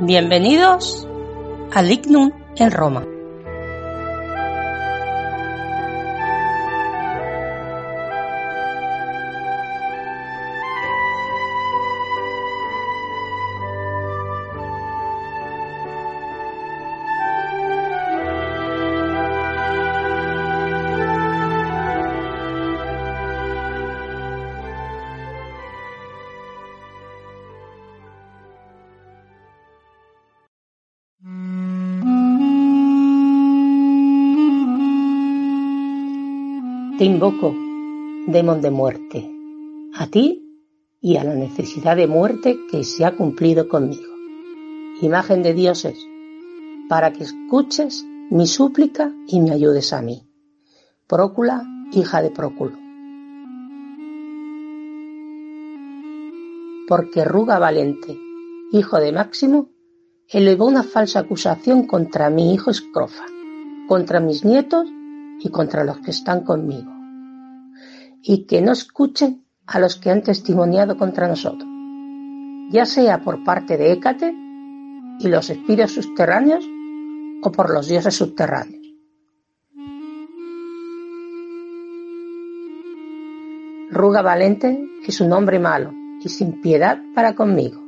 [0.00, 1.06] bienvenidos
[1.72, 3.13] al Ignum en Roma.
[37.14, 37.54] Invoco,
[38.26, 39.30] demon de muerte,
[39.94, 40.60] a ti
[41.00, 44.12] y a la necesidad de muerte que se ha cumplido conmigo.
[45.00, 45.96] Imagen de dioses,
[46.88, 50.28] para que escuches mi súplica y me ayudes a mí.
[51.06, 51.62] Prócula,
[51.92, 52.76] hija de Próculo.
[56.88, 58.18] Porque Ruga Valente,
[58.72, 59.68] hijo de Máximo,
[60.28, 63.24] elevó una falsa acusación contra mi hijo Escrofa,
[63.86, 64.88] contra mis nietos
[65.40, 66.93] y contra los que están conmigo,
[68.26, 71.68] y que no escuchen a los que han testimoniado contra nosotros,
[72.70, 74.34] ya sea por parte de Hécate
[75.20, 76.64] y los espíritus subterráneos
[77.42, 78.82] o por los dioses subterráneos.
[83.90, 85.92] Ruga Valente es un hombre malo
[86.22, 87.80] y sin piedad para conmigo.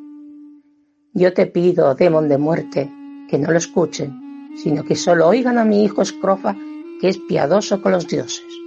[1.15, 2.93] Yo te pido, demon de muerte,
[3.29, 6.55] que no lo escuchen, sino que solo oigan a mi hijo Escrofa
[7.01, 8.66] que es piadoso con los dioses.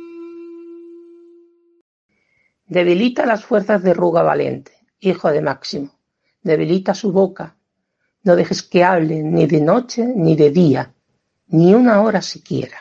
[2.70, 6.00] Debilita las fuerzas de Ruga Valente, hijo de Máximo.
[6.44, 7.58] Debilita su boca.
[8.22, 10.94] No dejes que hable ni de noche ni de día,
[11.48, 12.78] ni una hora siquiera.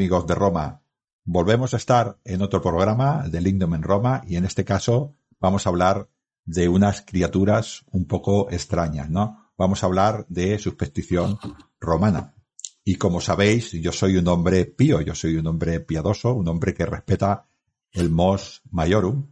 [0.00, 0.82] Amigos de Roma.
[1.24, 5.66] Volvemos a estar en otro programa de Lingdom en Roma y en este caso vamos
[5.66, 6.08] a hablar
[6.46, 9.52] de unas criaturas un poco extrañas, ¿no?
[9.58, 11.38] Vamos a hablar de superstición
[11.78, 12.34] romana.
[12.82, 16.72] Y como sabéis, yo soy un hombre pío, yo soy un hombre piadoso, un hombre
[16.72, 17.46] que respeta
[17.92, 19.30] el mos maiorum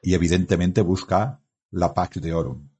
[0.00, 2.70] y evidentemente busca la pax deorum.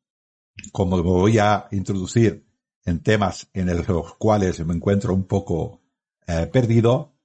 [0.73, 2.47] Como me voy a introducir
[2.87, 5.83] en temas en los cuales me encuentro un poco
[6.27, 7.16] eh, perdido,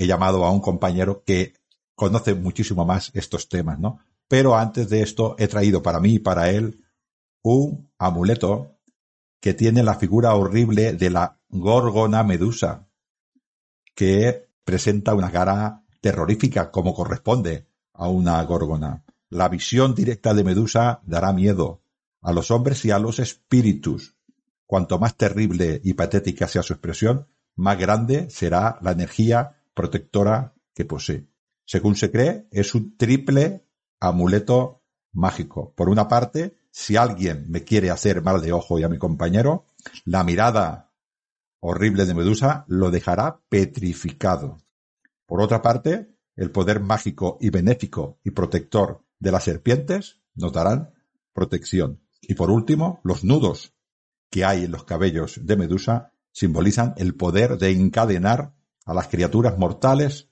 [0.00, 1.52] he llamado a un compañero que
[1.94, 3.98] conoce muchísimo más estos temas, ¿no?
[4.28, 6.82] Pero antes de esto he traído para mí y para él
[7.42, 8.78] un amuleto
[9.40, 12.88] que tiene la figura horrible de la Gorgona Medusa,
[13.94, 19.04] que presenta una cara terrorífica como corresponde a una Gorgona.
[19.28, 21.82] La visión directa de Medusa dará miedo
[22.22, 24.16] a los hombres y a los espíritus.
[24.64, 30.84] Cuanto más terrible y patética sea su expresión, más grande será la energía protectora que
[30.84, 31.26] posee.
[31.64, 33.64] Según se cree, es un triple
[33.98, 34.82] amuleto
[35.12, 35.72] mágico.
[35.74, 39.64] Por una parte, si alguien me quiere hacer mal de ojo y a mi compañero,
[40.04, 40.92] la mirada
[41.60, 44.58] horrible de Medusa lo dejará petrificado.
[45.24, 50.92] Por otra parte, el poder mágico y benéfico y protector de las serpientes notarán
[51.32, 52.02] protección.
[52.20, 53.72] Y por último, los nudos
[54.28, 58.59] que hay en los cabellos de Medusa simbolizan el poder de encadenar
[58.90, 60.28] a las criaturas mortales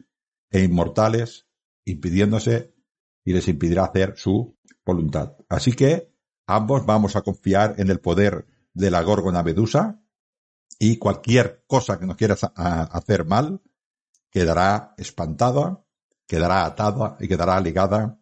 [0.51, 1.47] e inmortales,
[1.85, 2.75] impidiéndose
[3.25, 5.37] y les impedirá hacer su voluntad.
[5.49, 6.13] Así que
[6.45, 10.03] ambos vamos a confiar en el poder de la Gorgona Medusa
[10.77, 13.63] y cualquier cosa que nos quieras hacer mal
[14.29, 15.85] quedará espantada,
[16.27, 18.19] quedará atada y quedará ligada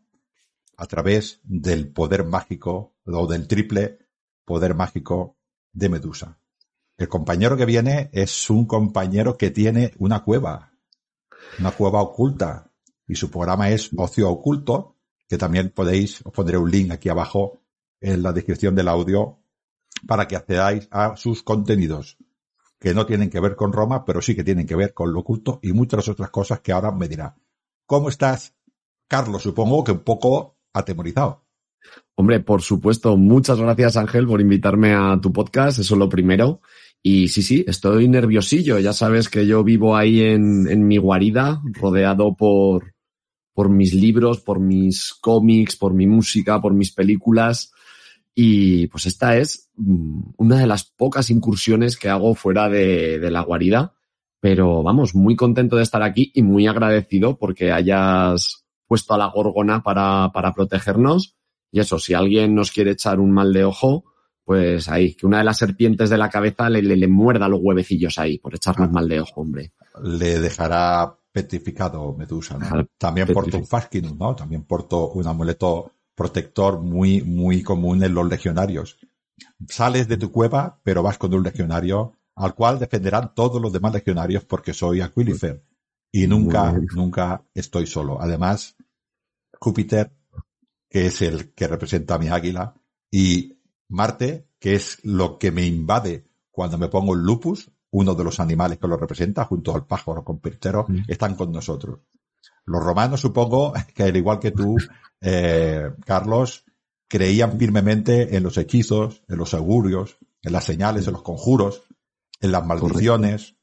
[0.76, 4.00] a través del poder mágico o del triple
[4.44, 5.38] poder mágico
[5.72, 6.38] de Medusa.
[6.96, 10.72] El compañero que viene es un compañero que tiene una cueva,
[11.58, 12.72] una cueva oculta,
[13.06, 14.96] y su programa es Ocio Oculto,
[15.28, 17.60] que también podéis, os pondré un link aquí abajo
[18.00, 19.38] en la descripción del audio
[20.06, 22.18] para que accedáis a sus contenidos
[22.78, 25.20] que no tienen que ver con Roma, pero sí que tienen que ver con lo
[25.20, 27.36] oculto y muchas otras cosas que ahora me dirá.
[27.86, 28.54] ¿Cómo estás,
[29.08, 29.42] Carlos?
[29.42, 31.46] Supongo que un poco atemorizado.
[32.14, 33.16] Hombre, por supuesto.
[33.16, 35.78] Muchas gracias, Ángel, por invitarme a tu podcast.
[35.78, 36.60] Eso es lo primero.
[37.08, 38.80] Y sí, sí, estoy nerviosillo.
[38.80, 42.94] Ya sabes que yo vivo ahí en, en mi guarida, rodeado por,
[43.54, 47.70] por mis libros, por mis cómics, por mi música, por mis películas.
[48.34, 53.30] Y pues esta es mm, una de las pocas incursiones que hago fuera de, de,
[53.30, 53.94] la guarida.
[54.40, 59.26] Pero vamos, muy contento de estar aquí y muy agradecido porque hayas puesto a la
[59.26, 61.36] gorgona para, para protegernos.
[61.70, 64.06] Y eso, si alguien nos quiere echar un mal de ojo,
[64.46, 67.58] pues ahí, que una de las serpientes de la cabeza le, le, le muerda los
[67.60, 69.72] huevecillos ahí por echarnos mal de ojo, hombre.
[70.04, 72.86] Le dejará petrificado Medusa, ¿no?
[72.96, 74.36] También porto un Fascinum, ¿no?
[74.36, 78.98] También porto un amuleto protector muy, muy común en los legionarios.
[79.66, 83.94] Sales de tu cueva, pero vas con un legionario al cual defenderán todos los demás
[83.94, 85.60] legionarios porque soy Aquilifer.
[86.12, 88.22] Y nunca, nunca estoy solo.
[88.22, 88.76] Además,
[89.58, 90.12] Júpiter,
[90.88, 92.74] que es el que representa a mi águila,
[93.10, 93.55] y
[93.88, 98.40] Marte, que es lo que me invade cuando me pongo el lupus, uno de los
[98.40, 101.04] animales que lo representa, junto al pájaro con Pirtero, mm.
[101.08, 102.00] están con nosotros.
[102.64, 104.76] Los romanos, supongo que al igual que tú,
[105.20, 106.64] eh, Carlos,
[107.08, 111.82] creían firmemente en los hechizos, en los augurios, en las señales, en los conjuros,
[112.40, 113.56] en las maldiciones.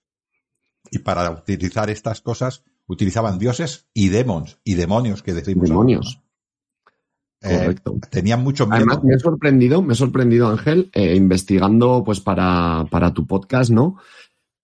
[0.91, 5.69] Y para utilizar estas cosas, utilizaban dioses y demons, y demonios que decimos.
[5.69, 6.22] Demonios.
[7.43, 7.99] Eh, Correcto.
[8.09, 8.77] Tenían mucho miedo.
[8.77, 13.69] Además, me he sorprendido, me he sorprendido, Ángel, eh, investigando pues para, para tu podcast,
[13.69, 13.97] ¿no?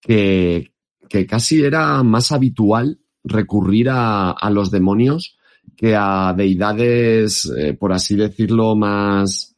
[0.02, 0.72] Que,
[1.10, 5.38] que casi era más habitual recurrir a, a los demonios
[5.76, 9.56] que a deidades, eh, por así decirlo, más,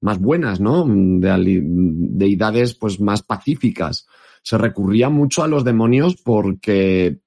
[0.00, 0.84] más buenas, ¿no?
[0.86, 4.06] De, deidades pues más pacíficas.
[4.42, 7.20] Se recurría mucho a los demonios porque,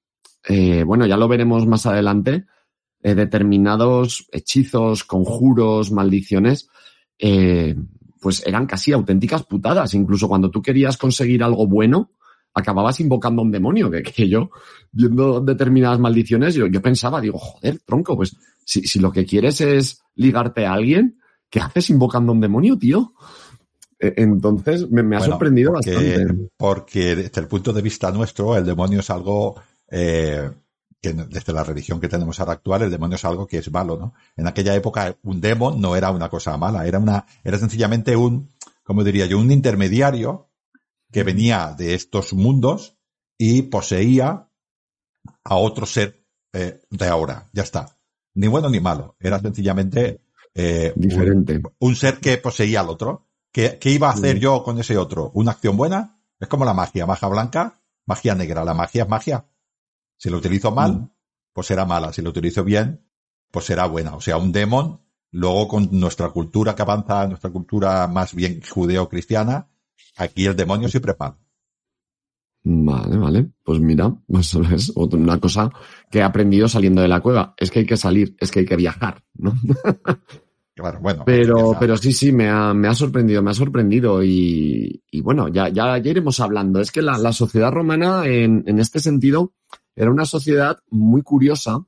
[0.48, 2.46] eh, bueno, ya lo veremos más adelante,
[3.06, 6.68] eh, determinados hechizos, conjuros, maldiciones,
[7.16, 7.76] eh,
[8.20, 9.94] pues eran casi auténticas putadas.
[9.94, 12.10] Incluso cuando tú querías conseguir algo bueno,
[12.52, 14.50] acababas invocando a un demonio, que, que yo,
[14.90, 19.60] viendo determinadas maldiciones, yo, yo, pensaba, digo, joder, tronco, pues si, si lo que quieres
[19.60, 23.12] es ligarte a alguien, ¿qué haces invocando a un demonio, tío?
[24.00, 26.48] E, entonces, me, me ha bueno, sorprendido porque, bastante.
[26.56, 29.54] Porque desde el punto de vista nuestro, el demonio es algo
[29.88, 30.50] eh,
[31.00, 33.96] que desde la religión que tenemos ahora actual, el demonio es algo que es malo,
[33.96, 34.14] ¿no?
[34.36, 38.48] En aquella época, un demon no era una cosa mala, era una, era sencillamente un,
[38.82, 40.50] como diría yo, un intermediario
[41.12, 42.96] que venía de estos mundos
[43.38, 44.48] y poseía
[45.44, 47.48] a otro ser eh, de ahora.
[47.52, 47.98] Ya está.
[48.34, 49.16] Ni bueno ni malo.
[49.20, 50.20] Era sencillamente
[50.54, 51.56] eh, diferente.
[51.56, 53.26] Un, un, ser que poseía al otro.
[53.52, 55.30] ¿Qué, ¿Qué, iba a hacer yo con ese otro?
[55.34, 56.20] ¿Una acción buena?
[56.38, 57.06] Es como la magia.
[57.06, 58.64] Magia blanca, magia negra.
[58.64, 59.46] La magia es magia.
[60.16, 61.10] Si lo utilizo mal, mm.
[61.52, 62.12] pues será mala.
[62.12, 63.06] Si lo utilizo bien,
[63.50, 64.14] pues será buena.
[64.14, 69.68] O sea, un demon, luego con nuestra cultura que avanza, nuestra cultura más bien judeo-cristiana,
[70.16, 71.38] Aquí el demonio siempre es malo.
[72.64, 73.50] Vale, vale.
[73.62, 75.70] Pues mira, eso es una cosa
[76.10, 77.54] que he aprendido saliendo de la cueva.
[77.56, 79.54] Es que hay que salir, es que hay que viajar, ¿no?
[80.78, 81.22] Claro, bueno.
[81.24, 84.22] Pero, pero sí, sí, me ha, me ha sorprendido, me ha sorprendido.
[84.22, 86.80] Y, y bueno, ya, ya, ya, iremos hablando.
[86.80, 89.54] Es que la, la sociedad romana, en, en este sentido,
[89.96, 91.84] era una sociedad muy curiosa,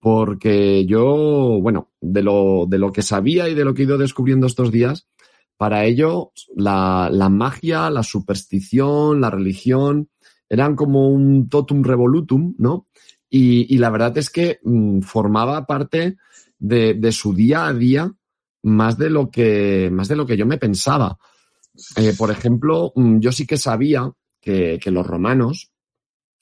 [0.00, 3.98] porque yo, bueno, de lo, de lo que sabía y de lo que he ido
[3.98, 5.06] descubriendo estos días,
[5.56, 10.08] para ello, la, la, magia, la superstición, la religión,
[10.48, 12.88] eran como un totum revolutum, ¿no?
[13.30, 16.16] Y, y la verdad es que mmm, formaba parte
[16.58, 18.12] de, de, su día a día
[18.62, 21.18] más de lo que, más de lo que yo me pensaba.
[21.96, 24.10] Eh, por ejemplo, mmm, yo sí que sabía
[24.40, 25.72] que, que, los romanos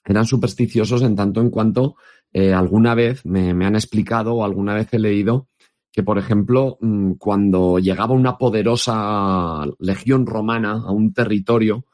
[0.05, 1.95] eran supersticiosos en tanto en cuanto
[2.31, 5.47] eh, alguna vez me, me han explicado o alguna vez he leído
[5.93, 11.85] que, por ejemplo, mm, cuando llegaba una poderosa legión romana a un territorio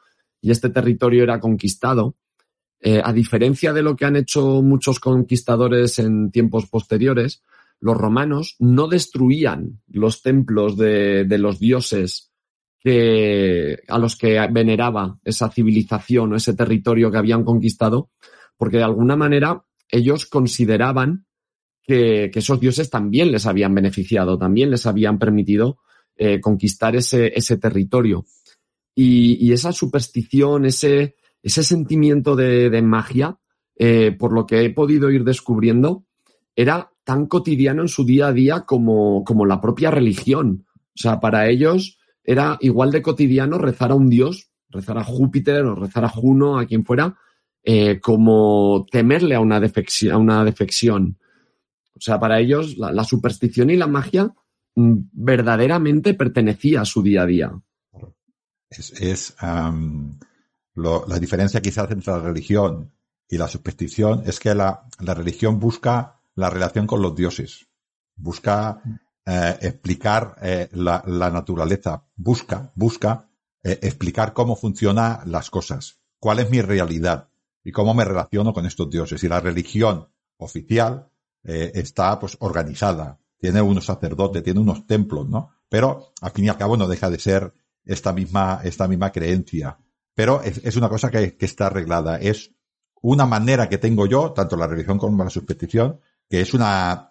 [0.41, 2.15] y este territorio era conquistado,
[2.79, 7.43] eh, a diferencia de lo que han hecho muchos conquistadores en tiempos posteriores,
[7.81, 12.28] los romanos no destruían los templos de, de los dioses
[12.79, 18.09] que, a los que veneraba esa civilización o ese territorio que habían conquistado,
[18.57, 21.25] porque de alguna manera ellos consideraban
[21.83, 25.79] que, esos dioses también les habían beneficiado, también les habían permitido
[26.15, 28.25] eh, conquistar ese, ese territorio.
[28.95, 33.39] Y, y, esa superstición, ese, ese sentimiento de, de magia,
[33.77, 36.05] eh, por lo que he podido ir descubriendo,
[36.55, 40.65] era tan cotidiano en su día a día como, como la propia religión.
[40.75, 41.98] O sea, para ellos
[42.29, 46.59] era igual de cotidiano rezar a un dios, rezar a Júpiter o rezar a Juno,
[46.59, 47.17] a quien fuera,
[47.63, 51.17] eh, como temerle a una, defección, a una defección.
[51.95, 54.31] O sea, para ellos la, superstición y la magia
[54.75, 57.51] mm, verdaderamente pertenecía a su día a día.
[58.69, 62.91] Es, la diferencia quizás entre la religión
[63.27, 67.65] y la superstición es que la, la religión busca la relación con los dioses,
[68.15, 68.83] busca
[69.31, 73.29] eh, explicar eh, la, naturaleza, busca, busca
[73.61, 77.29] eh, explicar cómo funcionan las cosas, cuál es mi realidad
[77.63, 79.23] y cómo me relaciono con estos dioses.
[79.23, 80.07] Y la religión
[80.37, 81.11] oficial
[81.43, 85.51] está pues organizada, tiene unos sacerdotes, tiene unos templos, ¿no?
[85.69, 87.53] Pero al fin y al cabo no deja de ser
[87.85, 89.77] esta misma, esta misma creencia.
[90.15, 92.17] Pero es, es una cosa que, que, está arreglada.
[92.17, 92.55] Es
[93.01, 97.08] una manera que tengo yo, tanto la religión como la superstición, que es una,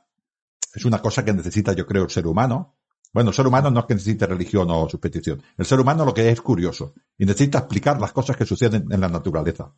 [0.75, 2.77] es una cosa que necesita, yo creo, el ser humano.
[3.13, 5.43] Bueno, el ser humano no es que necesite religión o superstición.
[5.57, 9.01] El ser humano lo que es curioso y necesita explicar las cosas que suceden en
[9.01, 9.73] la naturaleza.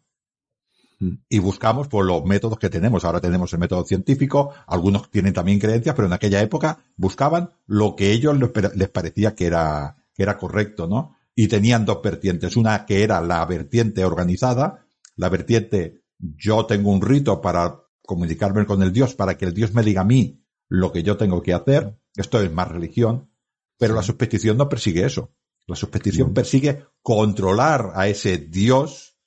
[1.28, 3.04] Y buscamos por los métodos que tenemos.
[3.04, 7.96] Ahora tenemos el método científico, algunos tienen también creencias, pero en aquella época buscaban lo
[7.96, 11.16] que ellos les parecía que era, que era correcto, ¿no?
[11.34, 12.56] Y tenían dos vertientes.
[12.56, 14.84] Una que era la vertiente organizada,
[15.16, 19.72] la vertiente yo tengo un rito para comunicarme con el Dios, para que el Dios
[19.72, 20.39] me diga a mí
[20.70, 22.00] lo que yo tengo que hacer.
[22.16, 23.30] Esto es más religión.
[23.76, 25.34] Pero la superstición no persigue eso.
[25.66, 29.18] La superstición persigue controlar a ese Dios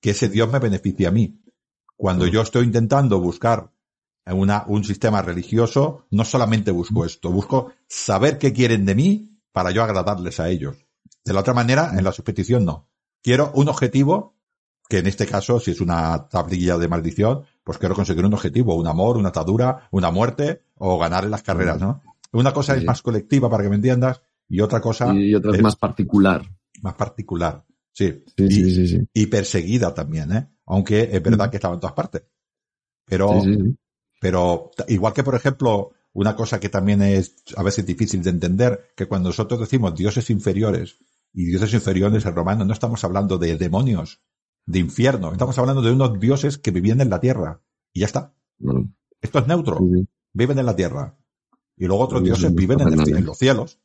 [0.00, 1.42] que ese Dios me beneficie a mí.
[1.96, 3.72] Cuando yo estoy intentando buscar
[4.26, 9.70] una, un sistema religioso, no solamente busco esto, busco saber qué quieren de mí para
[9.70, 10.76] yo agradarles a ellos.
[11.24, 12.88] De la otra manera, en la superstición no.
[13.22, 14.38] Quiero un objetivo,
[14.88, 18.74] que en este caso, si es una tablilla de maldición, pues quiero conseguir un objetivo,
[18.74, 22.02] un amor, una atadura, una muerte o ganar en las carreras, ¿no?
[22.32, 22.80] Una cosa sí.
[22.80, 25.14] es más colectiva para que me entiendas y otra cosa.
[25.14, 26.42] Y otra es, es más particular.
[26.82, 27.64] Más particular.
[27.92, 28.24] Sí.
[28.36, 30.48] Sí, y, sí, sí, y, perseguida también, ¿eh?
[30.66, 32.24] Aunque es verdad que estaba en todas partes.
[33.04, 33.40] Pero,
[34.20, 38.90] pero igual que, por ejemplo, una cosa que también es a veces difícil de entender,
[38.96, 40.98] que cuando nosotros decimos dioses inferiores
[41.32, 44.22] y dioses inferiores en romano, no estamos hablando de demonios,
[44.70, 47.60] de infierno, estamos hablando de unos dioses que vivían en la tierra.
[47.92, 48.32] Y ya está.
[48.58, 48.92] Bueno.
[49.20, 49.78] Esto es neutro.
[50.32, 51.16] Viven en la tierra.
[51.76, 53.80] Y luego otros dioses viven en, el, en, los cielos.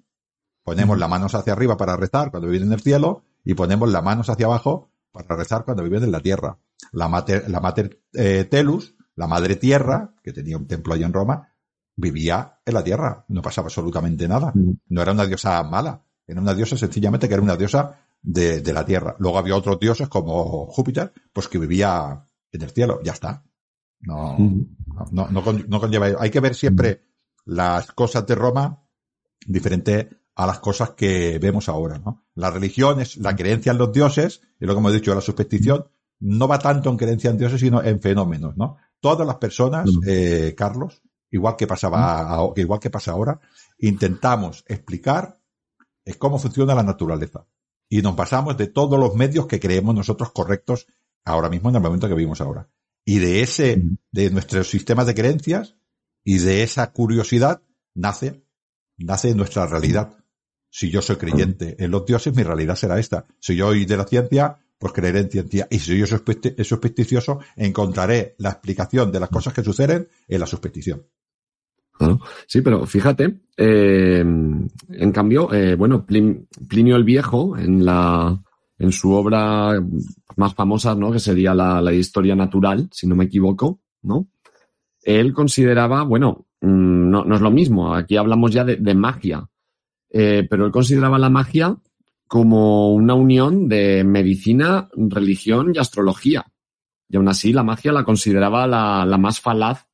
[0.63, 4.03] Ponemos las manos hacia arriba para rezar cuando viven en el cielo y ponemos las
[4.03, 6.59] manos hacia abajo para rezar cuando viven en la tierra.
[6.91, 11.13] La mater, la mater eh, Telus, la madre tierra, que tenía un templo allá en
[11.13, 11.49] Roma,
[11.95, 13.25] vivía en la tierra.
[13.29, 14.53] No pasaba absolutamente nada.
[14.53, 16.03] No era una diosa mala.
[16.27, 19.15] Era una diosa sencillamente que era una diosa de, de la tierra.
[19.19, 22.99] Luego había otros dioses como Júpiter, pues que vivía en el cielo.
[23.03, 23.43] Ya está.
[24.01, 24.37] No,
[25.11, 26.07] no, no, no, conlleva.
[26.19, 27.05] Hay que ver siempre
[27.45, 28.83] las cosas de Roma
[29.45, 32.25] diferente a las cosas que vemos ahora, ¿no?
[32.35, 35.87] La religión es la creencia en los dioses, y lo que hemos dicho, la superstición
[36.19, 38.77] no va tanto en creencia en dioses, sino en fenómenos, ¿no?
[38.99, 41.01] Todas las personas, eh, Carlos,
[41.31, 43.39] igual que pasaba, igual que pasa ahora,
[43.79, 45.39] intentamos explicar
[46.03, 47.45] eh, cómo funciona la naturaleza.
[47.89, 50.87] Y nos basamos de todos los medios que creemos nosotros correctos
[51.23, 52.69] ahora mismo en el momento que vivimos ahora.
[53.03, 55.75] Y de ese, de nuestros sistemas de creencias
[56.23, 57.61] y de esa curiosidad
[57.93, 58.43] nace,
[58.97, 60.17] nace nuestra realidad.
[60.69, 63.25] Si yo soy creyente en los dioses, mi realidad será esta.
[63.39, 65.67] Si yo soy de la ciencia, pues creeré en ciencia.
[65.69, 66.19] Y si yo soy
[66.63, 71.07] supersticioso, encontraré la explicación de las cosas que suceden en la superstición.
[72.47, 78.37] Sí, pero fíjate, eh, en cambio, eh, bueno, Plin, Plinio el Viejo, en la,
[78.77, 79.81] en su obra
[80.35, 81.11] más famosa, ¿no?
[81.11, 84.27] Que sería la, historia natural, si no me equivoco, ¿no?
[85.03, 89.47] Él consideraba, bueno, mm, no, es lo mismo, aquí hablamos ya de, de magia,
[90.09, 91.77] eh, pero él consideraba la magia
[92.27, 96.45] como una unión de medicina, religión y astrología.
[97.07, 99.84] Y aún así la magia la consideraba la, la más falaz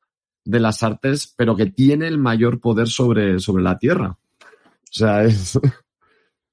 [0.44, 4.18] de las artes, pero que tiene el mayor poder sobre, sobre la Tierra.
[4.40, 5.58] O sea, es...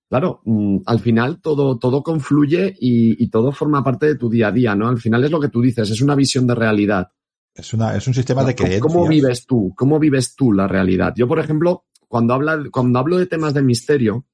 [0.09, 4.47] Claro, mm, al final todo, todo confluye y, y, todo forma parte de tu día
[4.47, 4.87] a día, ¿no?
[4.87, 7.11] Al final es lo que tú dices, es una visión de realidad.
[7.53, 8.81] Es, una, es un sistema de creencias.
[8.81, 9.71] ¿Cómo vives tú?
[9.75, 11.13] ¿Cómo vives tú la realidad?
[11.15, 14.25] Yo, por ejemplo, cuando, habla, cuando hablo de temas de misterio,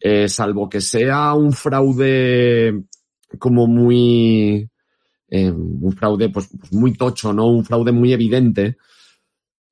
[0.00, 2.84] eh, salvo que sea un fraude
[3.38, 4.68] como muy,
[5.34, 7.46] eh, un fraude pues, pues, muy tocho, ¿no?
[7.46, 8.76] Un fraude muy evidente.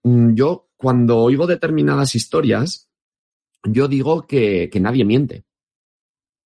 [0.02, 2.88] Mm, yo, cuando oigo determinadas historias,
[3.64, 5.44] yo digo que, que nadie miente.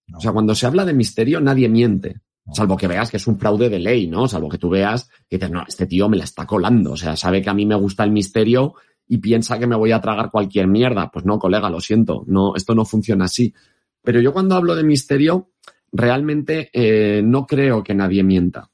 [0.09, 0.19] No.
[0.19, 2.23] O sea, cuando se habla de misterio, nadie miente.
[2.53, 4.27] Salvo que veas que es un fraude de ley, ¿no?
[4.27, 6.93] Salvo que tú veas que dices, no, este tío me la está colando.
[6.93, 8.75] O sea, sabe que a mí me gusta el misterio
[9.07, 11.09] y piensa que me voy a tragar cualquier mierda.
[11.13, 12.25] Pues no, colega, lo siento.
[12.27, 13.55] No, esto no funciona así.
[14.03, 15.53] Pero yo cuando hablo de misterio,
[15.93, 18.73] realmente eh, no creo que nadie mienta.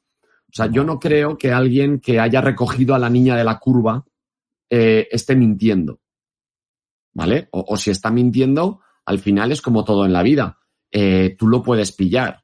[0.50, 3.60] O sea, yo no creo que alguien que haya recogido a la niña de la
[3.60, 4.04] curva
[4.68, 6.00] eh, esté mintiendo.
[7.12, 7.48] ¿Vale?
[7.52, 10.58] O, si está mintiendo, al final es como todo en la vida.
[10.90, 12.42] Eh, tú lo puedes pillar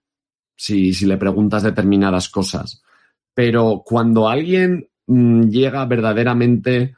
[0.56, 2.82] si, si, le preguntas determinadas cosas.
[3.34, 6.94] Pero cuando alguien mm, llega verdaderamente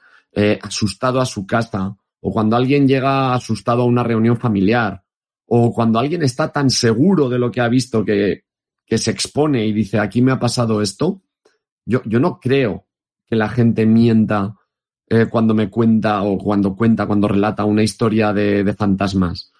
[0.62, 5.02] asustado a su casa, o cuando alguien llega asustado a una reunión familiar,
[5.46, 8.44] o cuando alguien está tan seguro de lo que ha visto que,
[8.96, 11.20] se expone y dice, aquí me ha pasado esto,
[11.84, 12.86] yo, yo no creo
[13.26, 14.54] que la gente mienta
[15.10, 19.52] eh, cuando me cuenta o cuando cuenta, cuando relata una historia de, fantasmas.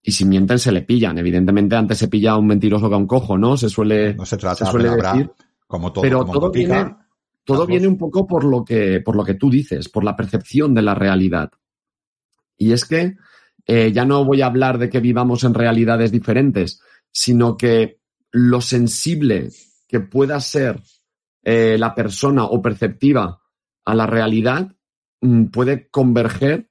[0.00, 1.18] Y si mienten, se le pillan.
[1.18, 3.56] Evidentemente, antes se pilla a un mentiroso que a un cojo, ¿no?
[3.56, 5.30] Se suele, no se, trata, se suele decir.
[5.66, 6.94] Como todo, pero todo, viene,
[7.44, 10.72] todo viene un poco por lo, que, por lo que tú dices, por la percepción
[10.74, 11.50] de la realidad.
[12.56, 13.16] Y es que
[13.66, 16.80] eh, ya no voy a hablar de que vivamos en realidades diferentes,
[17.10, 17.98] sino que
[18.32, 19.50] lo sensible
[19.88, 20.82] que pueda ser
[21.42, 23.40] eh, la persona o perceptiva
[23.84, 24.72] a la realidad
[25.20, 26.70] mm, puede converger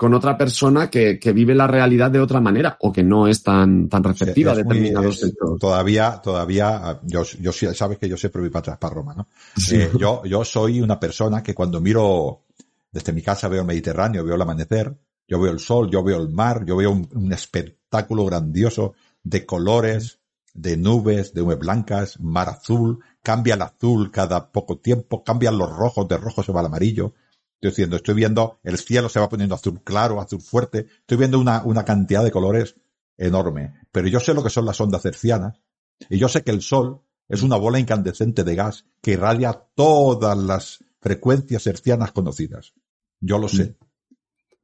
[0.00, 3.86] con otra persona que, vive la realidad de otra manera o que no es tan,
[3.86, 5.60] tan receptiva a determinados sectores.
[5.60, 9.28] Todavía, todavía, yo, yo sabes que yo siempre voy para atrás para Roma, ¿no?
[9.70, 12.44] Eh, yo, yo soy una persona que cuando miro
[12.90, 14.96] desde mi casa veo el Mediterráneo, veo el amanecer,
[15.28, 20.19] yo veo el sol, yo veo el mar, yo veo un, espectáculo grandioso de colores,
[20.54, 25.70] de nubes, de nubes blancas, mar azul, cambia el azul cada poco tiempo, cambian los
[25.70, 27.14] rojos, de rojo se va al amarillo.
[27.54, 31.38] Estoy diciendo, estoy viendo, el cielo se va poniendo azul claro, azul fuerte, estoy viendo
[31.38, 32.76] una, una cantidad de colores
[33.18, 33.74] enorme.
[33.92, 35.60] Pero yo sé lo que son las ondas cercianas,
[36.08, 40.36] y yo sé que el sol es una bola incandescente de gas que irradia todas
[40.36, 42.74] las frecuencias hercianas conocidas.
[43.20, 43.76] Yo lo sé.
[43.78, 44.14] Mm.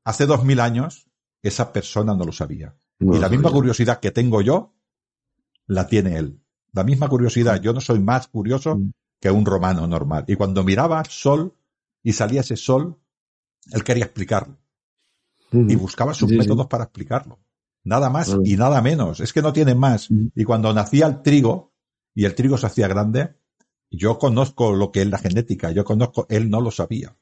[0.04, 1.06] Hace dos mil años,
[1.42, 2.74] esa persona no lo sabía.
[2.98, 4.75] y la misma curiosidad que tengo yo,
[5.66, 6.40] la tiene él.
[6.72, 7.60] La misma curiosidad.
[7.60, 8.92] Yo no soy más curioso mm.
[9.20, 10.24] que un romano normal.
[10.28, 11.54] Y cuando miraba sol
[12.02, 12.98] y salía ese sol,
[13.72, 14.56] él quería explicarlo.
[15.52, 17.38] Y buscaba sus métodos para explicarlo.
[17.84, 19.20] Nada más y nada menos.
[19.20, 20.08] Es que no tiene más.
[20.34, 21.72] Y cuando nacía el trigo
[22.14, 23.36] y el trigo se hacía grande,
[23.90, 25.70] yo conozco lo que es la genética.
[25.70, 27.16] Yo conozco, él no lo sabía.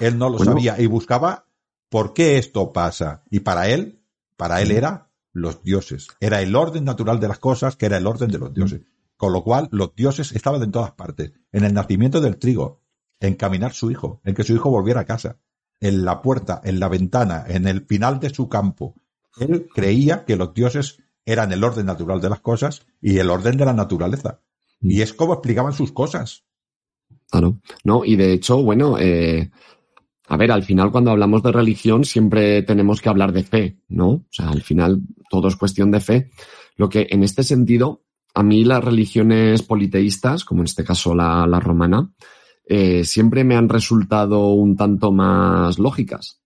[0.00, 1.46] Él no lo sabía y buscaba
[1.94, 3.22] ¿Por qué esto pasa?
[3.30, 4.02] Y para él,
[4.36, 6.08] para él era los dioses.
[6.20, 8.80] Era el orden natural de las cosas, que era el orden de los dioses.
[9.16, 11.32] Con lo cual, los dioses estaban en todas partes.
[11.52, 12.80] En el nacimiento del trigo,
[13.20, 15.38] en caminar su hijo, en que su hijo volviera a casa,
[15.80, 18.94] en la puerta, en la ventana, en el final de su campo.
[19.38, 23.56] Él creía que los dioses eran el orden natural de las cosas y el orden
[23.56, 24.40] de la naturaleza.
[24.80, 26.44] Y es como explicaban sus cosas.
[27.30, 27.58] Claro.
[27.82, 29.50] No, y de hecho, bueno, eh,
[30.26, 34.08] a ver, al final cuando hablamos de religión siempre tenemos que hablar de fe, ¿no?
[34.08, 36.30] O sea, al final todo es cuestión de fe.
[36.76, 41.60] Lo que en este sentido, a mí las religiones politeístas, como en este caso la,
[41.60, 42.10] romana,
[42.66, 46.40] eh, siempre me han resultado un tanto más lógicas.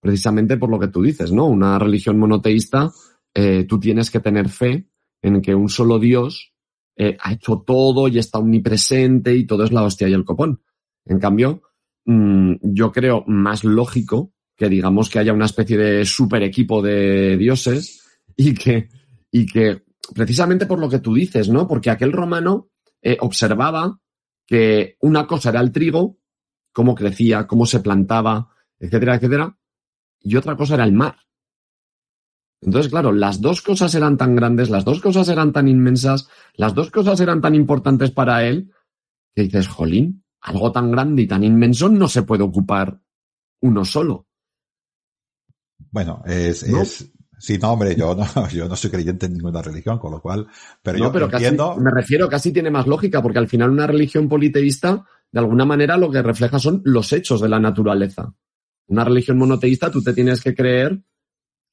[0.00, 1.46] Precisamente por lo que tú dices, ¿no?
[1.46, 2.90] Una religión monoteísta,
[3.34, 4.88] eh, tú tienes que tener fe
[5.20, 6.54] en que un solo Dios
[6.96, 10.62] eh, ha hecho todo y está omnipresente y todo es la hostia y el copón.
[11.04, 11.62] En cambio,
[12.04, 17.36] Mm, yo creo más lógico que digamos que haya una especie de super equipo de
[17.36, 18.02] dioses
[18.36, 18.88] y que,
[19.30, 19.82] y que
[20.14, 21.66] precisamente por lo que tú dices, ¿no?
[21.66, 23.98] Porque aquel romano eh, observaba
[24.46, 26.18] que una cosa era el trigo,
[26.72, 29.58] cómo crecía, cómo se plantaba, etcétera, etcétera,
[30.20, 31.16] y otra cosa era el mar.
[32.60, 36.74] Entonces, claro, las dos cosas eran tan grandes, las dos cosas eran tan inmensas, las
[36.74, 38.72] dos cosas eran tan importantes para él,
[39.34, 43.00] que dices, jolín, algo tan grande y tan inmenso no se puede ocupar
[43.60, 44.26] uno solo.
[45.90, 49.98] Bueno, es, es sí, no, hombre, yo no, yo no soy creyente en ninguna religión,
[49.98, 50.46] con lo cual,
[50.82, 51.76] pero yo pero entiendo.
[51.76, 55.96] me refiero, casi tiene más lógica, porque al final una religión politeísta, de alguna manera,
[55.96, 58.34] lo que refleja son los hechos de la naturaleza.
[58.88, 61.00] Una religión monoteísta, tú te tienes que creer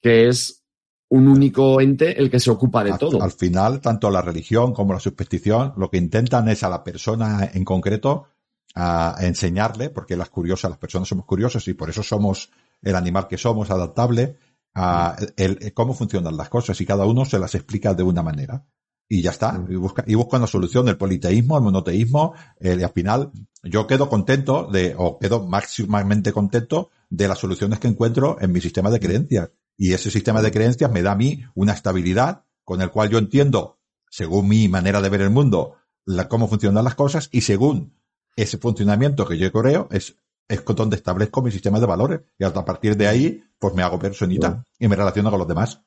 [0.02, 0.64] que es
[1.10, 3.22] un único ente el que se ocupa de todo.
[3.22, 7.50] Al final, tanto la religión como la superstición, lo que intentan es a la persona
[7.52, 8.28] en concreto
[8.76, 12.52] a enseñarle, porque las curiosas, las personas somos curiosas y por eso somos
[12.82, 14.38] el animal que somos, adaptable,
[14.76, 18.66] a el, cómo funcionan las cosas y cada uno se las explica de una manera.
[19.12, 19.60] Y ya está.
[19.68, 23.32] Y busca, y busca una solución del politeísmo, el monoteísmo, eh, y al final
[23.64, 28.62] yo quedo contento de, o quedo máximamente contento de las soluciones que encuentro en mi
[28.62, 29.50] sistema de creencias.
[29.76, 33.18] Y ese sistema de creencias me da a mí una estabilidad con el cual yo
[33.18, 33.80] entiendo
[34.10, 37.99] según mi manera de ver el mundo, la, cómo funcionan las cosas y según
[38.36, 40.16] ese funcionamiento que yo creo es,
[40.48, 43.84] es donde establezco mi sistema de valores y hasta a partir de ahí pues me
[43.84, 45.82] hago personita y me relaciono con los demás.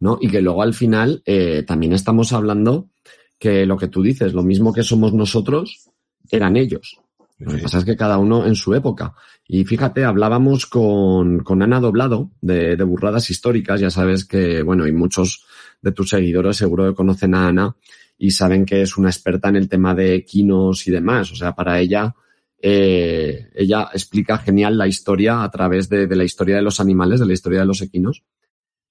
[0.00, 0.18] ¿No?
[0.20, 2.90] Y que luego al final eh, también estamos hablando
[3.38, 5.88] que lo que tú dices, lo mismo que somos nosotros,
[6.30, 7.00] eran ellos.
[7.38, 9.14] Lo que pasa es que cada uno en su época.
[9.48, 13.80] Y fíjate, hablábamos con, con Ana Doblado de, de, Burradas Históricas.
[13.80, 15.46] Ya sabes que, bueno, y muchos
[15.80, 17.74] de tus seguidores seguro que conocen a Ana
[18.22, 21.32] y saben que es una experta en el tema de equinos y demás.
[21.32, 22.14] O sea, para ella,
[22.60, 27.18] eh, ella explica genial la historia a través de, de, la historia de los animales,
[27.18, 28.22] de la historia de los equinos.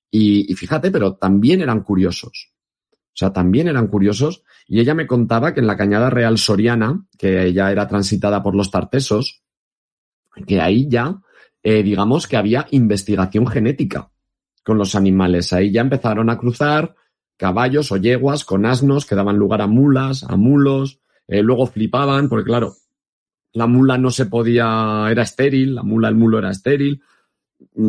[0.10, 2.54] Y, y fíjate, pero también eran curiosos.
[2.92, 4.42] O sea, también eran curiosos.
[4.68, 8.56] Y ella me contaba que en la Cañada Real Soriana, que ya era transitada por
[8.56, 9.44] los tartesos,
[10.48, 11.22] que ahí ya,
[11.62, 14.10] eh, digamos que había investigación genética
[14.64, 15.54] con los animales.
[15.54, 16.96] Ahí ya empezaron a cruzar
[17.40, 21.00] caballos o yeguas con asnos que daban lugar a mulas, a mulos.
[21.28, 22.76] Eh, luego flipaban, porque claro,
[23.54, 27.02] la mula no se podía, era estéril, la mula, el mulo era estéril.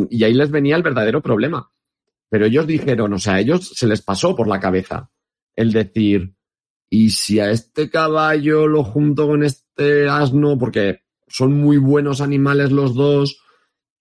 [0.09, 1.69] Y ahí les venía el verdadero problema.
[2.29, 5.11] Pero ellos dijeron, o sea, a ellos se les pasó por la cabeza
[5.53, 6.33] el decir,
[6.89, 10.57] ¿y si a este caballo lo junto con este asno?
[10.57, 13.41] Porque son muy buenos animales los dos.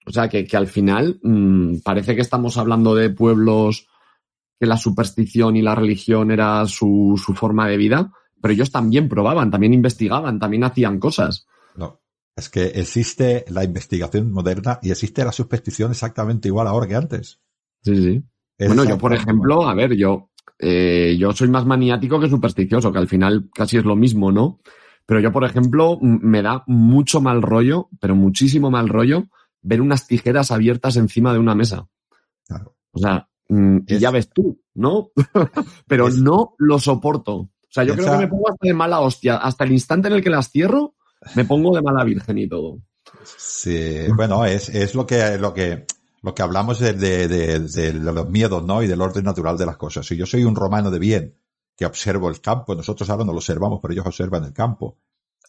[0.06, 3.89] O sea, que, que al final mmm, parece que estamos hablando de pueblos
[4.60, 9.08] que la superstición y la religión era su, su, forma de vida, pero ellos también
[9.08, 11.46] probaban, también investigaban, también hacían cosas.
[11.74, 12.02] No,
[12.36, 17.40] es que existe la investigación moderna y existe la superstición exactamente igual ahora que antes.
[17.82, 18.22] Sí, sí.
[18.66, 22.98] Bueno, yo, por ejemplo, a ver, yo, eh, yo soy más maniático que supersticioso, que
[22.98, 24.60] al final casi es lo mismo, ¿no?
[25.06, 29.28] Pero yo, por ejemplo, me da mucho mal rollo, pero muchísimo mal rollo,
[29.62, 31.88] ver unas tijeras abiertas encima de una mesa.
[32.46, 32.76] Claro.
[32.92, 33.29] O sea,
[33.86, 35.10] y ya ves tú, ¿no?
[35.86, 37.34] pero no lo soporto.
[37.34, 38.02] O sea, yo Esa...
[38.02, 39.36] creo que me pongo hasta de mala hostia.
[39.36, 40.94] Hasta el instante en el que las cierro,
[41.34, 42.78] me pongo de mala virgen y todo.
[43.24, 45.86] Sí, bueno, es, es lo que, lo que,
[46.22, 48.82] lo que hablamos de, de, de, de, los miedos, ¿no?
[48.82, 50.06] Y del orden natural de las cosas.
[50.06, 51.34] Si yo soy un romano de bien
[51.76, 54.98] que observo el campo, nosotros ahora no lo observamos, pero ellos observan el campo.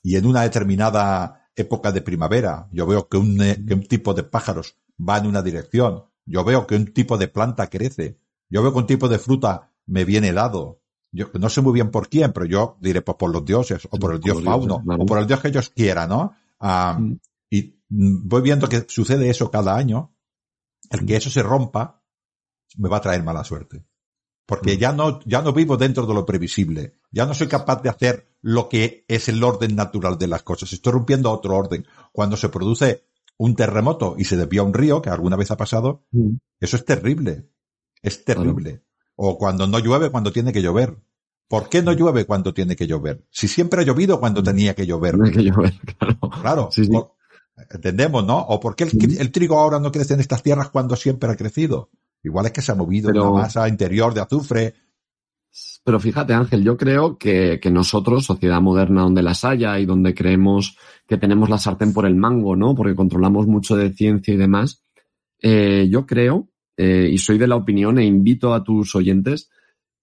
[0.03, 4.23] Y en una determinada época de primavera, yo veo que un, que un tipo de
[4.23, 8.71] pájaros va en una dirección, yo veo que un tipo de planta crece, yo veo
[8.73, 10.81] que un tipo de fruta me viene dado.
[11.11, 13.97] Yo no sé muy bien por quién, pero yo diré pues por los dioses, o
[13.97, 16.33] por el dios fauno, o por el dios que ellos quieran, ¿no?
[16.59, 20.15] Um, y voy viendo que sucede eso cada año,
[20.89, 22.01] el que eso se rompa
[22.77, 23.85] me va a traer mala suerte.
[24.45, 26.99] Porque ya no, ya no vivo dentro de lo previsible.
[27.09, 30.73] Ya no soy capaz de hacer lo que es el orden natural de las cosas.
[30.73, 31.85] Estoy rompiendo otro orden.
[32.11, 33.05] Cuando se produce
[33.41, 36.35] un terremoto y se desvía un río, que alguna vez ha pasado, mm.
[36.59, 37.49] eso es terrible.
[38.03, 38.83] Es terrible.
[39.15, 40.95] O cuando no llueve cuando tiene que llover.
[41.47, 43.25] ¿Por qué no llueve cuando tiene que llover?
[43.31, 45.15] Si siempre ha llovido cuando tenía que llover.
[45.15, 46.19] Tiene que llover, claro.
[46.41, 46.69] Claro.
[46.71, 46.91] Sí, sí.
[47.71, 48.37] Entendemos, ¿no?
[48.37, 51.35] ¿O por qué el, el, trigo ahora no crece en estas tierras cuando siempre ha
[51.35, 51.89] crecido?
[52.21, 54.75] Igual es que se ha movido Pero, una masa interior de azufre.
[55.83, 60.77] Pero fíjate, Ángel, yo creo que, nosotros, sociedad moderna donde las haya y donde creemos
[61.07, 62.75] que tenemos la sartén por el mango, ¿no?
[62.75, 64.83] Porque controlamos mucho de ciencia y demás,
[65.41, 69.49] eh, yo creo, eh, y soy de la opinión e invito a tus oyentes,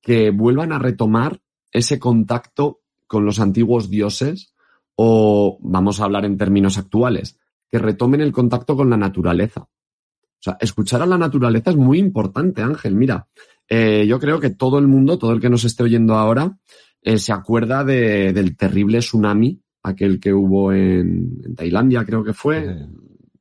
[0.03, 1.41] que vuelvan a retomar
[1.73, 4.55] ese contacto con los antiguos dioses
[4.95, 7.39] o, vamos a hablar en términos actuales,
[7.71, 9.63] que retomen el contacto con la naturaleza.
[9.63, 12.95] O sea, escuchar a la naturaleza es muy importante, Ángel.
[12.95, 13.29] Mira,
[13.68, 16.59] eh, yo creo que todo el mundo, todo el que nos esté oyendo ahora,
[17.02, 22.33] eh, se acuerda de, del terrible tsunami, aquel que hubo en, en Tailandia, creo que
[22.33, 22.87] fue.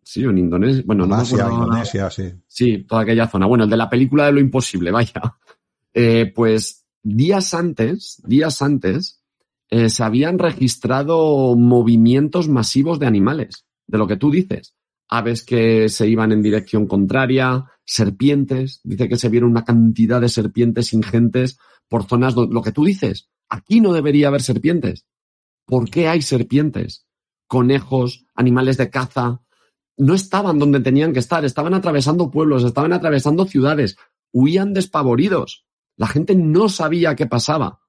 [0.04, 0.24] Sí.
[0.24, 0.84] en Indonesia.
[0.86, 2.32] Bueno, Malasia, no Indonesia, sí.
[2.48, 3.46] Sí, toda aquella zona.
[3.46, 5.38] Bueno, el de la película de lo imposible, vaya.
[5.94, 9.22] Eh, pues días antes, días antes,
[9.70, 14.76] eh, se habían registrado movimientos masivos de animales, de lo que tú dices.
[15.10, 20.30] Aves que se iban en dirección contraria, serpientes, dice que se vieron una cantidad de
[20.30, 25.06] serpientes ingentes por zonas, lo que tú dices, aquí no debería haber serpientes.
[25.66, 27.08] ¿Por qué hay serpientes?
[27.48, 29.42] Conejos, animales de caza,
[29.96, 33.98] no estaban donde tenían que estar, estaban atravesando pueblos, estaban atravesando ciudades,
[34.34, 35.66] huían despavoridos.
[35.96, 37.80] La gente no sabía qué pasaba.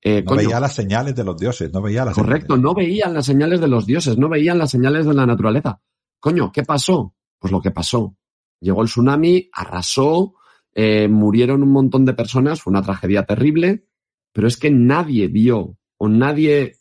[0.00, 2.62] Eh, no coño, veía las señales de los dioses, no veía las Correcto, señales.
[2.62, 5.82] no veían las señales de los dioses, no veían las señales de la naturaleza.
[6.20, 7.14] Coño, ¿qué pasó?
[7.38, 8.16] Pues lo que pasó.
[8.60, 10.34] Llegó el tsunami, arrasó,
[10.74, 13.86] eh, murieron un montón de personas, fue una tragedia terrible,
[14.32, 16.76] pero es que nadie vio o nadie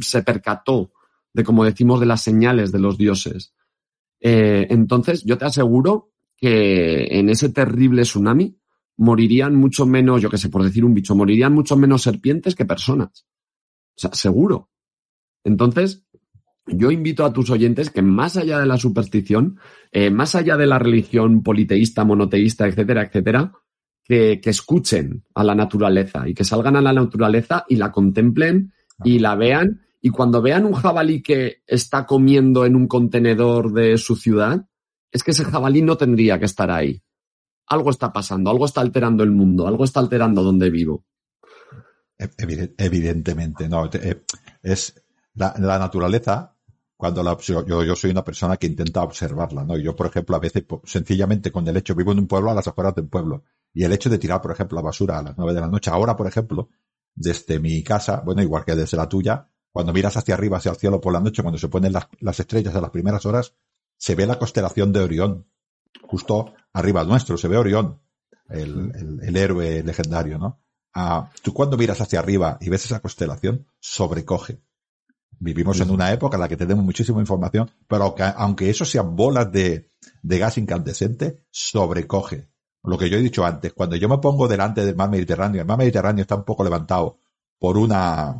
[0.00, 0.92] se percató
[1.32, 3.54] de, como decimos, de las señales de los dioses.
[4.20, 8.56] Eh, entonces, yo te aseguro que en ese terrible tsunami
[8.96, 12.64] morirían mucho menos, yo qué sé, por decir un bicho, morirían mucho menos serpientes que
[12.64, 13.26] personas.
[13.96, 14.70] O sea, seguro.
[15.44, 16.04] Entonces,
[16.74, 19.58] yo invito a tus oyentes que más allá de la superstición,
[19.90, 23.52] eh, más allá de la religión politeísta, monoteísta, etcétera, etcétera,
[24.04, 28.72] que, que, escuchen a la naturaleza y que salgan a la naturaleza y la contemplen
[29.04, 29.82] y la vean.
[30.00, 34.66] Y cuando vean un jabalí que está comiendo en un contenedor de su ciudad,
[35.12, 37.02] es que ese jabalí no tendría que estar ahí.
[37.66, 41.04] Algo está pasando, algo está alterando el mundo, algo está alterando donde vivo.
[42.18, 43.88] Evidentemente, no.
[43.92, 44.22] Eh,
[44.62, 45.02] es
[45.34, 46.51] la, la naturaleza,
[47.02, 49.76] cuando la, yo, soy una persona que intenta observarla, ¿no?
[49.76, 52.68] Yo, por ejemplo, a veces, sencillamente con el hecho, vivo en un pueblo a las
[52.68, 53.42] afueras del pueblo,
[53.74, 55.90] y el hecho de tirar, por ejemplo, la basura a las nueve de la noche,
[55.90, 56.68] ahora, por ejemplo,
[57.12, 60.76] desde mi casa, bueno, igual que desde la tuya, cuando miras hacia arriba, hacia el
[60.76, 63.52] cielo por la noche, cuando se ponen las, las estrellas a las primeras horas,
[63.96, 65.48] se ve la constelación de Orión,
[66.02, 68.00] justo arriba nuestro, se ve Orión,
[68.48, 70.62] el, el, el héroe legendario, ¿no?
[70.94, 74.62] Ah, tú cuando miras hacia arriba y ves esa constelación, sobrecoge.
[75.44, 79.16] Vivimos en una época en la que tenemos muchísima información, pero aunque, aunque eso sean
[79.16, 79.90] bolas de,
[80.22, 82.48] de gas incandescente, sobrecoge.
[82.84, 85.66] Lo que yo he dicho antes, cuando yo me pongo delante del mar Mediterráneo, el
[85.66, 87.18] mar Mediterráneo está un poco levantado
[87.58, 88.36] por una,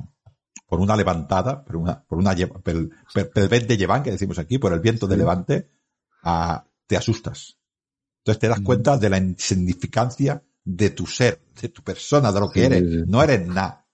[0.69, 4.39] por una levantada, por una, por una, por el, por el de lleván que decimos
[4.39, 5.71] aquí, por el viento de levante,
[6.23, 7.59] a, te asustas.
[8.19, 12.49] Entonces te das cuenta de la insignificancia de tu ser, de tu persona, de lo
[12.49, 13.09] que eres.
[13.09, 13.89] No eres nada.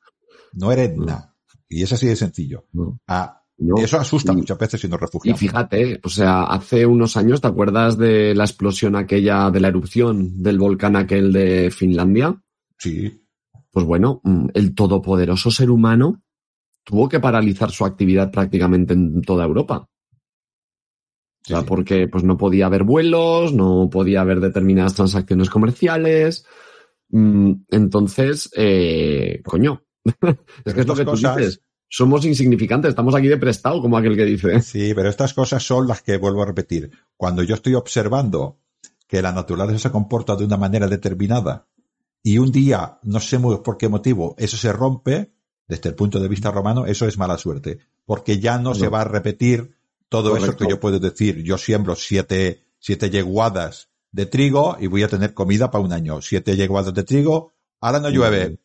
[0.52, 1.37] No eres nada.
[1.68, 2.66] Y es así de sencillo.
[3.06, 3.76] Ah, no.
[3.76, 5.42] Eso asusta y, muchas veces si nos refugiamos.
[5.42, 9.68] Y fíjate, o sea, hace unos años, ¿te acuerdas de la explosión aquella, de la
[9.68, 12.40] erupción del volcán aquel de Finlandia?
[12.78, 13.22] Sí.
[13.70, 14.22] Pues bueno,
[14.54, 16.22] el todopoderoso ser humano
[16.84, 19.88] tuvo que paralizar su actividad prácticamente en toda Europa.
[21.42, 21.52] Sí.
[21.52, 26.46] O sea, porque pues no podía haber vuelos, no podía haber determinadas transacciones comerciales.
[27.10, 29.82] Entonces, eh, coño,
[30.64, 31.34] es que es lo que cosas...
[31.34, 34.60] tú dices somos insignificantes, estamos aquí de prestado, como aquel que dice.
[34.60, 36.90] Sí, pero estas cosas son las que vuelvo a repetir.
[37.16, 38.58] Cuando yo estoy observando
[39.06, 41.66] que la naturaleza se comporta de una manera determinada
[42.22, 45.32] y un día, no sé muy por qué motivo, eso se rompe,
[45.66, 48.74] desde el punto de vista romano, eso es mala suerte, porque ya no, no.
[48.74, 49.74] se va a repetir
[50.08, 50.50] todo Correcto.
[50.50, 51.42] eso que yo puedo decir.
[51.42, 56.20] Yo siembro siete, siete yeguadas de trigo y voy a tener comida para un año.
[56.22, 58.58] Siete yeguadas de trigo, ahora no llueve.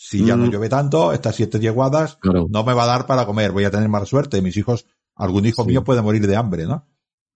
[0.00, 0.40] Si ya mm.
[0.40, 2.46] no llueve tanto, estas siete yeguadas claro.
[2.48, 4.40] no me va a dar para comer, voy a tener mala suerte.
[4.40, 5.70] Mis hijos, algún hijo sí.
[5.70, 6.86] mío puede morir de hambre, ¿no?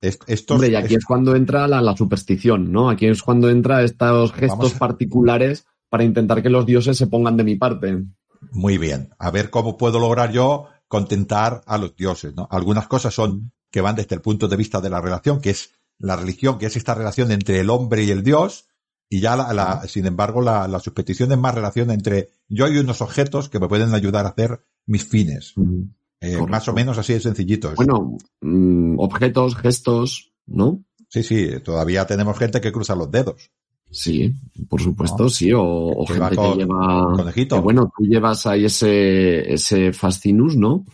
[0.01, 2.88] Estos, Hombre, y aquí es cuando entra la, la, superstición, ¿no?
[2.88, 4.79] Aquí es cuando entra estos gestos a...
[4.79, 8.05] particulares para intentar que los dioses se pongan de mi parte.
[8.53, 9.11] Muy bien.
[9.18, 12.46] A ver cómo puedo lograr yo contentar a los dioses, ¿no?
[12.48, 15.70] Algunas cosas son que van desde el punto de vista de la relación, que es
[15.98, 18.66] la religión, que es esta relación entre el hombre y el dios,
[19.12, 22.79] y ya la, la, sin embargo la, la superstición es más relación entre yo y
[22.79, 25.53] unos objetos que me pueden ayudar a hacer mis fines.
[25.57, 25.83] Mm,
[26.22, 27.75] eh, más o menos así de sencillitos.
[27.75, 30.83] Bueno, mmm, objetos, gestos, ¿no?
[31.11, 33.51] Sí, sí, todavía tenemos gente que cruza los dedos.
[33.90, 34.33] Sí,
[34.70, 35.29] por supuesto, ¿no?
[35.29, 37.12] sí, o, o que gente con, que lleva...
[37.14, 37.57] Conejito.
[37.57, 40.87] Que, bueno, tú llevas ahí ese, ese fascinus, ¿no?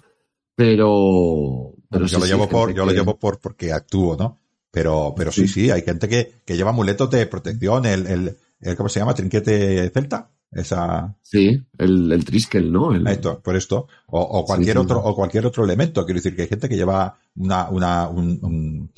[0.57, 1.73] Pero...
[1.89, 2.91] pero bueno, sí, yo lo sí, llevo por, yo que...
[2.91, 4.41] lo llevo por porque actúo, ¿no?
[4.71, 8.37] Pero, pero sí, sí, sí hay gente que, que lleva amuletos de protección, el, el,
[8.61, 9.15] el, ¿cómo se llama?
[9.15, 10.31] Trinquete celta.
[10.51, 11.15] Esa...
[11.21, 12.95] Sí, el, el triskel, ¿no?
[12.95, 13.07] El...
[13.07, 13.87] Esto, por esto.
[14.07, 16.05] O, o cualquier sí, otro, o cualquier otro elemento.
[16.05, 18.93] Quiero decir que hay gente que lleva una, una, un, un,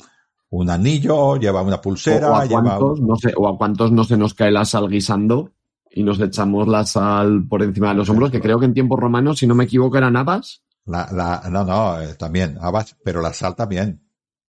[0.49, 2.77] un anillo, lleva una pulsera, o, a lleva.
[2.77, 5.51] Cuántos, no sé, o a cuántos no se nos cae la sal guisando
[5.89, 8.99] y nos echamos la sal por encima de los hombros, que creo que en tiempos
[8.99, 10.63] romanos, si no me equivoco, eran habas.
[10.85, 14.01] La, la, no, no, eh, también, habas, pero la sal también.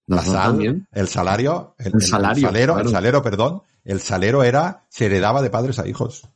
[0.06, 0.88] La, sal, también.
[0.90, 2.88] el salario, el, el salario, el salero, claro.
[2.88, 6.28] el salero, perdón, el salero era, se heredaba de padres a hijos.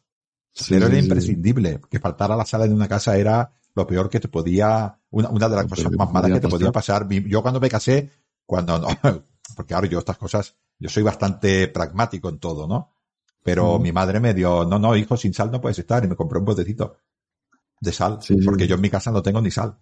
[0.55, 1.81] El salero sí, era imprescindible.
[1.91, 5.49] Que faltara la sala en una casa era lo peor que te podía, una, una
[5.49, 7.09] de las cosas más malas que te podía pasar.
[7.09, 8.11] Yo cuando me casé,
[8.45, 8.89] cuando no,
[9.57, 12.93] porque ahora yo estas cosas, yo soy bastante pragmático en todo, ¿no?
[13.43, 13.83] Pero mm.
[13.83, 16.39] mi madre me dio, no, no, hijo, sin sal no puedes estar, y me compró
[16.39, 16.97] un botecito
[17.81, 18.71] de sal, sí, porque sí.
[18.71, 19.79] yo en mi casa no tengo ni sal.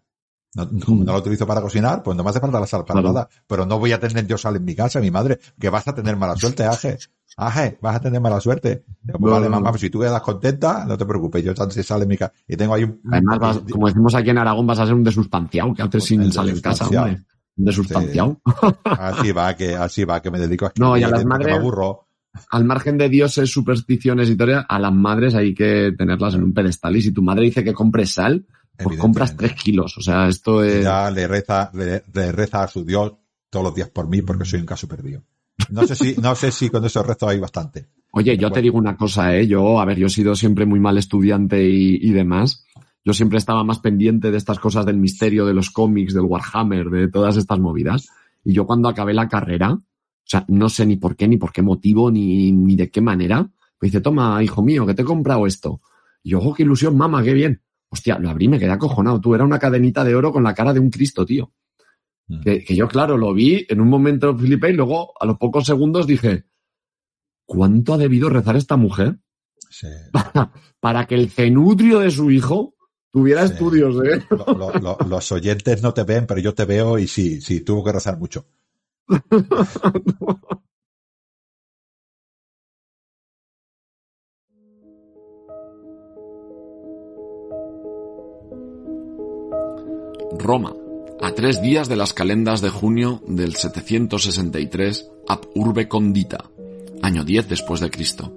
[0.64, 3.00] No, no, no, lo utilizo para cocinar, pues no me hace falta la sal para
[3.00, 3.14] claro.
[3.14, 3.28] nada.
[3.46, 5.94] Pero no voy a tener yo sal en mi casa, mi madre, que vas a
[5.94, 6.96] tener mala suerte, Aje.
[7.36, 8.84] Aje, vas a tener mala suerte.
[9.04, 12.02] Pues no, vale, mamá, pues si tú quedas contenta, no te preocupes, yo tanto sal
[12.02, 12.32] en mi casa.
[12.46, 13.00] Y tengo ahí un.
[13.10, 16.30] Además, vas, como decimos aquí en Aragón, vas a ser un desustanciado, que haces sin
[16.30, 17.22] sal en casa, hombre.
[17.56, 18.40] Un desustanciado.
[18.44, 18.66] Sí.
[18.84, 21.48] Así va, que, así va, que me dedico a No, y a las madres.
[21.48, 22.06] Me aburro.
[22.50, 26.52] Al margen de dioses, supersticiones y todo, a las madres hay que tenerlas en un
[26.52, 26.96] pedestal.
[26.96, 28.44] Y si tu madre dice que compres sal,
[28.82, 29.96] pues compras tres kilos.
[29.98, 30.84] O sea, esto es.
[30.84, 33.12] Ya le reza, le, le, reza a su Dios
[33.50, 35.22] todos los días por mí porque soy un caso perdido.
[35.70, 37.86] No sé si, no sé si con esos restos hay bastante.
[38.10, 39.46] Oye, yo te digo una cosa, ¿eh?
[39.46, 42.64] Yo, a ver, yo he sido siempre muy mal estudiante y, y demás.
[43.04, 46.88] Yo siempre estaba más pendiente de estas cosas del misterio, de los cómics, del Warhammer,
[46.90, 48.08] de todas estas movidas.
[48.44, 51.52] Y yo cuando acabé la carrera, o sea, no sé ni por qué, ni por
[51.52, 55.04] qué motivo, ni, ni de qué manera, me dice, toma, hijo mío, que te he
[55.04, 55.80] comprado esto.
[56.22, 57.60] Y yo, ojo, qué ilusión, mamá, qué bien.
[57.94, 59.20] Hostia, lo abrí, me quedé acojonado.
[59.20, 61.52] Tú, era una cadenita de oro con la cara de un Cristo, tío.
[62.26, 62.40] Mm.
[62.40, 65.64] Que, que yo, claro, lo vi en un momento flipé y luego, a los pocos
[65.64, 66.44] segundos, dije,
[67.46, 69.18] ¿cuánto ha debido rezar esta mujer
[69.70, 69.86] Sí.
[70.80, 72.74] para que el cenutrio de su hijo
[73.12, 73.52] tuviera Sí.
[73.52, 74.24] estudios, eh?
[74.30, 77.60] Lo- lo- lo- los oyentes no te ven, pero yo te veo y sí, sí,
[77.60, 78.46] tuvo que rezar mucho.
[90.44, 90.74] Roma,
[91.22, 96.50] a tres días de las calendas de junio del 763 ab urbe condita,
[97.00, 98.30] año 10 después de Cristo.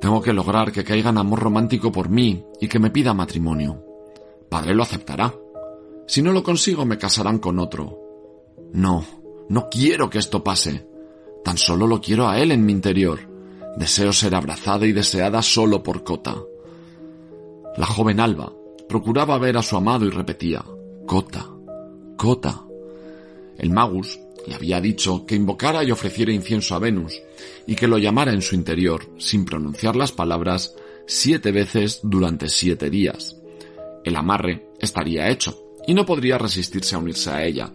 [0.00, 3.80] Tengo que lograr que caiga en amor romántico por mí y que me pida matrimonio.
[4.50, 5.32] Padre lo aceptará.
[6.08, 7.96] Si no lo consigo me casarán con otro.
[8.72, 9.04] No,
[9.48, 10.84] no quiero que esto pase.
[11.44, 13.20] Tan solo lo quiero a él en mi interior.
[13.76, 16.34] Deseo ser abrazada y deseada solo por Cota.
[17.76, 18.52] La joven Alba
[18.94, 20.64] procuraba ver a su amado y repetía,
[21.04, 21.50] Cota,
[22.16, 22.62] Cota.
[23.58, 27.20] El magus le había dicho que invocara y ofreciera incienso a Venus
[27.66, 30.76] y que lo llamara en su interior, sin pronunciar las palabras,
[31.08, 33.36] siete veces durante siete días.
[34.04, 37.72] El amarre estaría hecho y no podría resistirse a unirse a ella.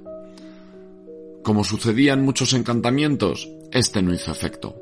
[1.43, 4.73] Como sucedía en muchos encantamientos, este no hizo efecto.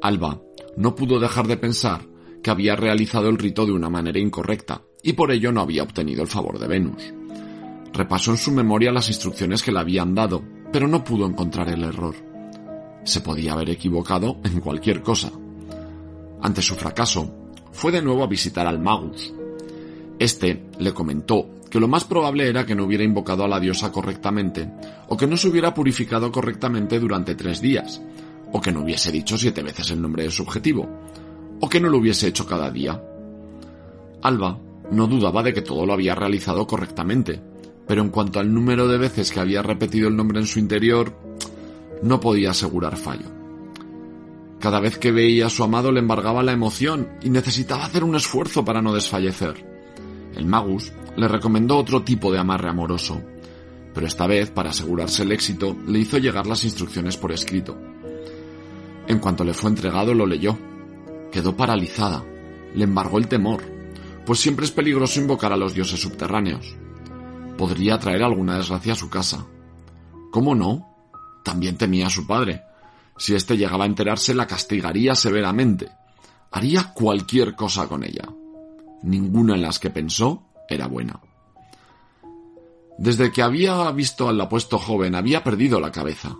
[0.00, 0.40] Alba
[0.76, 2.02] no pudo dejar de pensar
[2.40, 6.22] que había realizado el rito de una manera incorrecta y por ello no había obtenido
[6.22, 7.14] el favor de Venus.
[7.92, 10.42] Repasó en su memoria las instrucciones que le habían dado,
[10.72, 12.16] pero no pudo encontrar el error.
[13.04, 15.30] Se podía haber equivocado en cualquier cosa.
[16.42, 19.32] Ante su fracaso, fue de nuevo a visitar al Magus.
[20.18, 23.92] Este le comentó que lo más probable era que no hubiera invocado a la diosa
[23.92, 24.68] correctamente,
[25.06, 28.02] o que no se hubiera purificado correctamente durante tres días,
[28.50, 30.88] o que no hubiese dicho siete veces el nombre de su objetivo,
[31.60, 33.00] o que no lo hubiese hecho cada día.
[34.22, 37.42] Alba no dudaba de que todo lo había realizado correctamente,
[37.86, 41.16] pero en cuanto al número de veces que había repetido el nombre en su interior,
[42.02, 43.26] no podía asegurar fallo.
[44.60, 48.16] Cada vez que veía a su amado le embargaba la emoción y necesitaba hacer un
[48.16, 49.64] esfuerzo para no desfallecer.
[50.34, 53.22] El magus le recomendó otro tipo de amarre amoroso,
[53.96, 57.78] pero esta vez, para asegurarse el éxito, le hizo llegar las instrucciones por escrito.
[59.06, 60.58] En cuanto le fue entregado, lo leyó.
[61.32, 62.22] Quedó paralizada.
[62.74, 63.62] Le embargó el temor,
[64.26, 66.74] pues siempre es peligroso invocar a los dioses subterráneos.
[67.56, 69.46] Podría traer alguna desgracia a su casa.
[70.32, 70.96] ¿Cómo no?
[71.44, 72.62] También temía a su padre.
[73.16, 75.90] Si éste llegaba a enterarse, la castigaría severamente.
[76.50, 78.28] Haría cualquier cosa con ella.
[79.02, 81.20] Ninguna en las que pensó era buena.
[82.98, 86.36] Desde que había visto al apuesto joven había perdido la cabeza.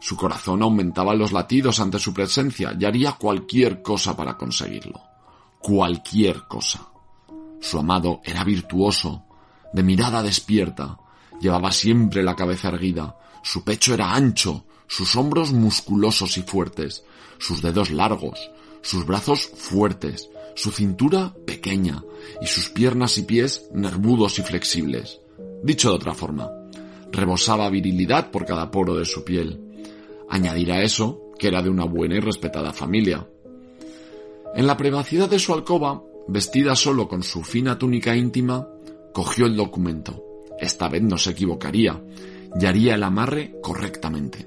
[0.00, 5.00] Su corazón aumentaba los latidos ante su presencia y haría cualquier cosa para conseguirlo.
[5.60, 6.91] Cualquier cosa.
[7.62, 9.24] Su amado era virtuoso,
[9.72, 10.98] de mirada despierta,
[11.40, 17.04] llevaba siempre la cabeza erguida, su pecho era ancho, sus hombros musculosos y fuertes,
[17.38, 18.50] sus dedos largos,
[18.82, 22.02] sus brazos fuertes, su cintura pequeña
[22.40, 25.20] y sus piernas y pies nervudos y flexibles.
[25.62, 26.50] Dicho de otra forma,
[27.12, 29.86] rebosaba virilidad por cada poro de su piel.
[30.28, 33.24] Añadir a eso que era de una buena y respetada familia.
[34.56, 38.68] En la privacidad de su alcoba, vestida solo con su fina túnica íntima,
[39.12, 40.22] cogió el documento.
[40.60, 42.00] Esta vez no se equivocaría
[42.60, 44.46] y haría el amarre correctamente.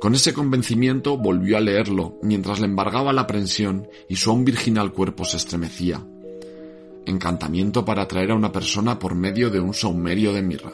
[0.00, 4.92] Con ese convencimiento volvió a leerlo mientras le embargaba la aprensión y su aún virginal
[4.92, 6.04] cuerpo se estremecía.
[7.06, 10.72] Encantamiento para atraer a una persona por medio de un saumerio de mirra.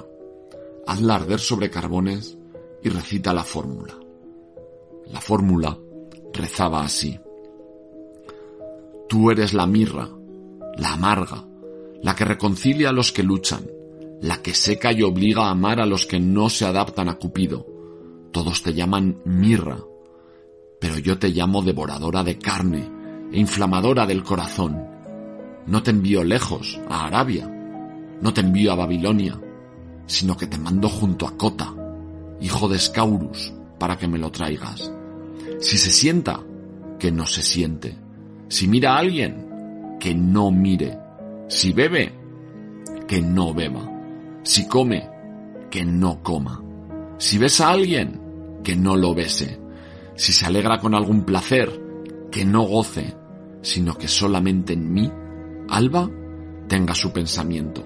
[0.87, 2.37] Hazla arder sobre carbones
[2.83, 3.95] y recita la fórmula.
[5.13, 5.79] La fórmula
[6.33, 7.19] rezaba así.
[9.13, 10.09] Tú eres la mirra,
[10.79, 11.45] la amarga,
[12.03, 13.67] la que reconcilia a los que luchan,
[14.23, 17.67] la que seca y obliga a amar a los que no se adaptan a Cupido.
[18.31, 19.81] Todos te llaman mirra,
[20.81, 22.91] pero yo te llamo devoradora de carne
[23.31, 24.83] e inflamadora del corazón.
[25.67, 27.47] No te envío lejos, a Arabia,
[28.23, 29.39] no te envío a Babilonia,
[30.07, 31.71] sino que te mando junto a Cota,
[32.41, 34.91] hijo de Scaurus, para que me lo traigas.
[35.61, 36.41] Si se sienta,
[36.99, 38.02] que no se siente.
[38.53, 40.99] Si mira a alguien, que no mire.
[41.49, 42.13] Si bebe,
[43.09, 43.91] que no beba.
[44.43, 45.09] Si come,
[45.71, 46.63] que no coma.
[47.17, 49.59] Si besa a alguien, que no lo bese.
[50.17, 51.71] Si se alegra con algún placer,
[52.31, 53.17] que no goce,
[53.63, 55.11] sino que solamente en mí,
[55.71, 56.11] Alba,
[56.69, 57.83] tenga su pensamiento.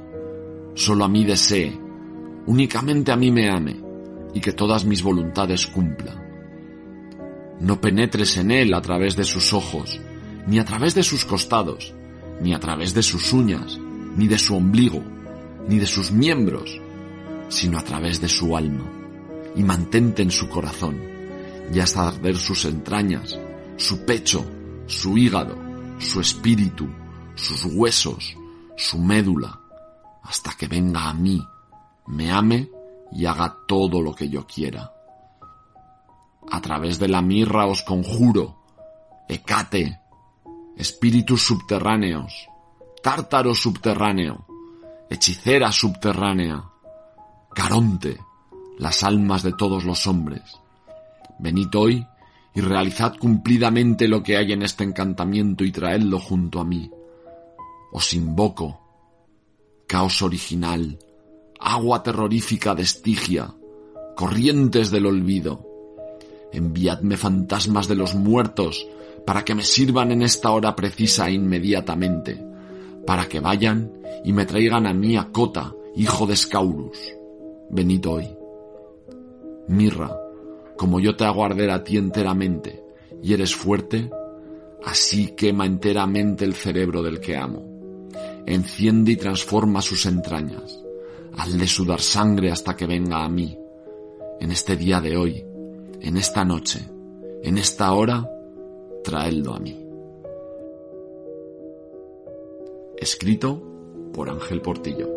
[0.74, 1.78] Solo a mí desee,
[2.46, 3.76] únicamente a mí me ame,
[4.34, 6.20] y que todas mis voluntades cumpla.
[7.60, 10.00] No penetres en él a través de sus ojos,
[10.46, 11.94] ni a través de sus costados,
[12.40, 13.78] ni a través de sus uñas,
[14.16, 15.02] ni de su ombligo,
[15.68, 16.80] ni de sus miembros,
[17.48, 18.84] sino a través de su alma,
[19.54, 21.00] y mantente en su corazón,
[21.72, 23.38] y hasta arder sus entrañas,
[23.76, 24.44] su pecho,
[24.86, 25.56] su hígado,
[25.98, 26.88] su espíritu,
[27.34, 28.36] sus huesos,
[28.76, 29.60] su médula,
[30.22, 31.44] hasta que venga a mí,
[32.06, 32.70] me ame
[33.12, 34.92] y haga todo lo que yo quiera.
[36.50, 38.56] A través de la mirra os conjuro,
[39.28, 40.00] Hecate,
[40.76, 42.48] espíritus subterráneos,
[43.02, 44.46] tártaro subterráneo,
[45.08, 46.64] hechicera subterránea,
[47.54, 48.18] Caronte,
[48.78, 50.42] las almas de todos los hombres.
[51.38, 52.06] Venid hoy
[52.54, 56.90] y realizad cumplidamente lo que hay en este encantamiento y traedlo junto a mí.
[57.92, 58.80] Os invoco,
[59.86, 60.98] caos original,
[61.58, 63.54] agua terrorífica de Estigia,
[64.14, 65.66] corrientes del olvido.
[66.52, 68.86] Enviadme fantasmas de los muertos
[69.26, 72.40] para que me sirvan en esta hora precisa e inmediatamente,
[73.04, 73.92] para que vayan
[74.24, 76.98] y me traigan a mí a Cota, hijo de Scaurus.
[77.68, 78.28] Venid hoy.
[79.66, 80.16] Mirra,
[80.76, 82.84] como yo te hago arder a ti enteramente,
[83.20, 84.08] y eres fuerte,
[84.84, 88.08] así quema enteramente el cerebro del que amo.
[88.46, 90.80] Enciende y transforma sus entrañas.
[91.36, 93.58] Hazle sudar sangre hasta que venga a mí.
[94.38, 95.44] En este día de hoy,
[96.00, 96.88] en esta noche,
[97.42, 98.30] en esta hora,
[99.06, 99.72] traedlo a mí.
[102.98, 103.62] Escrito
[104.12, 105.12] por Ángel Portillo.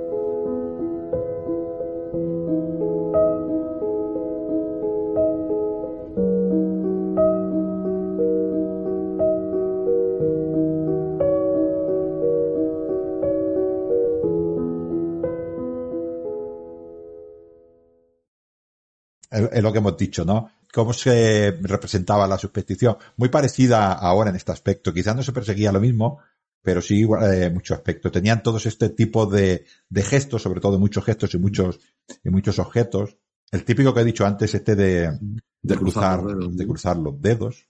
[19.32, 20.59] es lo que hemos dicho, ¿no?
[20.74, 22.98] Cómo se representaba la superstición.
[23.18, 24.94] Muy parecida ahora en este aspecto.
[24.94, 26.20] Quizás no se perseguía lo mismo,
[26.62, 28.12] pero sí eh, mucho aspecto.
[28.12, 31.80] Tenían todos este tipo de, de gestos, sobre todo muchos gestos y muchos,
[32.24, 33.18] y muchos objetos.
[33.52, 35.18] El típico que he dicho antes, este de,
[35.64, 37.66] de, cruzar, de cruzar los dedos.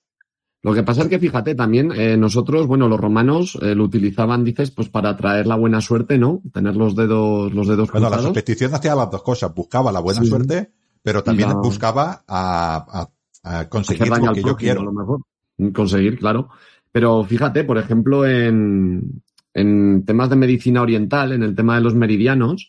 [0.61, 4.43] Lo que pasa es que fíjate también, eh, nosotros, bueno, los romanos eh, lo utilizaban,
[4.43, 6.41] dices, pues para traer la buena suerte, ¿no?
[6.53, 8.23] Tener los dedos, los dedos Bueno, cruzados.
[8.25, 9.55] la superstición hacía las dos cosas.
[9.55, 10.27] Buscaba la buena Sí.
[10.27, 10.73] suerte,
[11.03, 12.85] pero también buscaba a,
[13.43, 14.81] a- a conseguir lo que yo quiero.
[14.81, 15.21] a lo mejor.
[15.73, 16.49] Conseguir, claro.
[16.91, 19.21] Pero fíjate, por ejemplo, en,
[19.53, 22.67] en temas de medicina oriental, en el tema de los meridianos,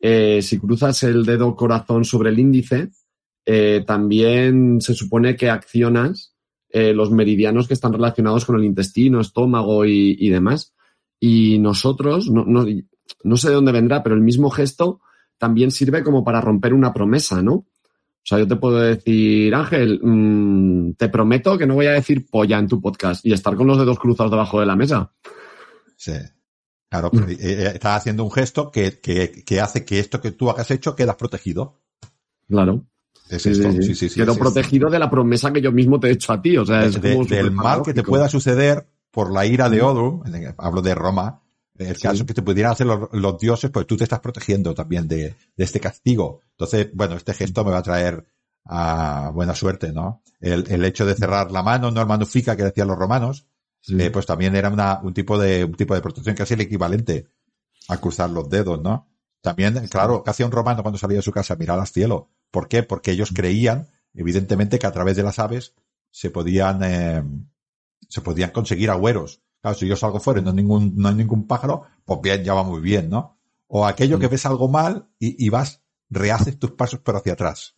[0.00, 2.90] eh, si cruzas el dedo corazón sobre el índice,
[3.44, 6.34] eh, también se supone que accionas
[6.70, 10.74] eh, los meridianos que están relacionados con el intestino, estómago y, y demás.
[11.18, 12.64] Y nosotros, no, no,
[13.24, 15.00] no sé de dónde vendrá, pero el mismo gesto
[15.38, 17.52] también sirve como para romper una promesa, ¿no?
[17.54, 17.66] O
[18.28, 22.58] sea, yo te puedo decir, Ángel, mm, te prometo que no voy a decir polla
[22.58, 25.10] en tu podcast y estar con los dedos cruzados debajo de la mesa.
[25.96, 26.12] Sí.
[26.90, 27.18] Claro, Mm.
[27.30, 30.70] eh, eh, estás haciendo un gesto que, que, que hace que esto que tú hagas
[30.70, 31.80] hecho quedas protegido.
[32.48, 32.84] Claro.
[33.30, 33.70] Es Sí, esto.
[33.72, 34.08] sí, sí.
[34.08, 36.56] Sí, Quedo protegido de la promesa que yo mismo te he hecho a ti.
[36.56, 39.78] O sea, es de- como del mal que te pueda suceder por la ira de
[39.78, 41.42] el- hablo de Roma,
[41.78, 42.02] el Sí.
[42.02, 45.34] caso que te pudieran hacer los, los dioses, pues tú te estás protegiendo también de,
[45.56, 46.40] de este castigo.
[46.52, 48.26] Entonces, bueno, este gesto me va a traer
[48.64, 50.22] a buena suerte, ¿no?
[50.40, 53.46] El, el hecho de cerrar la mano, no el manufica que decían los romanos,
[53.80, 53.94] Sí.
[54.00, 57.28] eh, pues también era una, un tipo de, un tipo de protección casi el equivalente
[57.88, 59.08] a cruzar los dedos, ¿no?
[59.40, 61.54] También, claro, ¿qué hacía un romano cuando salía de su casa?
[61.54, 62.28] Mirar al cielo.
[62.50, 62.82] ¿Por qué?
[62.82, 65.74] Porque ellos creían, evidentemente, que a través de las aves
[66.10, 67.22] se podían, eh,
[68.08, 69.40] se podían conseguir agüeros.
[69.60, 72.44] Claro, si yo salgo fuera y no hay ningún, no hay ningún pájaro, pues bien,
[72.44, 73.38] ya va muy bien, ¿no?
[73.66, 74.20] O aquello Mm.
[74.20, 77.76] que ves algo mal y, y vas, rehaces tus pasos pero hacia atrás.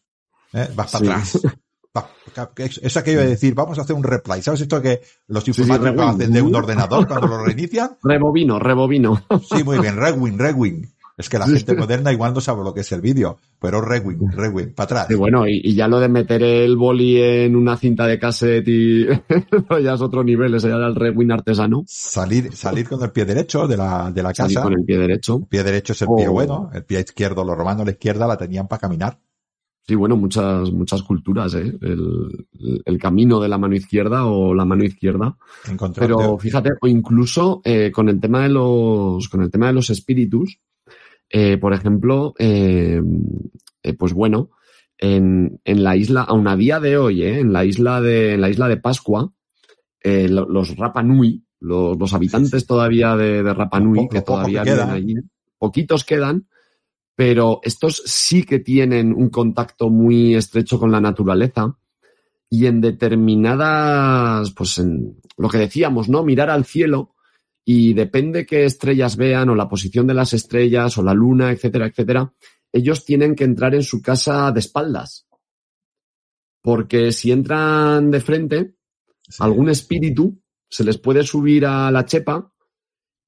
[0.53, 0.69] ¿eh?
[0.75, 1.39] Vas para Sí.
[1.47, 2.79] atrás.
[2.83, 4.41] Es aquello de decir, vamos a hacer un replay.
[4.43, 6.21] ¿Sabes esto que los sí, informáticos rewind.
[6.21, 7.99] hacen de un ordenador cuando lo reinician?
[8.03, 9.25] Rebobino, rebobino.
[9.53, 10.87] Sí, muy bien, rewind, rewind.
[11.21, 14.35] Es que la gente moderna igual no sabe lo que es el vídeo, pero rewind,
[14.35, 15.11] rewind, para atrás.
[15.11, 18.67] Y bueno, y, y ya lo de meter el boli en una cinta de cassette
[18.69, 19.07] y
[19.85, 21.85] ya es otro nivel, ese ya era el rewind artesano.
[21.87, 24.65] Salir, salir con el pie derecho de la, de la Salir casa.
[24.65, 25.37] con el pie derecho.
[25.43, 26.33] El pie derecho es el pie Oh.
[26.33, 29.19] bueno, el pie izquierdo, los romanos la izquierda la tenían para caminar.
[29.87, 31.73] Sí, bueno, muchas, muchas culturas, ¿eh?
[31.81, 32.47] El,
[32.85, 35.37] el- camino de la mano izquierda o la mano izquierda.
[35.97, 39.91] Pero fíjate, o incluso eh, con el tema de los, con el tema de los
[39.91, 40.59] espíritus,
[41.31, 43.01] eh, por ejemplo, eh,
[43.83, 44.51] eh, pues bueno,
[44.99, 48.51] en, en la isla, aún a día de hoy, en la isla de, en la
[48.51, 49.33] isla de Pascua,
[50.05, 54.63] lo- los Rapa Nui, los, los habitantes todavía de, de Rapa Nui, Lo que todavía
[54.65, 54.93] viven queda.
[54.93, 55.15] allí,
[55.59, 56.47] poquitos quedan,
[57.15, 61.77] pero estos sí que tienen un contacto muy estrecho con la naturaleza
[62.49, 66.23] y en determinadas, pues en lo que decíamos, ¿no?
[66.25, 67.15] Mirar al cielo
[67.73, 71.87] y depende qué estrellas vean o la posición de las estrellas o la luna, etcétera,
[71.87, 72.33] etcétera,
[72.73, 75.29] ellos tienen que entrar en su casa de espaldas.
[76.63, 78.59] Porque si entran de frente,
[79.29, 79.37] Sí.
[79.45, 80.25] algún espíritu
[80.69, 82.53] se les puede subir a la chepa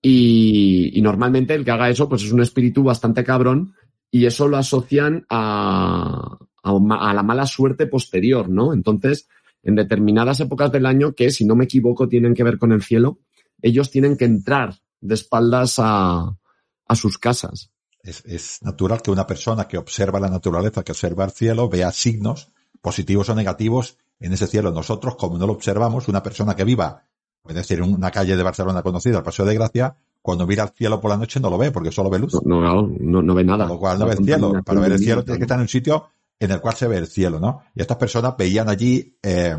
[0.02, 3.74] y, y normalmente el que haga eso pues es un espíritu bastante cabrón
[4.10, 8.74] y eso lo asocian a, a la mala suerte posterior, ¿no?
[8.74, 9.28] Entonces,
[9.62, 12.82] en determinadas épocas del año que, si no me equivoco, tienen que ver con el
[12.82, 13.20] cielo,
[13.62, 16.36] ellos tienen que entrar de espaldas a,
[16.86, 17.70] a sus casas.
[18.02, 21.92] Es, es natural que una persona que observa la naturaleza, que observa el cielo, vea
[21.92, 24.72] signos positivos o negativos en ese cielo.
[24.72, 27.04] Nosotros, como no lo observamos, una persona que viva,
[27.48, 30.70] es decir, en una calle de Barcelona conocida, el Paseo de Gracia, cuando mira al
[30.70, 32.34] cielo por la noche no lo ve porque solo ve luz.
[32.44, 33.66] No, no, no, no ve nada.
[33.66, 34.62] Con lo cual no ve el cielo.
[34.64, 36.08] Para ver el cielo tienes que estar en un sitio
[36.38, 37.62] en el cual se ve el cielo, ¿no?
[37.74, 39.56] Y estas personas veían allí eh,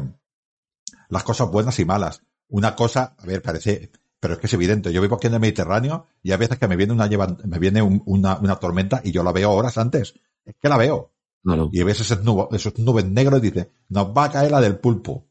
[1.09, 2.23] las cosas buenas y malas.
[2.53, 4.93] Una cosa, a ver, parece, pero es que es evidente.
[4.93, 7.09] Yo vivo aquí en el Mediterráneo y hay veces que me viene una
[7.45, 10.13] me viene un- una, una tormenta y yo la veo horas antes.
[10.45, 11.11] Es que la veo.
[11.43, 11.69] Claro.
[11.73, 14.77] Y ves esos, nubo- esos nubes negros y dices, nos va a caer la del
[14.77, 15.25] pulpo.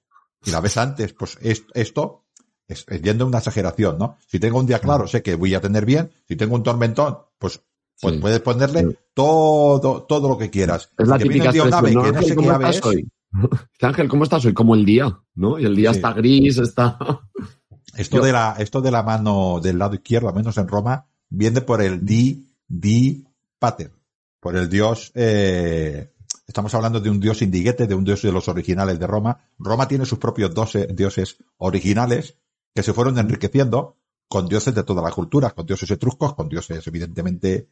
[0.44, 1.12] Y la ves antes.
[1.12, 2.24] Pues es- esto
[2.66, 4.18] es, es yendo a una exageración, ¿no?
[4.26, 6.10] Si tengo un día claro, sé que voy a tener bien.
[6.28, 7.62] Si tengo un tormentón, pues,
[8.00, 8.20] pues Sí.
[8.20, 8.96] puedes ponerle Sí.
[9.14, 10.90] todo, todo lo que quieras.
[10.98, 13.06] Es la Que.
[13.80, 14.54] Ángel, ¿cómo estás hoy?
[14.54, 15.58] Como el día, ¿no?
[15.58, 15.96] Y el día Sí.
[15.96, 16.98] está gris, está...
[17.94, 21.60] Esto de la, esto de la mano del lado izquierdo, al menos en Roma, viene
[21.60, 23.22] por el di, di,
[23.58, 23.92] pater.
[24.40, 26.10] Por el dios, eh,
[26.46, 29.44] estamos hablando de un dios indiguete, de un dios de los originales de Roma.
[29.58, 32.38] Roma tiene sus propios dose- dioses originales
[32.74, 36.86] que se fueron enriqueciendo con dioses de todas las culturas, con dioses etruscos, con dioses
[36.86, 37.68] evidentemente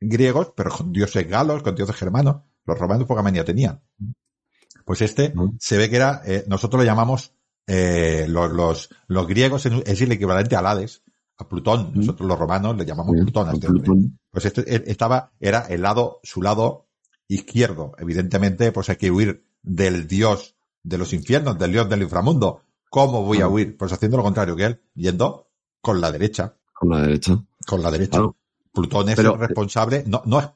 [0.00, 2.36] griegos, pero con dioses galos, con dioses germanos.
[2.64, 3.82] Los romanos poca manía tenían.
[4.84, 7.32] Pues este se ve que era, eh, nosotros le llamamos,
[7.66, 11.02] eh, los, los, los griegos es el equivalente al Hades,
[11.38, 11.92] a Plutón.
[11.94, 11.98] Mm.
[12.00, 13.66] Nosotros los romanos le llamamos Sí, Plutón a este.
[13.68, 14.18] Plutón.
[14.30, 16.86] Pues este él estaba, era el lado, su lado
[17.28, 17.92] izquierdo.
[17.98, 22.62] Evidentemente, pues hay que huir del dios de los infiernos, del dios del inframundo.
[22.90, 23.76] ¿Cómo voy a huir?
[23.76, 25.48] Pues haciendo lo contrario que él, yendo
[25.80, 27.38] con la derecha, Con la derecha.
[27.66, 28.10] con la derecha.
[28.18, 28.36] Claro.
[28.72, 30.48] Plutón es Pero- el responsable, no, no es,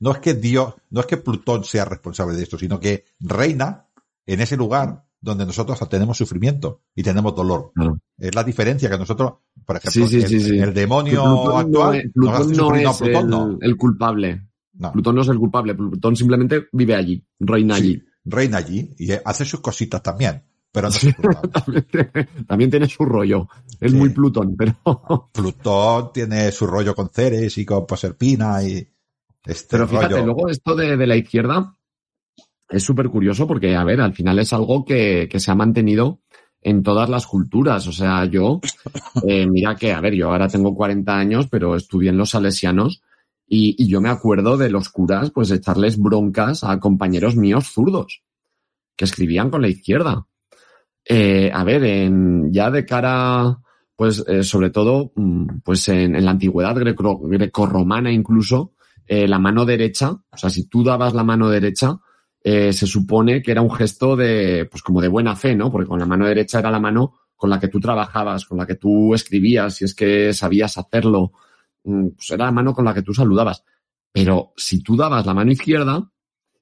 [0.00, 3.86] no es que Dios, no es que Plutón sea responsable de esto, sino que reina
[4.26, 7.72] en ese lugar donde nosotros tenemos sufrimiento y tenemos dolor.
[7.74, 8.00] Claro.
[8.18, 9.34] Es la diferencia que nosotros,
[9.66, 10.58] por ejemplo, Sí, sí, el, sí, sí.
[10.58, 13.58] el demonio Plutón no actual es, nos Plutón no no, es Plutón el, no.
[13.60, 14.46] el culpable.
[14.74, 15.74] No, Plutón no es el culpable.
[15.74, 18.02] Plutón simplemente vive allí, reina allí.
[18.24, 20.42] reina allí y hace sus cositas también,
[20.72, 21.50] pero no culpable.
[21.52, 23.46] También tiene- También tiene su rollo.
[23.78, 25.28] Es muy Plutón, pero...
[25.32, 28.86] Plutón tiene su rollo con Ceres y con Proserpina y
[29.44, 30.26] este Pero fíjate, rollo.
[30.26, 31.76] luego esto de, de la izquierda
[32.68, 36.20] es súper curioso porque, a ver, al final es algo que, que se ha mantenido
[36.62, 37.86] en todas las culturas.
[37.86, 38.60] O sea, yo,
[39.26, 43.02] eh, mira que, a ver, yo ahora tengo 40 años, pero estudié en los salesianos
[43.48, 48.22] y, y yo me acuerdo de los curas, pues, echarles broncas a compañeros míos zurdos
[48.96, 50.26] que escribían con la izquierda.
[51.04, 53.58] Eh, a ver, en, ya de cara,
[53.96, 58.74] pues, eh, sobre todo, mm, pues en, en la antigüedad greco- grecorromana incluso,
[59.12, 61.98] eh, la mano derecha, o sea, si tú dabas la mano derecha,
[62.44, 65.70] eh, se supone que era un gesto de, pues como de buena fe, ¿no?
[65.72, 68.66] Porque con la mano derecha era la mano con la que tú trabajabas, con la
[68.66, 71.32] que tú escribías, si es que sabías hacerlo,
[71.82, 73.64] mm, pues era la mano con la que tú saludabas.
[74.12, 76.08] Pero si tú dabas la mano izquierda,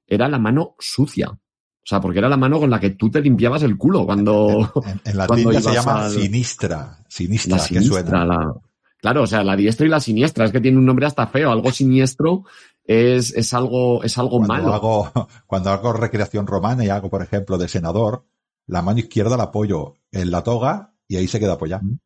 [0.07, 1.29] era la mano sucia.
[1.31, 4.73] O sea, porque era la mano con la que tú te limpiabas el culo cuando
[4.87, 8.25] En, en latín cuando se llama al- sinistra, sinistra, la que siniestra, suena.
[8.25, 8.55] la-
[9.01, 11.51] Claro, o sea, la diestra y la siniestra, es que tiene un nombre hasta feo.
[11.53, 12.45] Algo siniestro
[12.85, 14.75] es, es algo, es algo Cuando malo.
[14.75, 15.13] hago,
[15.47, 18.27] cuando hago recreación romana y hago, por ejemplo, de senador,
[18.67, 21.83] la mano izquierda la apoyo en la toga y ahí se queda apoyada.
[21.83, 21.99] Mm.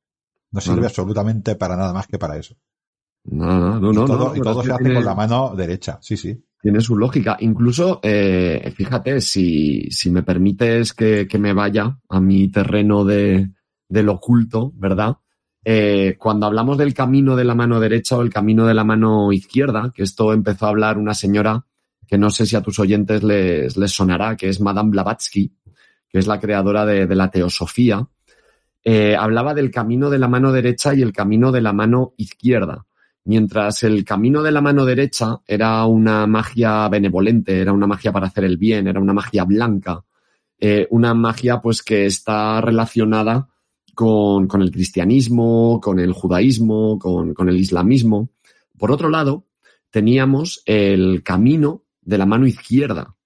[0.53, 0.89] No sirve Claro.
[0.89, 2.55] absolutamente para nada más que para eso.
[3.25, 4.05] No, no, no, y no.
[4.05, 5.99] todo, no, y todo se hace tiene, con la mano derecha.
[6.03, 6.45] Sí, sí.
[6.61, 7.37] tiene su lógica.
[7.41, 13.49] Incluso, eh, fíjate, si, si me permites que, que me vaya a mi terreno de,
[13.89, 15.17] del oculto, ¿verdad?
[15.65, 19.33] Eh, cuando hablamos del camino de la mano derecha o el camino de la mano
[19.33, 21.65] izquierda, que esto empezó a hablar una señora
[22.07, 25.53] que no sé si a tus oyentes les, les sonará, que es Madame Blavatsky,
[26.13, 28.07] que es la creadora de, la teosofía,
[28.85, 32.85] eh, hablaba del camino de la mano derecha y el camino de la mano izquierda.
[33.25, 38.27] Mientras el camino de la mano derecha era una magia benevolente, era una magia para
[38.27, 40.05] hacer el bien, era una magia blanca,
[40.59, 43.49] eh, una magia pues que está relacionada
[43.95, 48.31] con, con, el cristianismo, con el judaísmo, con, con el islamismo.
[48.79, 49.47] Por otro lado,
[49.91, 53.17] teníamos el camino de la mano izquierda.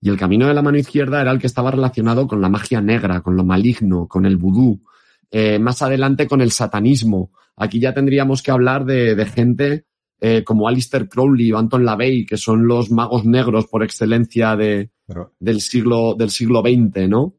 [0.00, 2.80] Y el camino de la mano izquierda era el que estaba relacionado con la magia
[2.80, 4.82] negra, con lo maligno, con el vudú,
[5.30, 7.32] eh, más adelante con el satanismo.
[7.56, 9.86] Aquí ya tendríamos que hablar de, de gente
[10.20, 14.90] eh, como Alistair Crowley o Anton LaVey, que son los magos negros por excelencia de,
[15.06, 17.34] Pero, del siglo del siglo XX, ¿no?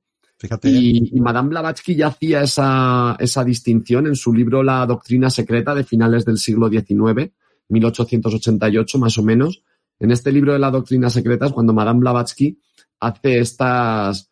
[0.45, 5.73] Fíjate, Y, Madame Blavatsky ya hacía esa, esa distinción en su libro La doctrina secreta
[5.73, 7.31] de finales del siglo XIX,
[7.69, 9.63] 1888 más o menos.
[9.99, 12.59] En este libro de la doctrina secreta es cuando Madame Blavatsky
[12.99, 14.31] hace estas,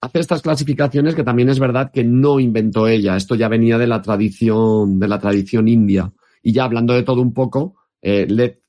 [0.00, 3.16] hace estas clasificaciones que también es verdad que no inventó ella.
[3.16, 6.12] Esto ya venía de la tradición, de la tradición india.
[6.42, 8.60] Y ya hablando de todo un poco, eh, left,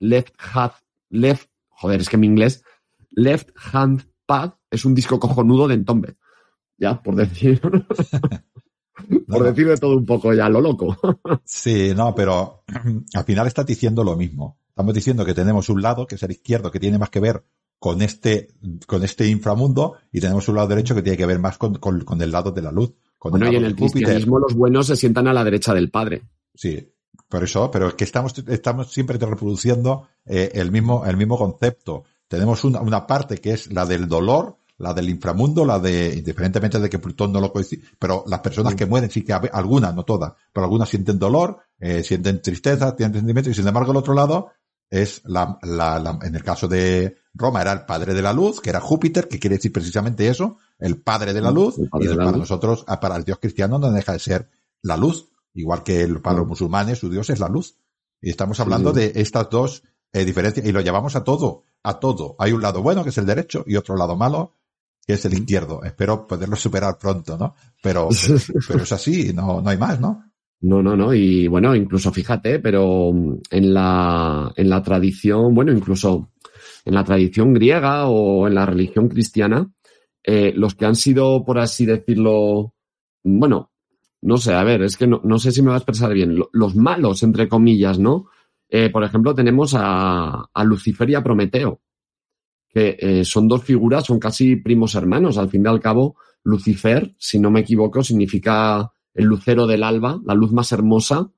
[0.00, 0.72] left, hand,
[1.10, 2.64] left, joder, es que en inglés,
[3.10, 6.16] Left Hand Path es un disco cojonudo de Entombe.
[6.80, 7.60] Ya, por decir,
[9.28, 10.96] por decir de todo un poco ya, lo loco.
[11.44, 12.64] Sí, no, pero
[13.14, 14.58] al final estás diciendo lo mismo.
[14.70, 17.44] Estamos diciendo que tenemos un lado, que es el izquierdo, que tiene más que ver
[17.78, 18.48] con este,
[18.86, 22.00] con este inframundo, y tenemos un lado derecho que tiene que ver más con, con,
[22.04, 22.92] con el lado de la luz.
[23.18, 23.92] Con Bueno, el y en el Júpiter.
[23.92, 26.22] cristianismo los buenos se sientan a la derecha del padre.
[26.54, 26.92] Sí,
[27.28, 32.04] por eso, pero es que estamos, estamos siempre reproduciendo eh, el mismo, el mismo concepto.
[32.28, 36.78] Tenemos una, una parte que es la del dolor, la del inframundo, la de, indiferentemente
[36.80, 38.78] de que Plutón no lo coincide, pero las personas Sí.
[38.78, 43.14] que mueren sí que, algunas, no todas, pero algunas sienten dolor, eh, sienten tristeza, tienen
[43.14, 44.50] sentimientos, y sin embargo el otro lado
[44.90, 48.60] es la, la, la- en el caso de Roma era el padre de la luz,
[48.60, 52.04] que era Júpiter, que quiere decir precisamente eso, el padre de la luz, y para
[52.24, 52.36] luz.
[52.38, 54.48] nosotros, ah, para el Dios cristiano no deja de ser
[54.82, 57.76] la luz, igual que el- para los musulmanes su Dios es la luz.
[58.20, 59.00] Y estamos hablando sí.
[59.00, 62.34] de estas dos eh, diferencias, y lo llevamos a todo, a todo.
[62.40, 64.54] Hay un lado bueno, que es el derecho, y otro lado malo,
[65.10, 65.82] que es el izquierdo.
[65.82, 67.54] Espero poderlo superar pronto, ¿no?
[67.82, 68.08] Pero,
[68.68, 70.22] pero es así, no, no hay más, ¿no?
[70.62, 71.12] No, no, no.
[71.14, 73.10] Y bueno, incluso fíjate, pero
[73.50, 76.30] en la, en la tradición, bueno, incluso
[76.84, 79.68] en la tradición griega o en la religión cristiana,
[80.22, 82.74] eh, los que han sido, por así decirlo,
[83.24, 83.72] bueno,
[84.22, 86.36] no sé, a ver, es que no, no sé si me va a expresar bien,
[86.36, 88.26] lo- los malos, entre comillas, ¿no?
[88.68, 91.80] Eh, por ejemplo, tenemos a, a Lucifer y a Prometeo,
[92.72, 95.38] que eh, son dos figuras, son casi primos hermanos.
[95.38, 100.20] Al fin y al cabo, Lucifer, si no me equivoco, significa el lucero del alba,
[100.24, 101.30] la luz más hermosa,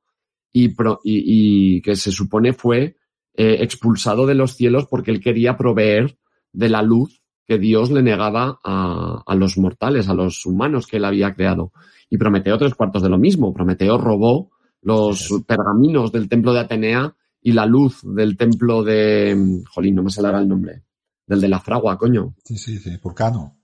[0.52, 2.96] y, pro- y- y que se supone fue
[3.34, 6.18] eh, expulsado de los cielos porque él quería proveer
[6.52, 10.98] de la luz que Dios le negaba a, a los mortales, a los humanos que
[10.98, 11.72] él había creado.
[12.10, 13.54] Y Prometeo tres cuartos de lo mismo.
[13.54, 14.50] Prometeo robó
[14.82, 19.62] los Sí, pergaminos del templo de Atenea y la luz del templo de...
[19.70, 20.82] Jolín, no me saldrá el nombre.
[21.26, 22.34] Del de la fragua, coño.
[22.44, 23.58] Sí, sí, sí, Vulcano.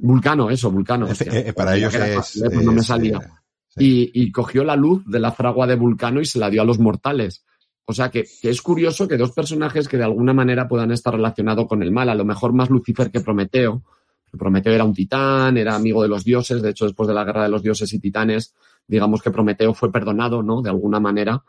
[0.00, 1.06] Vulcano, eso, Vulcano.
[1.06, 1.32] Hostia.
[1.38, 3.16] eh, para ellos es, fácil, pues no me es, salía.
[3.18, 3.28] eh,
[3.68, 4.10] sí.
[4.12, 6.64] y, y cogió la luz de la fragua de Vulcano y se la dio a
[6.64, 7.44] los mortales.
[7.86, 11.14] O sea que, que es curioso que dos personajes que de alguna manera puedan estar
[11.14, 13.82] relacionados con el mal, a lo mejor más Lucifer que Prometeo.
[14.36, 17.44] Prometeo era un titán, era amigo de los dioses, de hecho después de la guerra
[17.44, 18.54] de los dioses y titanes,
[18.88, 20.60] digamos que Prometeo fue perdonado, ¿no?
[20.60, 21.44] De alguna manera.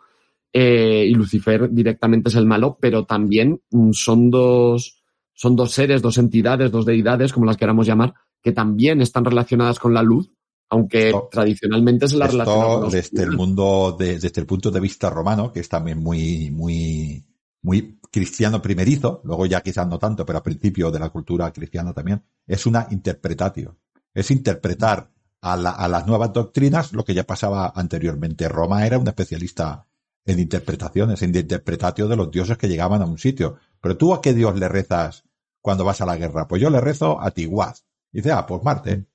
[0.53, 3.61] Eh, y Lucifer directamente es el malo, pero también
[3.91, 4.94] son dos,
[5.35, 9.77] son dos seres, dos entidades, dos deidades, como las queramos llamar, que también están relacionadas
[9.79, 10.31] con la luz,
[10.69, 13.23] aunque Esto- tradicionalmente se la desde oscuridad.
[13.23, 17.25] el mundo, de- desde el punto de vista romano, que es también muy, muy,
[17.61, 21.93] muy cristiano primerizo, luego ya quizás no tanto, pero al principio de la cultura cristiana
[21.93, 23.77] también, es una interpretatio.
[24.13, 25.11] Es interpretar
[25.41, 28.47] a, la- a las nuevas doctrinas lo que ya pasaba anteriormente.
[28.47, 29.85] Roma era un especialista
[30.25, 33.57] en interpretaciones, en interpretatio de los dioses que llegaban a un sitio.
[33.81, 35.24] Pero tú a qué dios le rezas
[35.65, 36.47] cuando vas a la guerra?
[36.47, 37.85] Pues yo le rezo a Tiguaz.
[38.13, 39.07] Y dice, ah, pues Marte.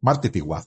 [0.00, 0.64] Marte Tiguaz.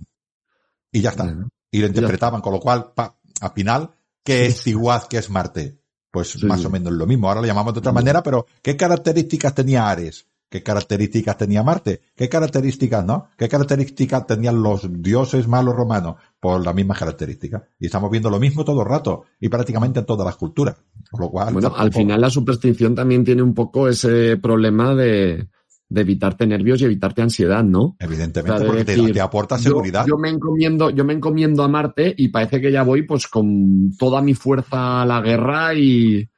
[0.91, 1.35] Y ya está
[1.71, 3.89] y lo interpretaban, con lo cual, pa, al final,
[4.23, 5.81] ¿qué es Tiguaz, qué es Marte?
[6.11, 7.27] Pues Sí, más o menos lo mismo.
[7.27, 7.95] Ahora lo llamamos de otra Sí.
[7.95, 10.27] manera, pero ¿qué características tenía Ares?
[10.51, 12.01] ¿Qué características tenía Marte?
[12.13, 13.29] ¿Qué características, no?
[13.37, 16.15] ¿Qué características tenían los dioses malos romanos?
[16.41, 17.63] Por las mismas características.
[17.79, 20.75] Y estamos viendo lo mismo todo el rato, y prácticamente en todas las culturas.
[21.09, 25.47] Con lo cual, Bueno, al final la superstición también tiene un poco ese problema de,
[25.87, 27.95] de evitarte nervios y evitarte ansiedad, ¿no?
[27.97, 30.05] evidentemente, O sea, de porque te- decir, te, aporta Yo- seguridad.
[30.05, 33.93] Yo, me encomiendo, yo me encomiendo a Marte y parece que ya voy pues con
[33.97, 36.29] toda mi fuerza a la guerra y,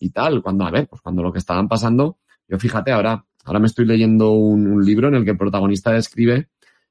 [0.00, 0.42] y tal.
[0.42, 2.16] Cuando, a ver, pues cuando lo que estaban pasando,
[2.48, 5.90] yo fíjate, ahora, ahora me estoy leyendo un, un libro en el que el protagonista
[5.90, 6.48] describe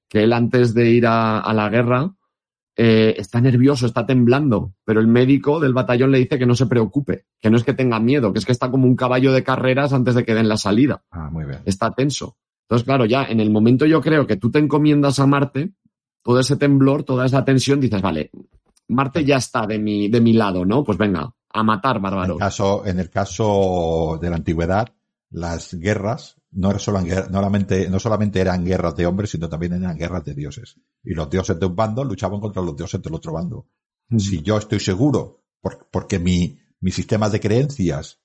[0.10, 2.14] que él antes de ir a, a la guerra
[2.80, 6.68] eh, está nervioso, está temblando, pero el médico del batallón le dice que no se
[6.68, 9.44] preocupe, que no es que tenga miedo, que es que está como un caballo de
[9.44, 11.04] carreras antes de que den la salida.
[11.10, 11.62] Ah, muy bien.
[11.66, 12.38] Está tenso.
[12.66, 15.72] Entonces, claro, ya en el momento yo creo que tú te encomiendas a Marte,
[16.22, 18.30] todo ese temblor, toda esa tensión, dices, vale,
[18.90, 20.84] Marte ya está de mi, de mi lado, ¿no?
[20.84, 22.36] Pues venga, a matar En bárbaros.
[22.36, 24.90] el caso, en el caso de la antigüedad,
[25.32, 29.74] las guerras no, era solo, no, solamente, no solamente eran guerras de hombres, sino también
[29.74, 30.76] eran guerras de dioses.
[31.04, 33.68] Y los dioses de un bando luchaban contra los dioses del otro bando.
[34.10, 34.20] Mm.
[34.20, 38.20] Si yo estoy seguro, por- porque mi, mi sistema de creencias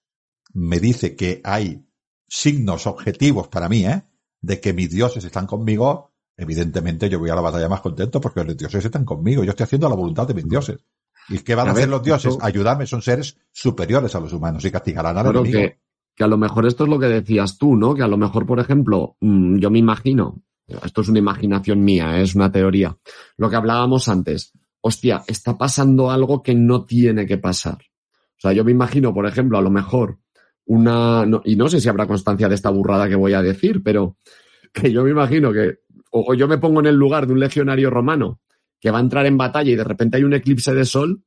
[0.55, 1.87] me dice que hay
[2.29, 4.03] signos objetivos para mí, ¿eh?
[4.41, 8.43] De que mis dioses están conmigo, evidentemente yo voy a la batalla más contento porque
[8.45, 9.45] los dioses están conmigo.
[9.45, 10.85] Yo estoy haciendo la voluntad de mis dioses.
[11.29, 12.37] ¿Y qué van a, A hacer ver, los dioses?
[12.41, 15.61] Ayudarme, son seres superiores a los humanos y castigarán al enemigo.
[15.61, 15.79] que,
[16.23, 17.95] a lo mejor esto es lo que decías tú, ¿no?
[17.95, 22.19] Que a lo mejor, por ejemplo, mm, yo me imagino, esto es una imaginación mía,
[22.19, 22.23] ¿eh?
[22.23, 22.97] es una teoría,
[23.37, 27.79] lo que hablábamos antes, hostia, está pasando algo que no tiene que pasar.
[27.79, 30.19] O sea, yo me imagino, por ejemplo, a lo mejor
[30.65, 34.17] una, y no sé si habrá constancia de esta burrada que voy a decir, pero
[34.73, 35.79] que yo me imagino que,
[36.11, 38.41] o, o yo me pongo en el lugar de un legionario romano
[38.81, 41.23] que va a entrar en batalla y de repente hay un eclipse de sol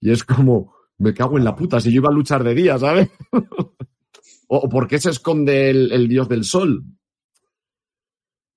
[0.00, 2.78] y es como, me cago en la puta, si yo iba a luchar de día,
[2.78, 3.08] ¿sabes?
[4.52, 6.84] o, por qué se esconde el, el dios del sol.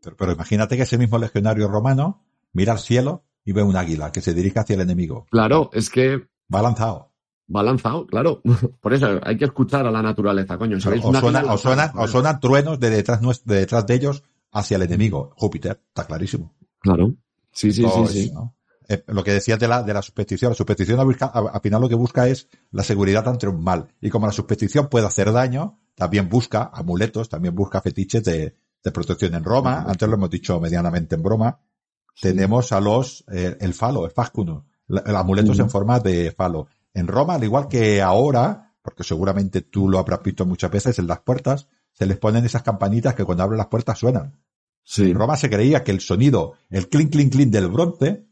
[0.02, 4.12] Pero, pero imagínate que ese mismo legionario romano mira al cielo y ve un águila
[4.12, 5.28] que se dirige hacia el enemigo.
[5.30, 7.12] Claro, es que Va lanzado.
[7.54, 8.42] va lanzado, claro.
[8.82, 10.80] Por eso hay que escuchar a la naturaleza, coño.
[10.80, 11.04] ¿sabéis?
[11.06, 14.84] O águila o, lanzada, o suenan truenos de detrás, de detrás de ellos hacia el
[14.84, 15.32] enemigo.
[15.38, 16.56] Júpiter, está clarísimo.
[16.80, 17.14] Claro.
[17.52, 18.32] Sí, sí, Todo sí, sí.
[18.34, 18.56] ¿no?
[18.90, 21.62] Eh, lo que decías de la, de la superstición, la superstición al, busca- al- al
[21.62, 23.88] final lo que busca es la seguridad ante un mal.
[24.02, 28.92] Y como la superstición puede hacer daño, también busca amuletos, también busca fetiches de, de
[28.92, 29.86] protección en Roma.
[29.88, 31.60] Antes lo hemos dicho medianamente en broma.
[32.22, 34.14] Tenemos a los, eh, el falo, el
[35.06, 35.62] el amuletos Ujú.
[35.64, 36.68] en forma de falo.
[36.94, 41.08] En Roma, al igual que ahora, porque seguramente tú lo habrás visto muchas veces en
[41.08, 44.40] las puertas, se les ponen esas campanitas que cuando abren las puertas suenan.
[44.84, 45.12] Sí.
[45.12, 48.28] En Roma se creía que el sonido, el clink, clink, clink del bronce,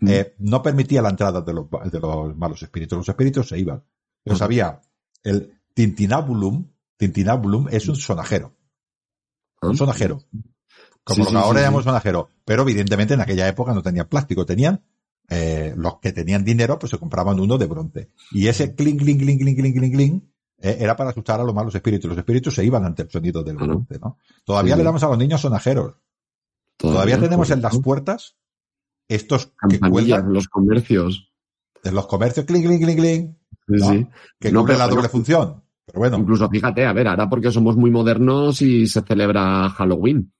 [0.00, 0.08] Mm.
[0.08, 2.98] eh, no permitía la entrada de los, de los malos espíritus.
[2.98, 3.82] Los espíritus se iban.
[4.24, 4.80] Yo sabía,
[5.22, 8.56] el tintinabulum, tintinabulum es un sonajero.
[9.60, 10.22] Un sonajero.
[11.04, 12.28] Como Sí, lo que sí, ahora sí, llamamos sonajero.
[12.44, 14.82] Pero evidentemente en aquella época no tenían plástico, tenían,
[15.28, 18.10] eh, los que tenían dinero, pues se compraban uno de bronce.
[18.32, 20.24] Y ese clink, clink, clink, clink, clink, clink, clink,
[20.58, 22.08] eh, era para asustar a los malos espíritus.
[22.08, 24.18] Los espíritus se iban ante el sonido del bronce, ¿no?
[24.44, 25.94] Todavía le damos a los niños sonajeros.
[26.76, 28.36] Todavía tenemos en las puertas
[29.08, 31.30] estos que cuelgan los comercios.
[31.82, 33.30] de los comercios, clink, clink, clink, clink,
[33.66, 33.90] Sí, No.
[33.90, 34.06] sí.
[34.40, 35.62] que No, pero- la doble función.
[35.86, 40.32] Pero bueno, Incluso fíjate, a ver, ahora porque somos muy modernos y se celebra Halloween,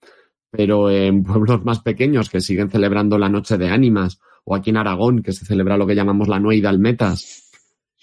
[0.51, 4.79] pero en pueblos más pequeños que siguen celebrando la Noche de Ánimas, o aquí en
[4.79, 7.51] Aragón, que se celebra lo que llamamos la Nuey Dalmetas,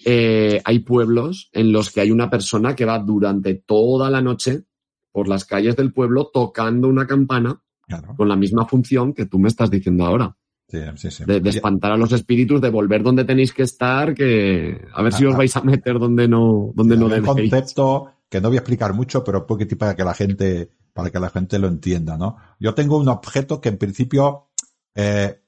[0.05, 4.65] eh, hay pueblos en los que hay una persona que va durante toda la noche
[5.11, 8.15] por las calles del pueblo tocando una campana claro.
[8.15, 10.35] con la misma función que tú me estás diciendo ahora,
[10.71, 11.25] Sí, sí, sí.
[11.25, 15.11] de, de espantar a los espíritus, de volver donde tenéis que estar, que a ver
[15.13, 15.37] si Ah, os ah.
[15.37, 18.93] vais a meter donde no, donde no Hay un concepto que no voy a explicar
[18.93, 22.37] mucho, pero un poquito para que la gente, para que la gente lo entienda, ¿no?
[22.59, 24.49] Yo tengo un objeto que en principio,
[24.95, 25.41] eh,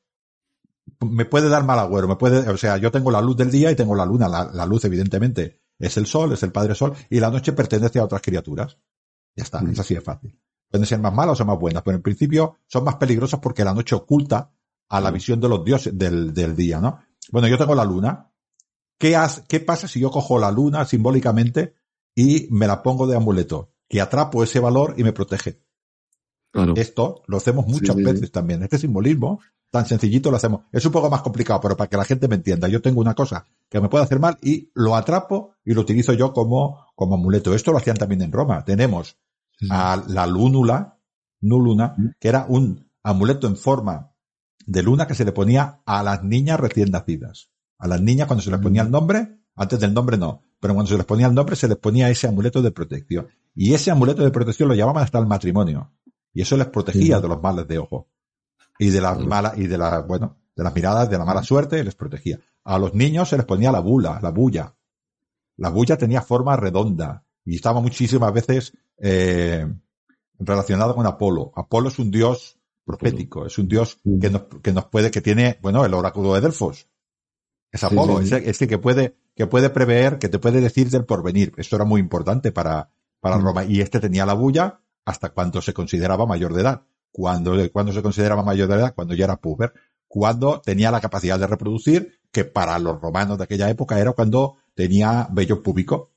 [1.00, 3.72] me puede dar mal agüero, me puede, o sea, yo tengo la luz del día
[3.72, 4.28] y tengo la luna.
[4.28, 8.00] La, la luz, evidentemente, es el sol, es el padre sol, y la noche pertenece
[8.00, 8.78] a otras criaturas.
[9.36, 9.72] Ya está, Mm.
[9.72, 10.38] es así de fácil.
[10.70, 13.74] Pueden ser más malas o más buenas, pero en principio son más peligrosas porque la
[13.74, 14.52] noche oculta
[14.90, 17.00] a la visión de los dioses del, del día, ¿no?
[17.32, 18.30] Bueno, yo tengo la luna.
[19.00, 21.74] ¿Qué, hace- ¿Qué pasa si yo cojo la luna simbólicamente
[22.16, 23.72] y me la pongo de amuleto?
[23.90, 25.62] Que atrapo ese valor y me protege.
[26.52, 26.74] Claro.
[26.76, 28.12] Esto lo hacemos muchas sí, sí.
[28.12, 28.62] veces también.
[28.64, 29.40] Este simbolismo
[29.72, 30.62] tan sencillito lo hacemos.
[30.72, 32.68] Es un poco más complicado, pero para que la gente me entienda.
[32.68, 36.14] Yo tengo una cosa que me puede hacer mal y lo atrapo y lo utilizo
[36.14, 37.56] yo como, como amuleto.
[37.56, 38.64] Esto lo hacían también en Roma.
[38.64, 39.18] Tenemos
[39.72, 41.00] a la lúnula,
[41.42, 44.13] nuluna, que era un amuleto en forma
[44.66, 47.50] de luna que se le ponía a las niñas recién nacidas.
[47.78, 50.90] A las niñas cuando se les ponía el nombre, antes del nombre no, pero cuando
[50.90, 53.28] se les ponía el nombre se les ponía ese amuleto de protección.
[53.56, 55.92] Y ese amuleto de protección lo llamaban hasta el matrimonio.
[56.34, 58.08] Y eso les protegía de los males de ojo.
[58.80, 61.84] Y de las malas, y de las, bueno, de las miradas, de la mala suerte,
[61.84, 62.40] les protegía.
[62.64, 64.76] A los niños se les ponía la bula, la bulla.
[65.58, 69.68] La bulla tenía forma redonda y estaba muchísimas veces eh,
[70.40, 71.52] relacionado con Apolo.
[71.56, 75.58] Apolo es un dios profético, es un dios que nos, que nos puede, que tiene,
[75.62, 76.88] bueno, el oráculo de Delfos.
[77.72, 78.36] Es Apolo, sí, sí.
[78.36, 81.54] ese, ese que puede, que puede prever, que te puede decir del porvenir.
[81.58, 83.44] Esto era muy importante para, para Mm.
[83.44, 83.64] Roma.
[83.66, 86.84] Y este tenía la bulla hasta cuando se consideraba mayor de edad.
[87.12, 89.74] Cuando, cuando se consideraba mayor de edad, cuando ya era puber.
[90.08, 94.58] cuando tenía la capacidad de reproducir, que para los romanos de aquella época era cuando
[94.76, 96.12] tenía vello púbico.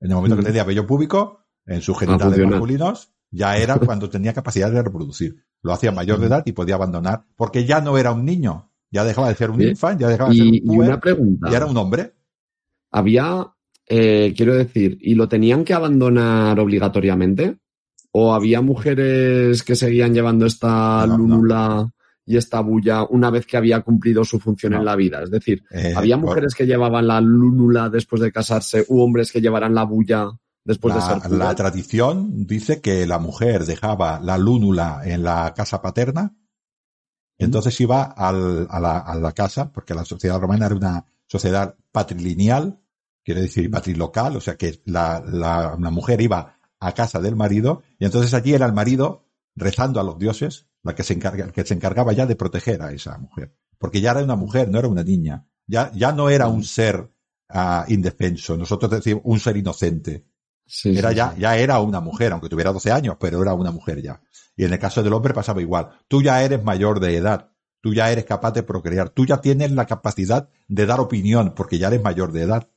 [0.00, 0.46] En el momento que Mm.
[0.46, 5.46] tenía vello púbico, en sus genitales masculinos, ya era cuando tenía capacidad de reproducir.
[5.62, 9.04] Lo hacía mayor de edad y podía abandonar, porque ya no era un niño, ya
[9.04, 9.68] dejaba de ser un Sí.
[9.68, 11.48] infant, ya dejaba de ser Y, un y puber, una pregunta.
[11.50, 12.14] y era un hombre.
[12.90, 13.46] Había,
[13.86, 17.58] eh, quiero decir, ¿y lo tenían que abandonar obligatoriamente?
[18.12, 21.18] ¿O había mujeres que seguían llevando esta No, no.
[21.18, 21.90] lúnula
[22.24, 24.78] y esta bulla una vez que había cumplido su función No.
[24.78, 25.22] en la vida?
[25.22, 29.30] Es decir, Eh, ¿había por- mujeres que llevaban la lúnula después de casarse u hombres
[29.32, 30.30] que llevaran la bulla
[30.68, 35.82] después de ser la, tradición dice que la mujer dejaba la lúnula en la casa
[35.82, 36.36] paterna,
[37.38, 41.74] entonces iba al- a, la, a la casa, porque la sociedad romana era una sociedad
[41.90, 42.80] patrilineal,
[43.24, 47.82] quiere decir patrilocal, o sea que la, la, la mujer iba a casa del marido,
[47.98, 51.64] y entonces allí era el marido rezando a los dioses, la que se encarga, que
[51.64, 53.54] se encargaba ya de proteger a esa mujer.
[53.78, 55.46] Porque ya era una mujer, no era una niña.
[55.66, 57.10] Ya, ya no era un ser
[57.48, 58.56] ah, indefenso.
[58.56, 60.24] Nosotros decimos un ser inocente.
[60.68, 61.40] Sí, Era sí, ya, sí.
[61.40, 64.20] ya era una mujer, aunque tuviera 12 años, pero era una mujer ya.
[64.56, 65.88] Y en el caso del hombre pasaba igual.
[66.08, 67.50] Tú ya eres mayor de edad.
[67.80, 69.08] Tú ya eres capaz de procrear.
[69.08, 72.68] Tú ya tienes la capacidad de dar opinión, porque ya eres mayor de edad.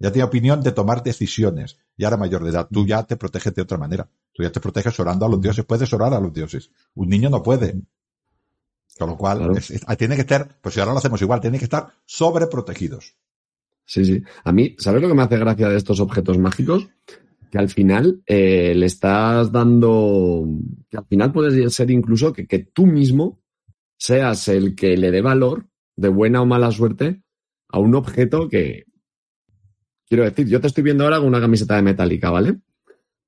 [0.00, 1.78] Ya tienes opinión de tomar decisiones.
[1.96, 2.68] Ya eres mayor de edad.
[2.70, 4.08] Tú ya te proteges de otra manera.
[4.32, 5.64] Tú ya te proteges orando a los dioses.
[5.64, 6.70] Puedes orar a los dioses.
[6.94, 7.80] Un niño no puede.
[8.98, 9.56] Con lo cual, Claro.
[9.56, 13.14] es- es- tiene que estar, pues si ahora lo hacemos igual, tiene que estar sobreprotegidos.
[13.84, 14.22] Sí, sí.
[14.44, 16.88] A mí, ¿sabes lo que me hace gracia de estos objetos mágicos?
[17.50, 20.46] Que al final eh, le estás dando.
[20.90, 23.40] Que al final puede ser incluso que, que tú mismo
[23.96, 27.22] seas el que le dé valor, de buena o mala suerte,
[27.68, 28.84] a un objeto que.
[30.08, 32.60] Quiero decir, yo te estoy viendo ahora con una camiseta de metálica, ¿vale?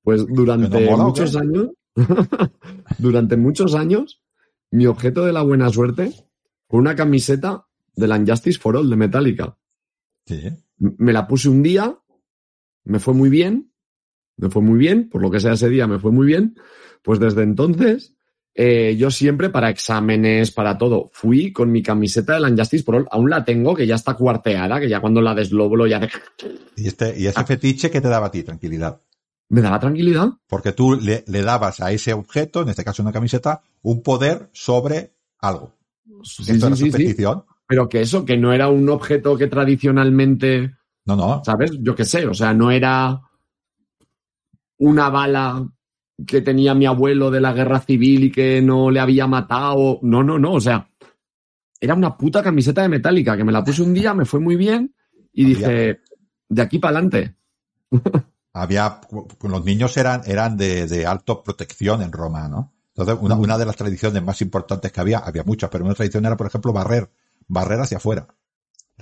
[0.02, 1.68] Pues durante ¿Que no mola o muchos años.
[2.98, 4.22] durante muchos años,
[4.70, 6.12] mi objeto de la buena suerte
[6.68, 9.56] fue una camiseta de la Injustice for All de Metallica
[10.26, 10.40] Sí.
[10.78, 11.98] me la puse un día,
[12.84, 13.69] me fue muy bien,
[14.40, 16.56] me fue muy bien, por lo que sea ese día me fue muy bien,
[17.02, 18.14] pues desde entonces
[18.54, 22.96] eh, yo siempre para exámenes, para todo, fui con mi camiseta de la Injustice for
[22.96, 26.10] All, aún la tengo, que ya está cuarteada, que ya cuando la desdoblo ya de-
[26.76, 27.30] Y este, y Ah.
[27.30, 29.00] ese fetiche que te daba a ti, tranquilidad.
[29.52, 30.28] me daba tranquilidad.
[30.48, 34.48] Porque tú le, le dabas a ese objeto, en este caso una camiseta, un poder
[34.52, 35.74] sobre algo.
[36.22, 36.90] Sí, Esto era sí, sí, sí.
[36.92, 37.44] superstición.
[37.66, 40.74] Pero que eso, que no era un objeto que tradicionalmente
[41.06, 41.42] No, no.
[41.44, 41.72] ¿sabes?
[41.80, 43.20] Yo qué sé, o sea, no era
[44.80, 45.66] una bala
[46.26, 49.98] que tenía mi abuelo de la guerra civil y que no le había matado.
[50.02, 50.90] No, no, no, o sea,
[51.80, 54.56] era una puta camiseta de metálica que me la puse un día, me fue muy
[54.56, 54.94] bien
[55.32, 56.00] y Había- dije,
[56.48, 57.36] de aquí para adelante.
[58.52, 59.00] Había,
[59.42, 62.72] los niños eran, eran de, de alta protección en Roma, ¿no?
[62.94, 66.26] Entonces, una, una de las tradiciones más importantes que había, había muchas, pero una tradición
[66.26, 67.08] era, por ejemplo, barrer,
[67.46, 68.26] barrer hacia afuera.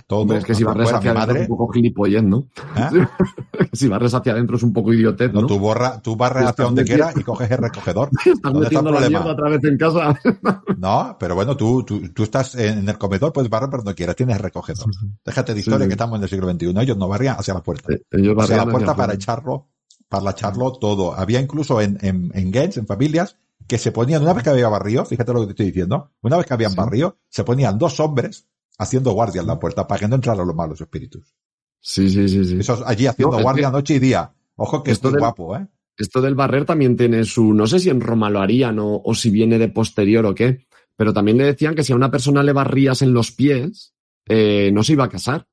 [0.07, 2.47] Todo, Hombre, es que si barres hacia adentro madre, es un poco gilipollez, ¿no?
[2.75, 3.07] ¿eh?
[3.73, 5.41] si barres hacia adentro es un poco idiotez, ¿no?
[5.41, 8.09] No, tú, borra, tú barres hacia donde metiendo- quieras y coges el recogedor.
[8.25, 9.19] Estás ¿Dónde está el metiendo la problema?
[9.19, 10.19] mierda otra vez en casa.
[10.77, 14.15] No, pero bueno, tú, tú, tú estás en el comedor, puedes barrer por donde quieras,
[14.15, 14.85] tienes el recogedor.
[15.25, 15.87] Déjate de historia sí.
[15.89, 16.67] que estamos en el siglo XXI.
[16.79, 17.93] Ellos no barrían hacia la puerta.
[18.11, 19.67] Ellos hacia la puerta para echarlo,
[20.07, 21.13] para echarlo todo.
[21.13, 23.35] Había incluso en, en, en Gens, en familias,
[23.67, 26.37] que se ponían, una vez que había barrio, fíjate lo que te estoy diciendo, una
[26.37, 28.47] vez que habían barrio, se ponían dos hombres
[28.79, 31.35] haciendo guardia en la puerta para que no entraran los malos espíritus.
[31.79, 32.57] Sí, sí, sí, sí.
[32.59, 34.33] Esos allí haciendo No, guardia que- noche y día.
[34.55, 35.67] Ojo que Esto esto es del- guapo, ¿eh?
[35.97, 39.13] Esto del barrer también tiene su, no sé si en Roma lo harían o, o
[39.13, 40.65] si viene de posterior o qué,
[40.95, 43.93] pero también le decían que si a una persona le barrías en los pies,
[44.25, 45.45] eh, no se iba a casar.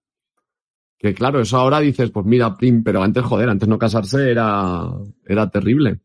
[0.99, 4.89] Que claro, eso ahora dices, pues mira, prim, pero antes, joder, antes no casarse era,
[5.27, 6.01] era terrible.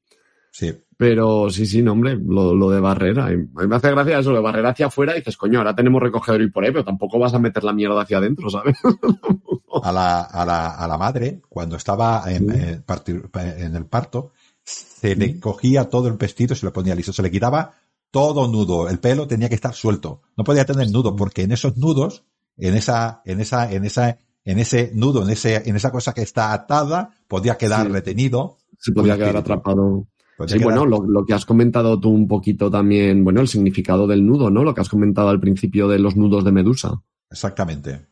[0.51, 0.73] Sí.
[1.01, 3.19] Pero sí, sí, no, hombre, lo, lo de barrer.
[3.19, 5.99] A mí me hace gracia eso, de barrer hacia afuera, y dices, coño, ahora tenemos
[5.99, 8.77] recogedor y por ahí, pero tampoco vas a meter la mierda hacia adentro, ¿sabes?
[9.83, 12.55] A la, a la, a la madre, cuando estaba en, Sí.
[12.59, 14.31] eh, partir- en el parto,
[14.63, 17.11] se le cogía todo el vestido y se lo ponía liso.
[17.13, 17.73] Se le quitaba
[18.11, 18.87] todo nudo.
[18.89, 20.21] El pelo tenía que estar suelto.
[20.37, 22.25] No podía tener nudo porque en esos nudos,
[22.57, 26.21] en esa, en esa, en esa, en ese nudo, en ese, en esa cosa que
[26.21, 27.91] está atada, podía quedar Sí.
[27.93, 28.57] retenido.
[28.77, 30.05] Se podía quedar atrapado.
[30.37, 34.07] Podía Sí, bueno, lo, lo que has comentado tú un poquito también, bueno, el significado
[34.07, 34.63] del nudo, ¿no?
[34.63, 37.01] Lo que has comentado al principio de los nudos de Medusa.
[37.29, 38.07] Exactamente.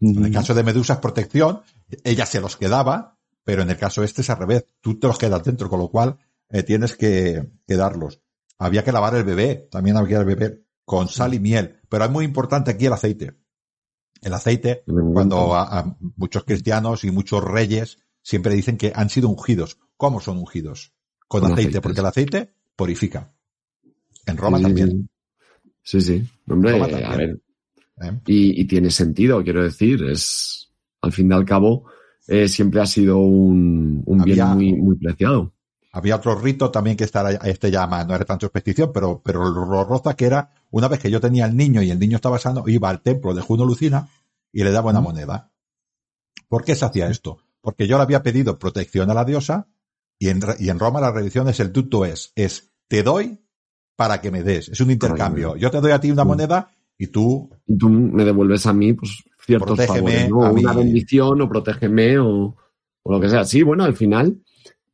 [0.00, 1.60] En el caso de Medusa es protección,
[2.04, 4.66] ella se los quedaba, pero en el caso este es al revés.
[4.80, 6.18] Tú te los quedas dentro, con lo cual
[6.50, 8.20] eh, tienes que, que darlos.
[8.58, 11.80] Había que lavar el bebé, también había que lavar el bebé con sal y miel,
[11.88, 13.36] pero es muy importante aquí el aceite.
[14.22, 14.82] El aceite,
[15.12, 19.78] cuando a, a muchos cristianos y muchos reyes siempre dicen que han sido ungidos.
[19.96, 20.95] ¿Cómo son ungidos?
[21.28, 21.80] Con, Con aceite, aceites.
[21.82, 23.32] porque el aceite purifica.
[24.26, 25.08] En Roma Sí, también.
[25.82, 26.28] Sí, sí.
[26.48, 27.40] Hombre, Roma a también.
[27.96, 28.20] ver, ¿eh?
[28.26, 30.68] Y, y tiene sentido, quiero decir, es,
[31.00, 31.84] al fin y al cabo,
[32.28, 35.52] eh, siempre ha sido un, un bien muy, muy preciado.
[35.92, 39.48] Había otro rito también que esta, este ya más, no era tan superstición, pero, pero
[39.48, 42.38] lo roza que era, una vez que yo tenía al niño y el niño estaba
[42.38, 44.08] sano, iba al templo de Juno Lucina
[44.52, 45.50] y le daba una moneda.
[46.48, 47.38] ¿Por qué se hacía esto?
[47.62, 49.68] Porque yo le había pedido protección a la diosa
[50.18, 53.38] y en, y en Roma la religión es el tuto es, es te doy
[53.96, 54.68] para que me des.
[54.68, 55.56] Es un intercambio.
[55.56, 56.28] Yo te doy a ti una Sí.
[56.28, 60.52] moneda y tú Y tú me devuelves a mí, pues, ciertos Protégeme favores, ¿no?
[60.52, 62.56] Una bendición, o protégeme, o,
[63.02, 63.44] o lo que sea.
[63.44, 64.42] Sí, bueno, al final,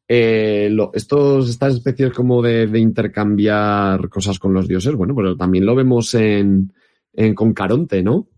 [0.08, 5.36] eh, lo- estos, estas especies como de, de intercambiar cosas con los dioses, bueno, pero
[5.36, 6.72] también lo vemos en,
[7.14, 8.28] en con Caronte, ¿no?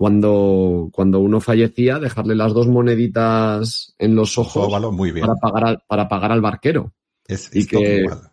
[0.00, 5.26] Cuando, cuando uno fallecía, dejarle las dos moneditas en los ojos óvalo muy bien.
[5.26, 6.94] para pagar, al, para pagar al barquero.
[7.26, 8.32] Es, y es todo igual.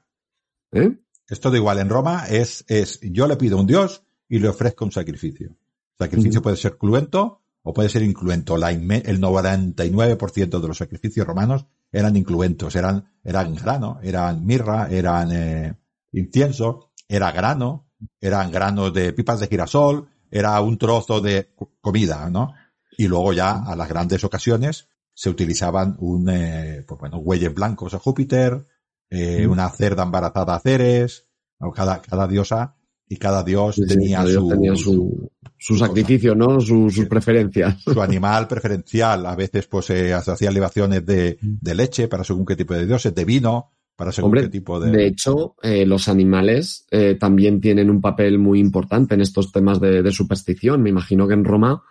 [0.72, 0.98] ¿eh?
[1.28, 1.80] Es todo igual.
[1.80, 5.58] En Roma es, es, yo le pido a un dios y le ofrezco un sacrificio.
[6.00, 8.56] El sacrificio puede ser cruento o puede ser incluento.
[8.56, 15.34] La el 99% de los sacrificios romanos eran incluentos, eran, eran grano, eran mirra, eran
[15.34, 15.76] eh,
[16.14, 17.90] incienso, era grano,
[18.22, 22.54] eran granos de pipas de girasol, era un trozo de co- comida, ¿no?
[22.98, 27.94] Y luego ya a las grandes ocasiones se utilizaban un, eh, pues bueno, bueyes blancos
[27.94, 28.66] a Júpiter,
[29.10, 29.52] eh, Mm.
[29.52, 31.28] una cerda embarazada a Ceres,
[31.60, 31.72] ¿no?
[31.72, 32.76] cada, cada diosa
[33.08, 35.88] y cada dios Sí, tenía, cada dios su, tenía su, su cosa.
[35.88, 36.60] sacrificio, ¿no?
[36.60, 37.82] Su- sus preferencias.
[37.84, 39.26] su animal preferencial.
[39.26, 41.58] A veces pues eh, se hacían libaciones de, Mm.
[41.62, 44.80] de leche para según qué tipo de dioses, de vino para según Hombre, qué tipo
[44.80, 44.92] de...
[44.92, 49.82] De hecho, eh, los animales eh, también tienen un papel muy importante en estos temas
[49.82, 50.82] de, de superstición.
[50.82, 51.84] Me imagino que en Roma,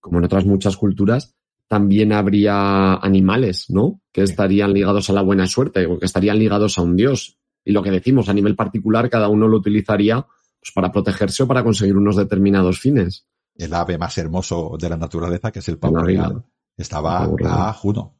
[0.00, 1.34] como en otras muchas culturas,
[1.66, 4.00] también habría animales, ¿no?
[4.12, 4.30] Que Sí.
[4.32, 7.36] estarían ligados a la buena suerte o que estarían ligados a un dios.
[7.64, 10.22] Y lo que decimos, a nivel particular, cada uno lo utilizaría
[10.60, 13.26] pues, para protegerse o para conseguir unos determinados fines.
[13.56, 16.44] el ave más hermoso de la naturaleza, que es el pavo real,
[16.76, 18.14] estaba a Juno.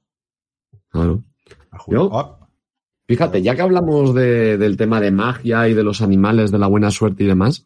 [0.90, 1.22] Claro.
[1.70, 1.98] A Juno.
[1.98, 2.47] Yo- Oh,
[3.08, 6.66] Fíjate, ya que hablamos de- del tema de magia y de los animales, de la
[6.66, 7.64] buena suerte y demás,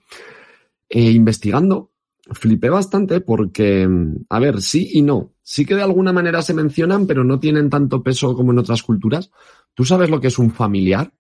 [0.89, 1.91] eh, investigando,
[2.31, 3.89] flipé bastante porque,
[4.31, 5.33] a ver, sí y no.
[5.43, 8.85] Sí que de alguna manera se mencionan, pero no tienen tanto peso como en otras
[8.85, 9.33] culturas.
[9.75, 11.13] ¿Tú sabes lo que es un familiar?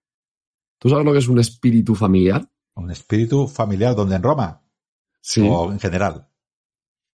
[0.78, 2.48] ¿Tú sabes lo que es un espíritu familiar?
[2.74, 4.62] un espíritu familiar, donde en Roma
[5.20, 5.46] Sí.
[5.46, 6.26] o en general.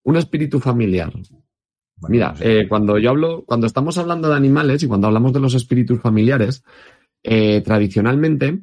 [0.05, 1.11] Un espíritu familiar.
[1.13, 2.61] Bueno, Mira, no sé.
[2.61, 6.01] eh, cuando yo hablo, cuando estamos hablando de animales y cuando hablamos de los espíritus
[6.01, 6.63] familiares,
[7.23, 8.63] eh, tradicionalmente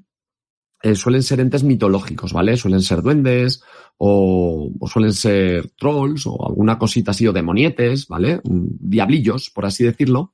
[0.81, 2.57] eh, suelen ser entes mitológicos, ¿vale?
[2.57, 3.63] Suelen ser duendes
[3.97, 8.41] o, o suelen ser trolls o alguna cosita así o demonietes, ¿vale?
[8.43, 10.33] Diablillos, por así decirlo.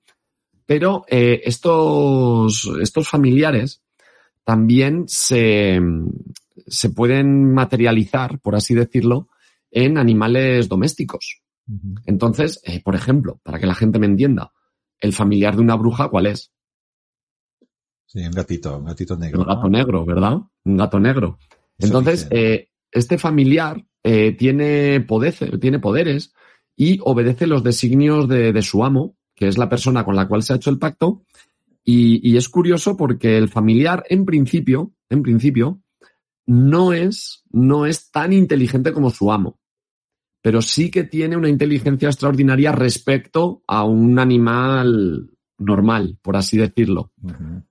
[0.65, 3.83] Pero eh, estos, estos familiares
[4.43, 5.79] también se,
[6.67, 9.29] se pueden materializar, por así decirlo,
[9.69, 11.41] en animales domésticos.
[12.05, 14.51] Entonces, eh, por ejemplo, para que la gente me entienda,
[14.99, 16.51] el familiar de una bruja, ¿cuál es?
[18.11, 19.39] Sí, un gatito, un gatito negro.
[19.39, 19.69] El gato ¿no?
[19.69, 20.33] negro, ¿verdad?
[20.65, 21.39] Un gato negro.
[21.77, 25.05] Eso Entonces, eh, este familiar eh, tiene,
[25.61, 26.33] tiene poderes
[26.75, 30.43] y obedece los designios de, de su amo, que es la persona con la cual
[30.43, 31.23] se ha hecho el pacto.
[31.85, 35.81] Y, y es curioso porque el familiar, en principio, en principio,
[36.45, 39.57] no es, no es tan inteligente como su amo.
[40.41, 45.31] Pero sí que tiene una inteligencia extraordinaria respecto a un animal
[45.61, 47.11] normal, por así decirlo.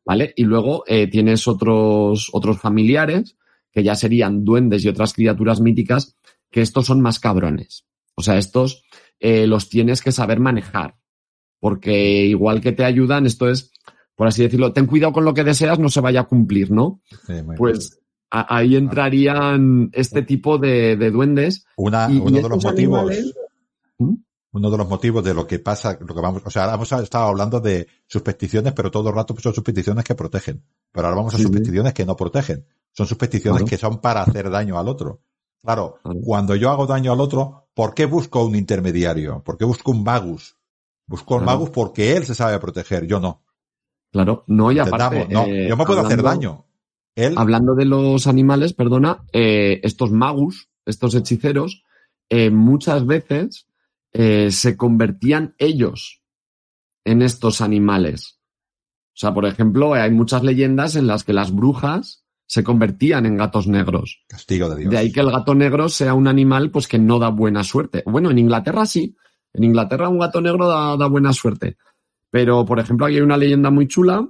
[0.05, 0.33] ¿vale?
[0.37, 3.37] Y luego eh, tienes otros, otros familiares,
[3.73, 6.17] que ya serían duendes y otras criaturas míticas,
[6.51, 7.85] que estos son más cabrones.
[8.15, 8.85] O sea, estos
[9.21, 10.97] eh, los tienes que saber manejar,
[11.59, 13.71] porque igual que te ayudan, esto es,
[14.17, 17.01] por así decirlo, ten cuidado con lo que deseas, no se vaya a cumplir, ¿no?
[17.27, 17.35] Sí.
[17.57, 17.99] Pues
[18.31, 21.65] a- ahí entrarían este tipo de, de duendes.
[21.77, 23.35] Una, y- y uno de los motivos, animales-
[23.99, 24.15] ¿Mm?
[24.53, 26.91] Uno de los motivos de lo que pasa, lo que vamos, o sea, ahora hemos
[26.93, 30.65] estado hablando de supersticiones, pero todo el rato son supersticiones que protegen.
[30.93, 31.47] Pero ahora vamos a Sí, sí.
[31.49, 32.67] supersticiones que no protegen.
[32.93, 33.71] Son supersticiones Claro.
[33.71, 35.21] que son para hacer daño al otro.
[35.63, 36.19] Claro, Claro.
[36.25, 39.43] cuando yo hago daño al otro, ¿por qué busco un intermediario?
[39.45, 40.57] ¿Por qué busco un magus?
[41.07, 41.59] Busco un Claro.
[41.59, 43.45] magus porque él se sabe proteger, yo no.
[44.11, 45.29] Claro, no, y aparte.
[45.31, 46.67] No, eh, yo me puedo hacer daño.
[47.15, 51.85] Él, Hablando de los animales, perdona, eh, estos magus, estos hechiceros,
[52.29, 53.67] eh, muchas veces
[54.13, 56.23] eh, se convertían ellos
[57.05, 58.41] en estos animales.
[59.09, 63.37] O sea, por ejemplo, hay muchas leyendas en las que las brujas se convertían en
[63.37, 64.25] gatos negros.
[64.27, 64.91] castigo de Dios.
[64.91, 68.03] De ahí que el gato negro sea un animal pues que no da buena suerte.
[68.07, 69.17] Bueno, en Inglaterra sí.
[69.53, 71.77] En Inglaterra un gato negro da, da buena suerte.
[72.31, 74.29] Pero, por ejemplo, aquí hay una leyenda muy chula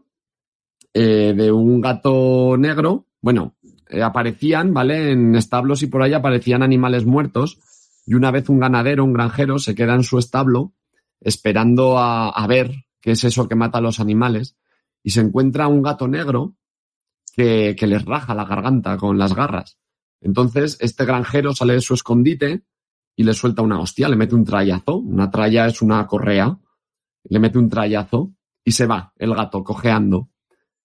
[0.92, 3.06] eh, de un gato negro.
[3.20, 3.54] Bueno,
[3.88, 5.12] eh, aparecían, ¿vale?
[5.12, 7.58] En establos y por ahí aparecían animales muertos
[8.10, 10.74] y una vez un ganadero, un granjero, se queda en su establo
[11.20, 14.56] esperando a, ver qué es eso que mata a los animales
[15.04, 16.56] y se encuentra un gato negro
[17.36, 19.78] que, que les raja la garganta con las garras.
[20.20, 22.64] Entonces, este granjero sale de su escondite
[23.14, 26.58] y le suelta una hostia, le mete un trayazo, una tralla es una correa,
[27.28, 28.32] le mete un trayazo
[28.64, 30.30] y se va el gato cojeando.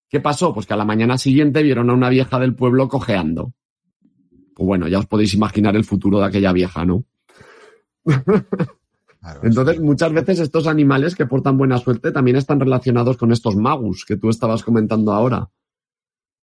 [0.10, 0.54] ¿Qué pasó?
[0.54, 3.56] Pues que a la mañana siguiente vieron a una vieja del pueblo cojeando.
[4.54, 7.04] Pues bueno, ya os podéis imaginar el futuro de aquella vieja, ¿no?
[9.20, 9.82] Claro, Entonces, sí.
[9.82, 14.18] muchas veces estos animales que portan buena suerte también están relacionados con estos magus que
[14.18, 15.50] tú estabas comentando ahora.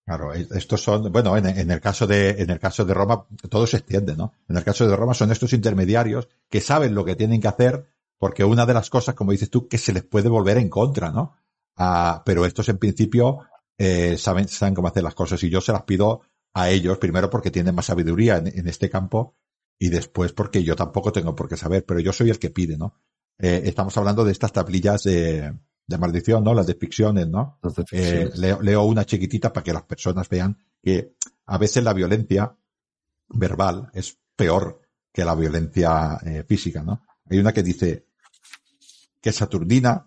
[0.07, 3.27] Claro, e- estos son, bueno, en, en el caso de, en el caso de Roma,
[3.49, 4.33] todo se extiende, ¿no?
[4.49, 7.87] En el caso de Roma son estos intermediarios que saben lo que tienen que hacer,
[8.19, 11.11] porque una de las cosas, como dices tú, que se les puede volver en contra,
[11.11, 11.37] ¿no?
[11.77, 13.41] Ah, pero estos en principio
[13.79, 17.31] eh, saben, saben cómo hacer las cosas y yo se las pido a ellos, primero
[17.31, 19.37] porque tienen más sabiduría en, en este campo
[19.83, 22.77] y después porque yo tampoco tengo por qué saber, pero yo soy el que pide,
[22.77, 22.95] ¿no?
[23.39, 25.55] Eh, estamos hablando de estas tablillas de,
[25.87, 26.53] de maldición, ¿no?
[26.53, 27.59] Las de ficciones, ¿no?
[27.63, 31.15] Las de Eh, leo, leo una chiquitita para que las personas vean que
[31.47, 32.55] a veces la violencia
[33.31, 37.03] verbal es peor que la violencia eh, física, ¿no?
[37.31, 38.07] Hay una que dice
[39.23, 40.07] que Saturnina,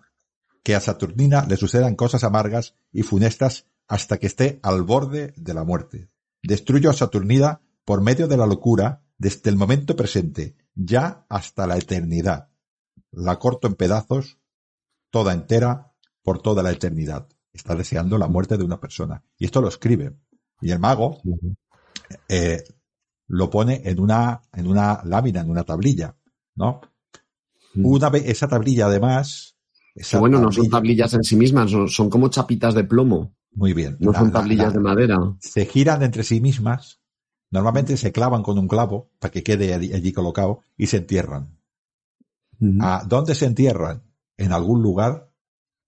[0.62, 5.52] que a Saturnina le sucedan cosas amargas y funestas hasta que esté al borde de
[5.52, 6.08] la muerte.
[6.44, 11.78] Destruyo a Saturnida por medio de la locura desde el momento presente, ya hasta la
[11.78, 12.50] eternidad.
[13.10, 14.38] La corto en pedazos,
[15.10, 17.26] toda entera, por toda la eternidad.
[17.52, 19.22] Está deseando la muerte de una persona.
[19.38, 20.14] Y esto lo escribe.
[20.60, 21.22] Y el mago
[22.28, 22.62] eh,
[23.28, 26.16] lo pone en una, en una lámina, en una tablilla,
[26.54, 26.82] ¿no?
[27.74, 27.86] Mm.
[27.86, 29.56] Una vez, esa tablilla además,
[29.94, 33.34] esa bueno, no son tablilla- tablillas en sí mismas, son, son como chapitas de plomo,
[33.52, 33.96] muy bien.
[34.00, 35.18] no La- son la- tablillas la- de madera.
[35.40, 37.00] se giran entre sí mismas,
[37.54, 41.56] normalmente se clavan con un clavo para que quede allí, allí colocado y se entierran.
[42.80, 44.02] ¿A dónde se entierran?
[44.36, 45.30] En algún lugar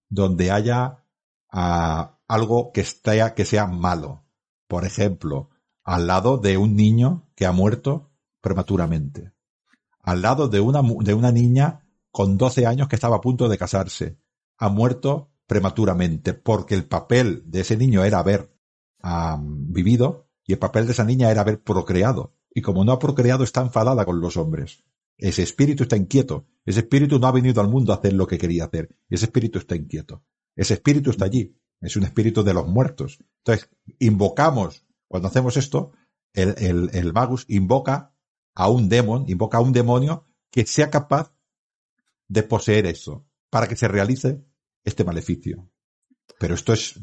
[0.08, 1.04] donde haya
[1.50, 4.24] ah, algo que, esté, que sea malo.
[4.68, 5.50] Por ejemplo,
[5.82, 9.32] al lado de un niño que ha muerto prematuramente.
[10.02, 11.80] Al lado de una, de una niña
[12.12, 14.20] con 12 años que estaba a punto de casarse.
[14.58, 18.52] Ha muerto prematuramente porque el papel de ese niño era haber
[19.40, 22.34] vivido y el papel de esa niña era haber procreado.
[22.54, 24.84] Y como no ha procreado está enfadada con los hombres.
[25.18, 26.46] Ese espíritu está inquieto.
[26.64, 28.94] Ese espíritu no ha venido al mundo a hacer lo que quería hacer.
[29.08, 30.22] Ese espíritu está inquieto.
[30.54, 31.56] Ese espíritu está allí.
[31.80, 33.18] Es un espíritu de los muertos.
[33.38, 33.68] Entonces,
[33.98, 35.92] invocamos, cuando hacemos esto,
[36.32, 38.14] el, el, el magus invoca
[38.54, 41.34] a un demon, invoca a un demonio que sea capaz
[42.28, 44.44] de poseer eso, para que se realice
[44.84, 45.70] este maleficio.
[46.38, 47.00] Pero esto es,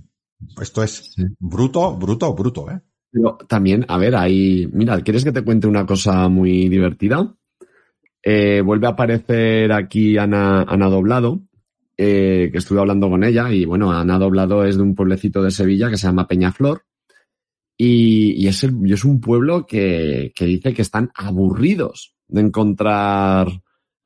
[0.61, 2.81] esto es bruto, bruto, bruto, ¿eh?
[3.13, 7.31] Pero también, a ver, ahí, mira, ¿quieres que te cuente una cosa muy divertida?
[8.23, 11.43] Eh, vuelve a aparecer aquí Ana, Ana Doblado,
[11.95, 15.51] eh, que estuve hablando con ella, y bueno, Ana Doblado es de un pueblecito de
[15.51, 16.85] Sevilla que se llama Peñaflor,
[17.77, 23.47] y, es, es un pueblo que, que dice que están aburridos de encontrar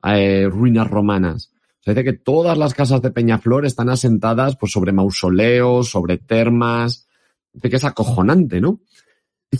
[0.04, 1.54] eh, ruinas romanas.
[1.80, 6.18] O sea, dice que todas las casas de Peñaflor están asentadas pues, sobre mausoleos, sobre
[6.18, 7.07] termas,
[7.60, 8.80] que es acojonante, ¿no?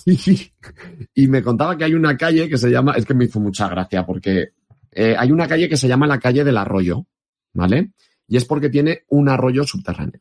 [0.05, 0.53] Y,
[1.15, 3.69] y me contaba que hay una calle que se llama, es que me hizo mucha
[3.69, 4.53] gracia porque
[4.93, 7.07] eh, hay una calle que se llama la calle del arroyo,
[7.53, 7.93] ¿vale?
[8.27, 10.21] Y es porque tiene un arroyo subterráneo.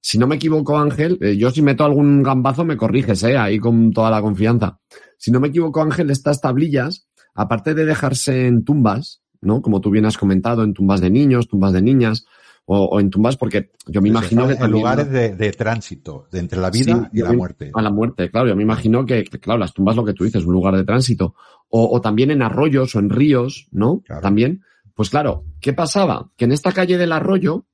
[0.00, 3.36] Si no me equivoco, Ángel, eh, yo si meto algún gambazo me corriges, ¿eh?
[3.36, 4.78] Ahí con toda la confianza.
[5.16, 9.60] Si no me equivoco, Ángel, estas tablillas, aparte de dejarse en tumbas, ¿no?
[9.62, 12.24] Como tú bien has comentado, en tumbas de niños, tumbas de niñas,
[12.70, 16.38] o, o en tumbas, porque yo me imagino que en lugares de, de tránsito, de
[16.38, 17.70] entre la vida Sí, y la muerte.
[17.72, 18.46] A la muerte, claro.
[18.48, 20.84] Yo me imagino que, que, claro, las tumbas, lo que tú dices, un lugar de
[20.84, 21.34] tránsito.
[21.70, 24.02] O, o también en arroyos o en ríos, ¿no?
[24.02, 24.20] Claro.
[24.20, 24.62] También.
[24.94, 26.30] Pues claro, ¿qué pasaba?
[26.36, 27.64] Que en esta calle del arroyo,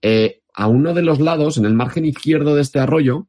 [0.00, 3.26] eh, a uno de los lados, en el margen izquierdo de este arroyo,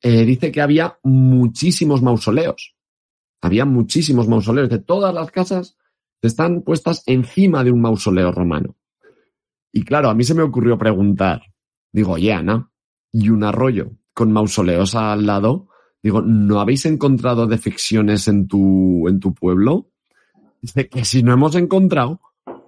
[0.00, 2.76] eh, dice que había muchísimos mausoleos.
[3.40, 4.68] Había muchísimos mausoleos.
[4.68, 5.76] De todas las casas
[6.22, 8.76] están puestas encima de un mausoleo romano.
[9.76, 11.42] Y claro, a mí se me ocurrió preguntar,
[11.92, 12.70] digo, oye, Ana,
[13.12, 15.68] y un arroyo con mausoleos al lado,
[16.02, 19.90] digo, ¿no habéis encontrado defecciones en tu, en tu pueblo?
[20.62, 22.22] Dice que si no hemos encontrado,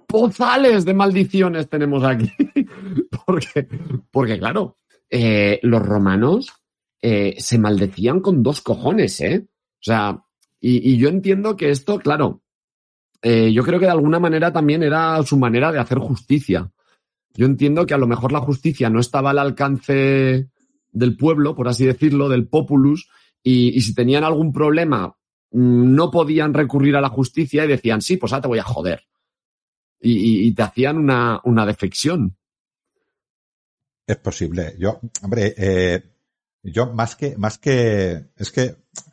[0.07, 2.31] pozales de maldiciones tenemos aquí.
[3.25, 3.67] porque,
[4.11, 4.77] porque, claro,
[5.09, 6.53] eh, los romanos
[7.01, 9.47] eh, se maldecían con dos cojones, ¿eh?
[9.47, 10.23] O sea,
[10.59, 12.43] y, y yo entiendo que esto, claro,
[13.23, 16.71] eh, yo creo que de alguna manera también era su manera de hacer justicia.
[17.39, 20.49] Yo entiendo que a lo mejor la justicia no estaba al alcance
[20.91, 23.07] del pueblo, por así decirlo, del populus,
[23.41, 25.15] y, y si tenían algún problema
[25.51, 28.63] mm, no podían recurrir a la justicia y decían, sí, pues ahora te voy a
[28.63, 29.05] joder.
[30.01, 32.35] Y, y te hacían una, una defección.
[34.05, 34.75] Es posible.
[34.77, 36.03] Yo, hombre, eh,
[36.61, 38.63] yo más que, más que, es que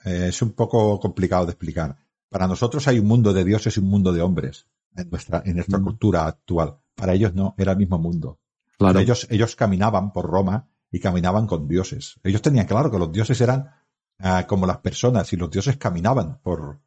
[0.05, 1.97] eh, es un poco complicado de explicar.
[2.29, 4.67] Para nosotros hay un mundo de dioses y un mundo de hombres
[4.97, 5.85] en nuestra, en nuestra Mm.
[5.85, 6.79] cultura actual.
[6.97, 8.41] Para ellos no, era el mismo mundo.
[8.79, 8.99] Claro.
[8.99, 12.19] Ellos, ellos caminaban por Roma y caminaban con dioses.
[12.25, 13.71] Ellos tenían claro que los dioses eran
[14.19, 16.81] ah, como las personas y los dioses caminaban por,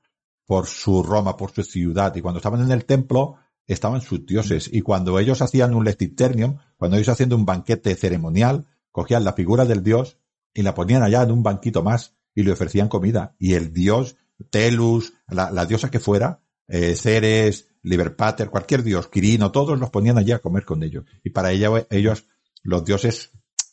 [0.46, 2.16] por su Roma, por su ciudad.
[2.16, 3.38] Y cuando estaban en el templo,
[3.68, 4.70] estaban sus dioses.
[4.72, 9.66] Y cuando ellos hacían un lectiternium, cuando ellos haciendo un banquete ceremonial, cogían la figura
[9.66, 10.18] del dios
[10.54, 13.36] y la ponían allá en un banquito más y le ofrecían comida.
[13.38, 14.16] Y el dios,
[14.50, 20.18] Telus, la, la diosa que fuera, eh, Ceres, Liverpater, cualquier dios, Quirino, todos los ponían
[20.18, 21.06] allí a comer con ellos.
[21.24, 22.26] Y para ella, ellos,
[22.64, 23.32] los dioses,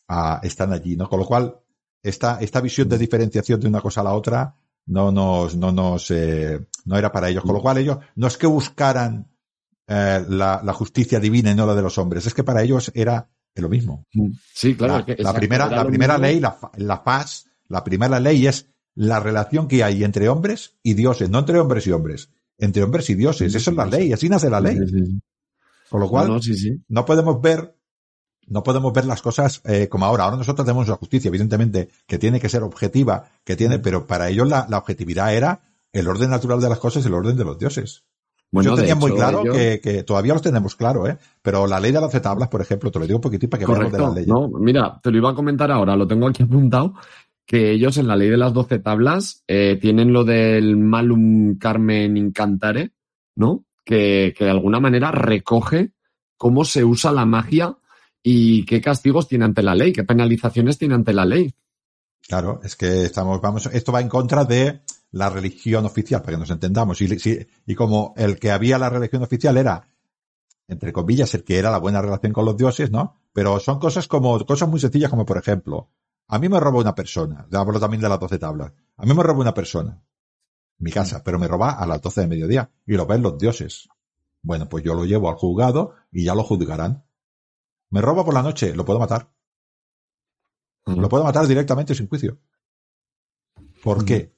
[0.09, 1.09] ah, están allí, ¿no?
[1.09, 1.57] Con lo cual,
[2.03, 4.55] esta, esta visión de diferenciación de una cosa a la otra
[4.87, 7.43] no nos, no nos, eh, no era para ellos.
[7.43, 9.29] Con lo cual ellos, no es que buscaran
[9.89, 12.93] eh, la, la justicia divina y no la de los hombres, es que para ellos
[12.95, 14.05] era lo mismo.
[14.55, 14.99] Sí, claro.
[14.99, 16.27] La, que- la primera, era la primera mismo.
[16.27, 20.95] ley, la, la paz, la primera ley es la relación que hay entre hombres y
[20.95, 23.55] dioses, no entre hombres y hombres, entre hombres y dioses.
[23.55, 24.79] Eso es la ley, así nace la ley.
[25.91, 26.73] Con lo cual, No, no, sí, sí.
[26.89, 27.75] no podemos ver
[28.49, 30.25] no podemos ver las cosas eh, como ahora.
[30.25, 34.29] Ahora nosotros tenemos la justicia, evidentemente, que tiene que ser objetiva, que tiene, pero para
[34.29, 35.63] ellos la, la objetividad era
[35.93, 38.05] el orden natural de las cosas y el orden de los dioses.
[38.53, 41.19] Bueno, Yo tenía muy claro que, que todavía los tenemos claro, ¿eh?
[41.43, 43.67] Pero la ley de las tablas, por ejemplo, te lo digo un poquitín para que
[43.67, 44.15] veamos de Correcto.
[44.15, 44.27] la ley.
[44.27, 46.95] No, mira, te lo iba a comentar ahora, lo tengo aquí apuntado,
[47.47, 52.17] que ellos en la ley de las doce tablas eh, tienen lo del malum carmen
[52.17, 52.93] incantare,
[53.37, 53.65] ¿no?
[53.85, 55.93] Que, que de alguna manera recoge
[56.37, 57.77] cómo se usa la magia
[58.23, 61.55] y qué castigos tiene ante la ley, qué penalizaciones tiene ante la ley.
[62.27, 64.81] Claro, es que estamos, vamos, esto va en contra de
[65.13, 67.01] la religión oficial, para que nos entendamos.
[67.01, 67.09] Y,
[67.67, 69.89] y como el que había la religión oficial era,
[70.67, 73.21] entre comillas, el que era la buena relación con los dioses, ¿no?
[73.33, 75.91] Pero son cosas como, cosas muy sencillas como, por ejemplo,
[76.29, 79.23] a mí me roba una persona, hablo también de las doce tablas, a mí me
[79.23, 80.03] roba una persona,
[80.79, 83.89] mi casa, pero me roba a las doce de mediodía, y lo ven los dioses.
[84.43, 87.05] Bueno, pues yo lo llevo al juzgado y ya lo juzgarán.
[87.91, 89.33] Me roba por la noche, lo puedo matar.
[90.85, 92.39] Lo puedo matar directamente sin juicio.
[93.83, 94.37] ¿Por qué?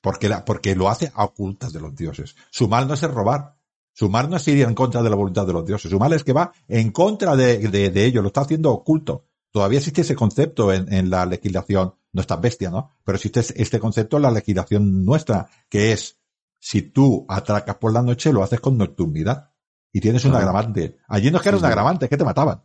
[0.00, 2.34] Porque, la, porque lo hace a ocultas de los dioses.
[2.50, 3.56] Su mal no es el robar.
[3.92, 5.90] Su mal no es ir en contra de la voluntad de los dioses.
[5.90, 8.22] Su mal es que va en contra de, de, de ellos.
[8.22, 9.26] Lo está haciendo oculto.
[9.52, 11.94] Todavía existe ese concepto en, en la legislación.
[12.12, 12.90] No es tan bestia, ¿no?
[13.04, 16.18] Pero existe este concepto en la legislación nuestra, que es,
[16.58, 19.50] si tú atracas por la noche, lo haces con nocturnidad.
[19.92, 20.38] Y tienes un Ah.
[20.38, 20.96] agravante.
[21.06, 22.62] Allí no es que era un agravante, es que te mataban.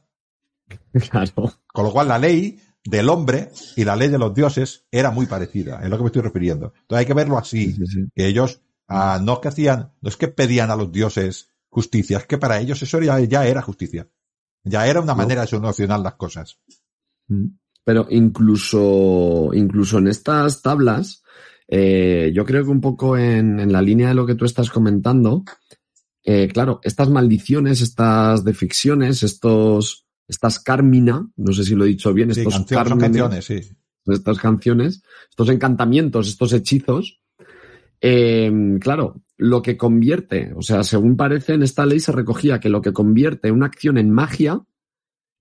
[1.09, 1.53] Claro.
[1.73, 5.25] Con lo cual la ley del hombre y la ley de los dioses era muy
[5.25, 6.67] parecida, es lo que me estoy refiriendo.
[6.81, 8.05] Entonces hay que verlo así, Sí, sí.
[8.15, 12.17] que ellos ah, no es que hacían, no es que pedían a los dioses justicia,
[12.19, 14.07] es que para ellos eso ya, ya era justicia.
[14.63, 15.17] Ya era una No.
[15.17, 16.59] manera de solucionar las cosas.
[17.27, 17.45] Mm.
[17.83, 21.23] Pero incluso, incluso en estas tablas,
[21.69, 24.69] eh, yo creo que un poco en, en la línea de lo que tú estás
[24.69, 25.43] comentando,
[26.23, 32.13] eh, claro, estas maldiciones, estas deficciones, estos, estas carmina, no sé si lo he dicho
[32.13, 33.75] bien, Sí, estos canción- son cármenes, canciones, sí.
[34.07, 37.21] estas canciones, estos encantamientos, estos hechizos,
[38.01, 38.51] eh,
[38.81, 42.81] claro, lo que convierte, o sea, según parece en esta ley se recogía que lo
[42.81, 44.61] que convierte una acción en magia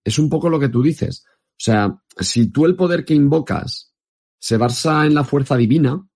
[0.04, 1.24] es un poco lo que tú dices.
[1.56, 3.94] O sea, si tú el poder que invocas
[4.38, 6.06] se basa en la fuerza divina,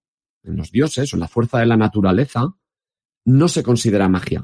[0.43, 2.55] en los dioses o en la fuerza de la naturaleza,
[3.25, 4.43] no se considera magia.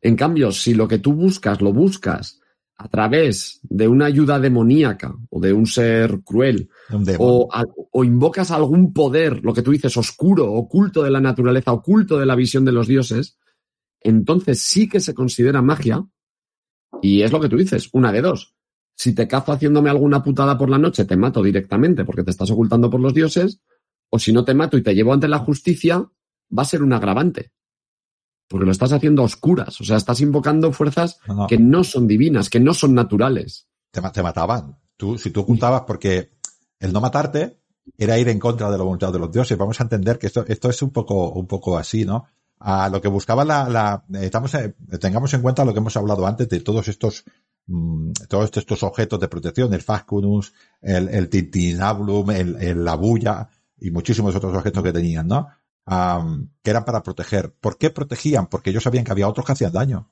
[0.00, 2.40] En cambio, si lo que tú buscas lo buscas
[2.76, 6.68] a través de una ayuda demoníaca o de un ser cruel
[7.18, 7.48] o,
[7.90, 12.26] o invocas algún poder, lo que tú dices, oscuro, oculto de la naturaleza, oculto de
[12.26, 13.38] la visión de los dioses,
[14.00, 16.06] entonces sí que se considera magia.
[17.02, 18.55] Y es lo que tú dices, una de dos.
[18.96, 22.50] Si te cazo haciéndome alguna putada por la noche, te mato directamente porque te estás
[22.50, 23.60] ocultando por los dioses,
[24.10, 25.98] o si no te mato y te llevo ante la justicia,
[26.56, 27.52] va a ser un agravante.
[28.48, 31.84] Porque lo estás haciendo a oscuras, o sea, estás invocando fuerzas No, no, que no
[31.84, 33.68] son divinas, que no son naturales.
[33.90, 34.78] te, te mataban.
[34.96, 36.30] Tú, si tú ocultabas, porque
[36.78, 37.58] el no matarte
[37.98, 39.58] era ir en contra de la voluntad de los dioses.
[39.58, 42.26] Vamos a entender que esto, esto es un poco, un poco así, ¿no?
[42.58, 46.26] A lo que buscaba la, la estamos, eh, tengamos en cuenta lo que hemos hablado
[46.26, 47.24] antes de todos estos,
[47.66, 53.48] mm, todos estos objetos de protección, el Fascunus, el, el Tintinabulum, el, el, la bulla
[53.78, 55.48] y muchísimos otros objetos que tenían, ¿no?
[56.62, 57.52] Que eran para proteger.
[57.54, 58.48] ¿Por qué protegían?
[58.48, 60.10] Porque ellos sabían que había otros que hacían daño.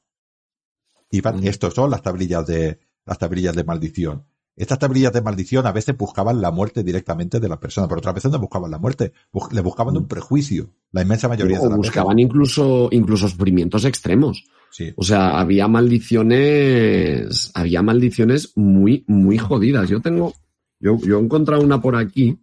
[1.11, 1.47] Y van- Mm.
[1.47, 4.27] estos son las tablillas de, las tablillas de maldición.
[4.57, 8.15] Estas tablillas de maldición a veces buscaban la muerte directamente de la persona, pero otras
[8.15, 9.13] veces no buscaban la muerte,
[9.53, 14.45] le buscaban un prejuicio, la inmensa mayoría o de buscaban incluso, incluso sufrimientos extremos.
[14.71, 14.93] Sí.
[14.97, 19.89] O sea, había maldiciones, había maldiciones muy, muy jodidas.
[19.89, 20.35] Yo tengo,
[20.81, 22.39] yo, yo he encontrado una por aquí.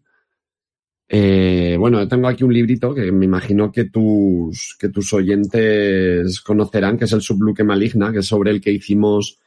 [1.09, 6.39] Eh, bueno, yo tengo aquí un librito que me imagino que tus, que tus oyentes
[6.39, 9.37] conocerán, que es el Subluque Maligna, que es sobre el que hicimos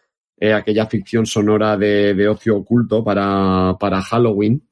[0.44, 4.62] eh, aquella ficción sonora de, ocio oculto para, para, Halloween.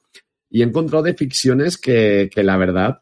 [0.51, 3.01] Y he encontrado de ficciones que, que la verdad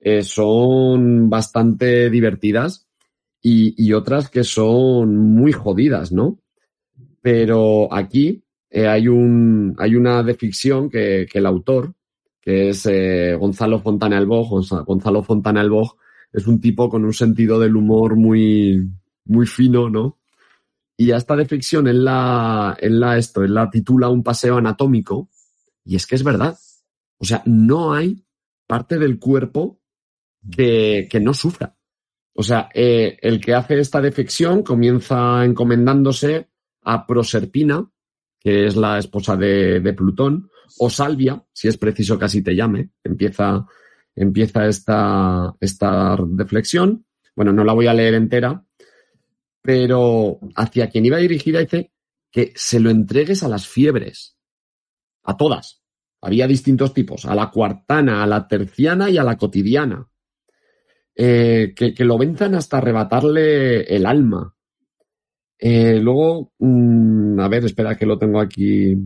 [0.00, 2.88] eh, son bastante divertidas
[3.40, 6.40] y, otras que son muy jodidas, ¿no?
[7.22, 11.94] Pero aquí eh, hay, un, hay una de ficción que, el autor,
[12.40, 12.84] que es
[13.38, 15.64] Gonzalo Fontana el Boj, Gonzalo Fontana
[16.32, 18.90] es un tipo con un sentido del humor muy,
[19.24, 20.17] muy fino, ¿no?
[21.00, 24.58] Y a esta de ficción él la, él la, esto, él la titula Un paseo
[24.58, 25.30] anatómico,
[25.84, 26.58] y es que es verdad.
[27.18, 28.26] O sea, no hay
[28.66, 29.80] parte del cuerpo
[30.50, 31.78] que, que no sufra.
[32.34, 36.48] O sea, eh, el que hace esta defección comienza encomendándose
[36.82, 37.90] a Proserpina,
[38.38, 40.48] que es la esposa de, Plutón,
[40.78, 42.90] o Salvia, si es preciso que así te llame.
[43.02, 43.66] Empieza,
[44.14, 47.06] empieza esta, esta deflexión.
[47.34, 48.64] Bueno, no la voy a leer entera,
[49.68, 51.92] pero hacia quien iba dirigida dice
[52.32, 54.38] que se lo entregues a las fiebres,
[55.24, 55.82] a todas.
[56.22, 60.08] Había distintos tipos, a la cuartana, a la terciana y a la cotidiana.
[61.14, 64.54] Eh, que, lo venzan hasta arrebatarle el alma.
[65.58, 68.96] Eh, luego, mm, a ver, espera que lo tengo aquí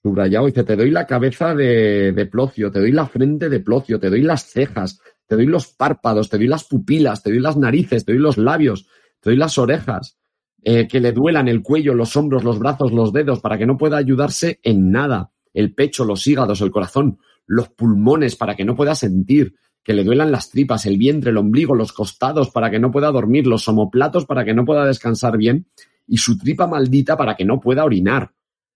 [0.00, 0.46] subrayado.
[0.46, 4.08] Dice, te doy la cabeza de, de, Plocio, te doy la frente de Plocio, te
[4.08, 8.04] doy las cejas, te doy los párpados, te doy las pupilas, te doy las narices,
[8.04, 8.86] te doy los labios,
[9.20, 10.18] te doy las orejas,
[10.62, 13.78] eh, que le duelan el cuello, los hombros, los brazos, los dedos, para que no
[13.78, 18.76] pueda ayudarse en nada, el pecho, los hígados, el corazón, los pulmones, para que no
[18.76, 22.78] pueda sentir, que le duelan las tripas, el vientre, el ombligo, los costados para que
[22.78, 25.66] no pueda dormir, los omoplatos para que no pueda descansar bien
[26.06, 28.32] y su tripa maldita para que no pueda orinar.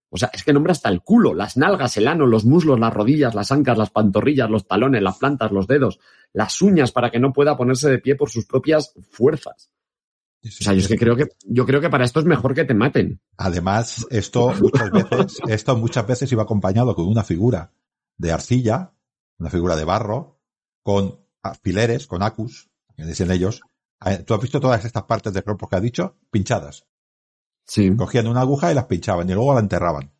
[0.09, 2.95] O sea, es que nombra hasta el culo, las nalgas, el ano, los muslos, las
[2.95, 5.99] rodillas, las ancas, las pantorrillas, los talones, las plantas, los dedos,
[6.33, 9.74] las uñas para que no pueda ponerse de pie por sus propias fuerzas.
[10.45, 12.65] O sea, yo es que creo que, yo creo que para esto es mejor que
[12.65, 13.21] te maten.
[13.39, 17.73] Además, esto muchas veces, esto muchas veces iba acompañado con una figura
[18.19, 18.93] de arcilla,
[19.39, 20.41] una figura de barro,
[20.83, 23.63] con alfileres, con acus, que dicen ellos.
[24.27, 26.87] Tú has visto todas estas partes del cuerpo que ha dicho, pinchadas.
[27.67, 27.97] Sí.
[27.97, 30.13] Cogían una aguja y las pinchaban y luego la enterraban.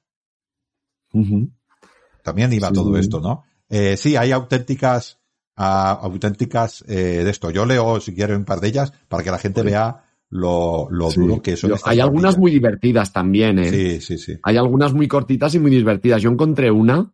[2.23, 3.45] También iba todo esto, ¿no?
[3.69, 5.21] Eh, sí, hay auténticas,
[5.59, 5.63] uh,
[6.03, 7.51] auténticas eh, de esto.
[7.51, 10.04] Yo leo, si quiero, un par de ellas para que la gente vea
[10.35, 11.75] lo, lo duro que son.
[11.85, 13.71] hay algunas muy divertidas también, ¿eh?
[13.71, 14.37] Sí, sí, sí.
[14.43, 16.21] Hay algunas muy cortitas y muy divertidas.
[16.21, 17.13] Yo encontré una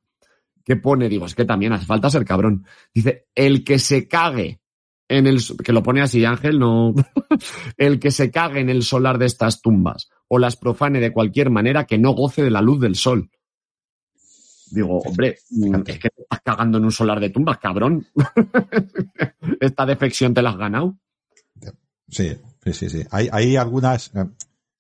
[0.64, 2.64] que pone, digo, es que también hace falta ser cabrón.
[2.94, 4.62] Dice, el que se cague
[5.06, 6.94] en el, que lo pone así Ángel, no,
[7.76, 11.50] el que se cague en el solar de estas tumbas o las profane de cualquier
[11.50, 13.30] manera que no goce de la luz del sol.
[14.70, 15.36] Digo, hombre,
[15.86, 18.06] es que te estás cagando en un solar de tumbas, cabrón.
[19.60, 20.96] Esta defección te la has ganado.
[22.08, 22.34] Sí,
[22.64, 23.06] sí, sí, sí.
[23.10, 24.26] Hay, hay algunas, eh,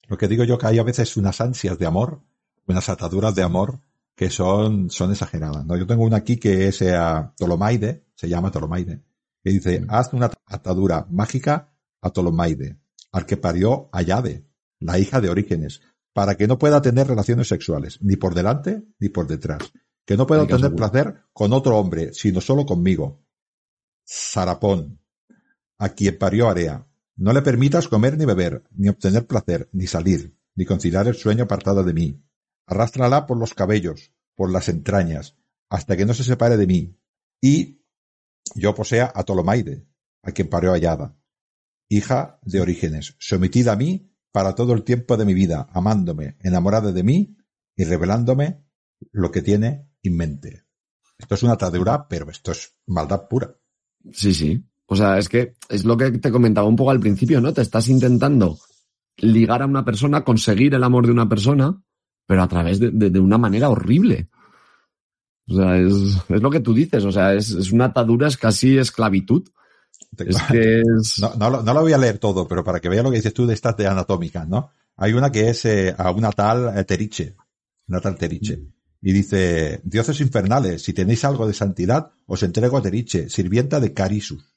[0.08, 2.20] lo que digo yo que hay a veces unas ansias de amor,
[2.66, 3.80] unas ataduras de amor
[4.14, 5.64] que son, son exageradas.
[5.64, 5.76] ¿no?
[5.76, 6.94] Yo tengo una aquí que es eh,
[7.36, 9.02] Tolomaide, se llama Tolomaide,
[9.42, 9.86] que dice, mm.
[9.88, 12.78] haz una atadura mágica a Tolomaide,
[13.12, 14.46] al que parió a Yade,
[14.78, 15.80] la hija de Orígenes,
[16.12, 19.72] para que no pueda tener relaciones sexuales, ni por delante ni por detrás,
[20.04, 23.22] que no pueda tener placer con otro hombre, sino solo conmigo.
[24.04, 25.00] Sarapón,
[25.78, 26.86] a quien parió Area,
[27.16, 31.44] no le permitas comer ni beber, ni obtener placer, ni salir, ni conciliar el sueño
[31.44, 32.24] apartado de mí,
[32.70, 35.36] Arrástrala por los cabellos, por las entrañas,
[35.68, 36.96] hasta que no se separe de mí.
[37.40, 37.84] Y
[38.54, 39.88] yo posea a Tolomaide,
[40.22, 41.18] a quien parió hallada,
[41.88, 46.92] hija de Orígenes, sometida a mí para todo el tiempo de mi vida, amándome, enamorada
[46.92, 47.36] de mí
[47.74, 48.64] y revelándome
[49.10, 50.64] lo que tiene en mente.
[51.18, 53.58] Esto es una atadura, pero esto es maldad pura.
[54.12, 54.64] Sí, sí.
[54.92, 57.52] O sea, es que es lo que te comentaba un poco al principio, ¿no?
[57.52, 58.58] Te estás intentando
[59.18, 61.80] ligar a una persona, conseguir el amor de una persona,
[62.26, 64.30] pero a través de, una manera horrible.
[65.46, 69.48] O sea, es, lo que tú dices, o sea, es, una atadura, es casi esclavitud.
[70.18, 70.82] Es que
[71.38, 73.54] No, lo, voy a leer todo, pero para que vea lo que dices tú de
[73.54, 74.72] estas de anatómicas, ¿no?
[74.96, 77.36] Hay una que es eh, a una tal eh, Teriche,
[77.86, 78.60] una tal Teriche.
[79.00, 83.94] Y dice, dioses infernales, si tenéis algo de santidad, os entrego a Teriche, sirvienta de
[83.94, 84.49] Carisus.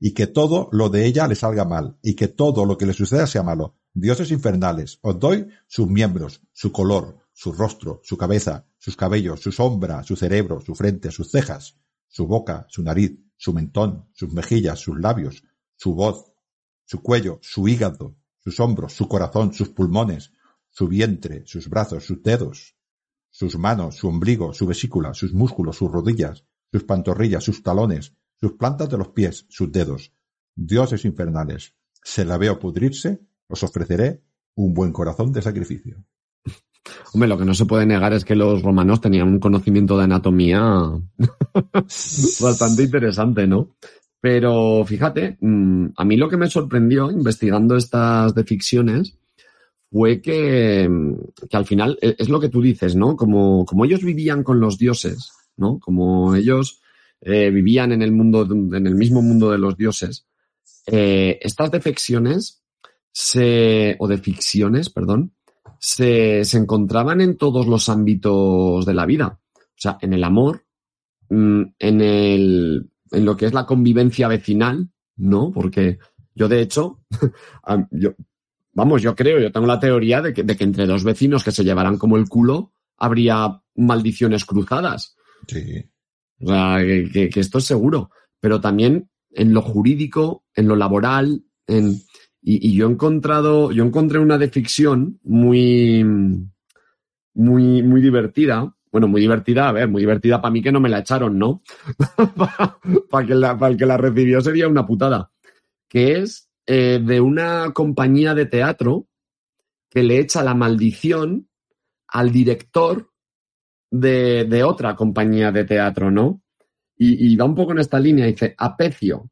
[0.00, 2.92] Y que todo lo de ella le salga mal, y que todo lo que le
[2.92, 3.76] suceda sea malo.
[3.92, 9.52] Dioses infernales, os doy sus miembros, su color, su rostro, su cabeza, sus cabellos, su
[9.52, 14.80] sombra, su cerebro, su frente, sus cejas, su boca, su nariz, su mentón, sus mejillas,
[14.80, 15.42] sus labios,
[15.76, 16.32] su voz,
[16.84, 20.32] su cuello, su hígado, sus hombros, su corazón, sus pulmones,
[20.70, 22.76] su vientre, sus brazos, sus dedos,
[23.30, 28.14] sus manos, su ombligo, su vesícula, sus músculos, sus rodillas, sus pantorrillas, sus talones,
[28.44, 30.12] sus plantas de los pies, sus dedos.
[30.54, 34.20] Dioses infernales, se la veo pudrirse, os ofreceré
[34.56, 36.04] un buen corazón de sacrificio.
[37.14, 40.04] Hombre, lo que no se puede negar es que los romanos tenían un conocimiento de
[40.04, 40.60] anatomía
[42.40, 43.76] bastante interesante, ¿no?
[44.20, 49.16] Pero fíjate, mm, a mí lo que me sorprendió investigando estas de ficciones
[49.90, 53.16] fue que, mm, que al final e, es lo que tú dices, ¿no?
[53.16, 55.78] Como, como ellos vivían con los dioses, ¿no?
[55.78, 56.82] Como ellos
[57.24, 60.26] eh, vivían en el mundo, en el mismo mundo de los dioses,
[60.86, 62.62] eh, estas defecciones
[63.10, 65.32] se, o de ficciones, perdón,
[65.78, 69.40] se, se, encontraban en todos los ámbitos de la vida.
[69.56, 70.66] O sea, en el amor,
[71.30, 75.50] mm, en el, en lo que es la convivencia vecinal, ¿no?
[75.50, 75.98] Porque
[76.34, 77.00] yo, de hecho,
[77.90, 78.14] yo,
[78.74, 81.52] vamos, yo creo, yo tengo la teoría de que, de que entre dos vecinos que
[81.52, 85.16] se llevaran como el culo, habría maldiciones cruzadas.
[85.48, 85.86] Sí.
[86.40, 88.10] O sea, que, esto es seguro.
[88.40, 92.00] Pero también en lo jurídico, en lo laboral, en,
[92.42, 96.04] y, yo he encontrado, yo encontré una de ficción muy,
[97.34, 98.74] muy, muy divertida.
[98.92, 101.62] Bueno, muy divertida, a ver, muy divertida para mí que no me la echaron, ¿no?
[103.10, 105.32] para, que la, el que la recibió sería una putada.
[105.88, 109.08] Que es eh, de una compañía de teatro
[109.90, 111.48] que le echa la maldición
[112.08, 113.10] al director
[114.00, 116.42] de, otra compañía de teatro, ¿no?
[116.96, 119.30] Y, y, va un poco en esta línea, dice, Apecio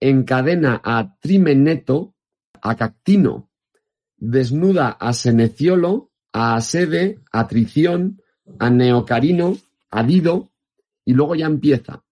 [0.00, 2.14] encadena a Trimeneto,
[2.62, 3.50] a Cactino,
[4.16, 8.22] desnuda a Seneciolo, a Asede, a Trición,
[8.60, 9.56] a Neocarino,
[9.90, 10.52] a Dido,
[11.04, 12.04] y luego ya empieza.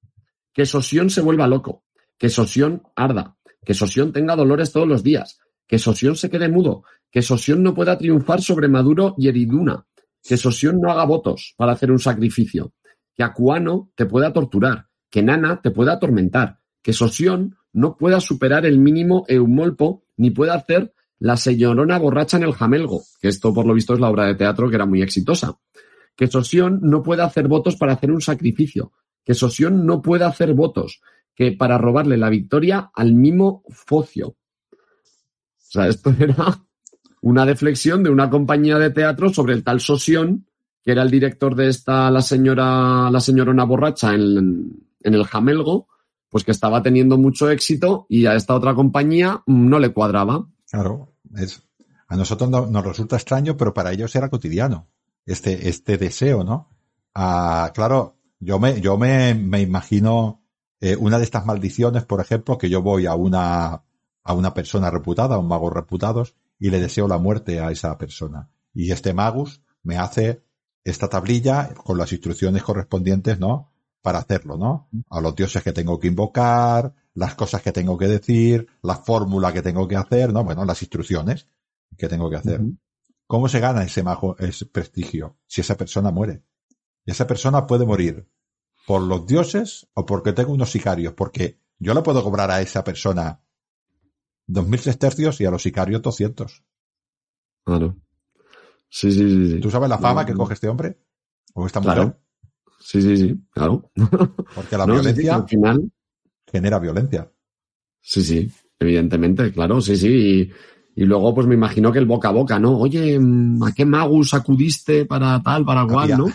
[0.53, 1.85] Que Sosión se vuelva loco,
[2.19, 6.83] que Sosión arda, que Sosión tenga dolores todos los días, que Sosión se quede mudo,
[7.11, 9.87] que Sosión no pueda triunfar sobre Maduro y Eriduna,
[10.27, 12.73] que Sosión no haga votos para hacer un sacrificio,
[13.15, 18.67] que Acuano te pueda torturar, que Nana te pueda atormentar, que Sosión no pueda superar
[18.67, 23.67] el mínimo eumolpo ni pueda hacer la señorona borracha en el jamelgo, que esto por
[23.67, 25.59] lo visto es la obra de teatro que era muy exitosa.
[26.15, 28.93] Que Sosión no pueda hacer votos para hacer un sacrificio,
[29.25, 31.01] que Sosión no pueda hacer votos,
[31.35, 34.29] que para robarle la victoria al mimo Focio.
[34.29, 34.37] O
[35.59, 36.67] sea, esto era
[37.21, 40.47] una deflexión de una compañía de teatro sobre el tal Sosión,
[40.83, 45.89] que era el director de esta, la señora, la señorona borracha en, en el Jamelgo,
[46.29, 50.47] pues que estaba teniendo mucho éxito y a esta otra compañía no le cuadraba.
[50.71, 51.63] Claro, es,
[52.09, 54.89] a nosotros no, nos resulta extraño, pero para ellos era cotidiano,
[55.25, 56.71] este, este deseo, ¿no?
[57.15, 60.43] Ah, claro, yo me, yo me, me imagino
[60.81, 63.83] eh, una de estas maldiciones, por ejemplo, que yo voy a una,
[64.23, 67.97] a una persona reputada, a un mago reputados, y le deseo la muerte a esa
[67.99, 68.51] persona.
[68.73, 70.43] Y este magus me hace
[70.85, 73.73] esta tablilla con las instrucciones correspondientes, ¿no?
[74.03, 74.89] Para hacerlo, ¿no?
[75.11, 79.53] A los dioses que tengo que invocar, las cosas que tengo que decir, la fórmula
[79.53, 80.45] que tengo que hacer, ¿no?
[80.45, 81.47] Bueno, las instrucciones
[81.97, 82.61] que tengo que hacer.
[82.61, 82.79] Uh -huh.
[83.27, 85.37] ¿Cómo se gana ese mago, ese prestigio?
[85.47, 86.45] Si esa persona muere.
[87.05, 88.29] Y esa persona puede morir
[88.87, 92.85] por los dioses o porque tengo unos sicarios, porque yo le puedo cobrar a esa
[92.85, 93.41] persona
[94.47, 96.65] dos mil sestercios y a los sicarios doscientos.
[97.65, 97.97] Claro.
[98.89, 99.61] Sí, sí, sí, sí.
[99.61, 100.99] ¿Tú sabes la fama no, que coge este hombre?
[101.55, 101.95] ¿O esta mujer?
[101.95, 102.21] Claro.
[102.81, 103.91] Sí, sí, sí, claro.
[104.55, 105.93] Porque la no, violencia sí, al final
[106.47, 107.31] genera violencia.
[108.01, 110.09] Sí, sí, evidentemente, claro, sí, sí.
[110.09, 112.79] Y, y, luego, pues me imagino que el boca a boca, ¿no?
[112.79, 116.27] Oye, ¿a qué magus acudiste para tal, para cual, no?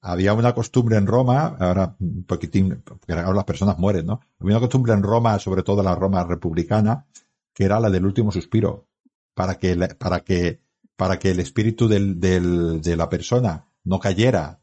[0.00, 4.20] Había una costumbre en Roma, ahora un poquitín, porque ahora las personas mueren, ¿no?
[4.40, 7.06] Había una costumbre en Roma, sobre todo la Roma republicana,
[7.54, 8.88] que era la del último suspiro,
[9.34, 10.60] para que, para que,
[10.96, 14.60] para que el espíritu del, del, de la persona no cayera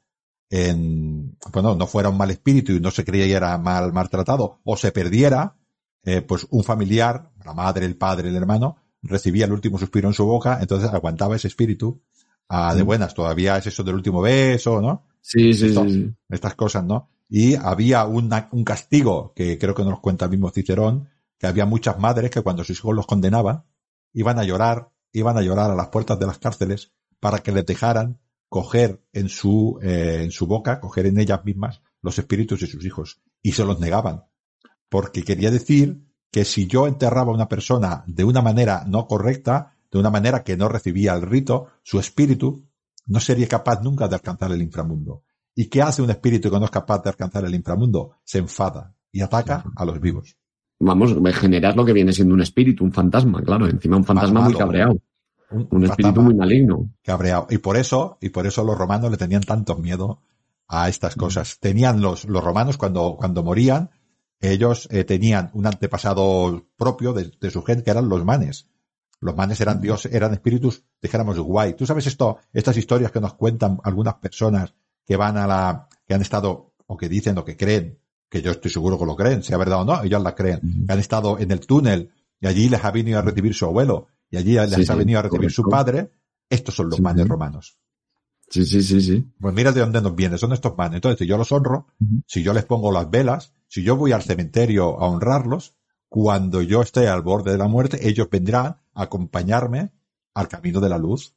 [0.50, 4.92] en, bueno, no fuera un mal espíritu y no se creyera mal maltratado o se
[4.92, 5.56] perdiera,
[6.04, 10.14] eh, pues un familiar, la madre, el padre, el hermano, recibía el último suspiro en
[10.14, 12.02] su boca, entonces aguantaba ese espíritu
[12.50, 13.14] ah, de buenas.
[13.14, 15.08] Todavía es eso del último beso, ¿no?
[15.22, 17.10] Sí, sí, Esto, sí, Estas cosas, ¿no?
[17.30, 21.08] Y había una, un castigo que creo que nos cuenta el mismo Cicerón,
[21.42, 23.66] que había muchas madres que cuando sus hijos los condenaban,
[24.14, 27.66] iban a llorar, iban a llorar a las puertas de las cárceles para que les
[27.66, 32.68] dejaran coger en su, eh, en su boca, coger en ellas mismas los espíritus de
[32.68, 33.24] sus hijos.
[33.42, 34.26] Y se los negaban.
[34.88, 39.80] Porque quería decir que si yo enterraba a una persona de una manera no correcta,
[39.92, 42.70] de una manera que no recibía el rito, su espíritu
[43.08, 45.24] no sería capaz nunca de alcanzar el inframundo.
[45.56, 48.18] ¿Y qué hace un espíritu que no es capaz de alcanzar el inframundo?
[48.24, 50.38] Se enfada y ataca a los vivos.
[50.84, 54.56] Vamos, generar lo que viene siendo un espíritu, un fantasma, claro, encima un fantasma muy
[54.56, 54.98] cabreado.
[55.52, 56.90] Un, espíritu muy maligno.
[57.04, 57.46] Cabreado.
[57.50, 60.22] Y por eso, y por eso los romanos le tenían tanto miedo
[60.68, 61.60] a estas cosas.
[61.60, 63.92] Tenían los, los romanos cuando, cuando morían,
[64.40, 68.68] ellos eh, tenían un antepasado propio de, de, su gente que eran los manes.
[69.20, 71.76] Los manes eran dioses, eran espíritus, dijéramos, guay.
[71.76, 74.74] ¿Tú sabes esto, estas historias que nos cuentan algunas personas
[75.06, 78.01] que van a la, que han estado, o que dicen o que creen,
[78.32, 80.94] que yo estoy seguro que lo creen, sea verdad o no, ellos la creen, que
[80.94, 84.38] han estado en el túnel y allí les ha venido a recibir su abuelo y
[84.38, 86.12] allí les ha venido a recibir su padre,
[86.50, 87.78] estos son los manes romanos.
[88.50, 89.26] Sí, sí, sí, sí.
[89.40, 90.96] Pues mira de dónde nos vienen, son estos manes.
[90.96, 91.88] Entonces, si yo los honro,
[92.26, 95.76] si yo les pongo las velas, si yo voy al cementerio a honrarlos,
[96.08, 99.92] cuando yo esté al borde de la muerte, ellos vendrán a acompañarme
[100.34, 101.36] al camino de la luz.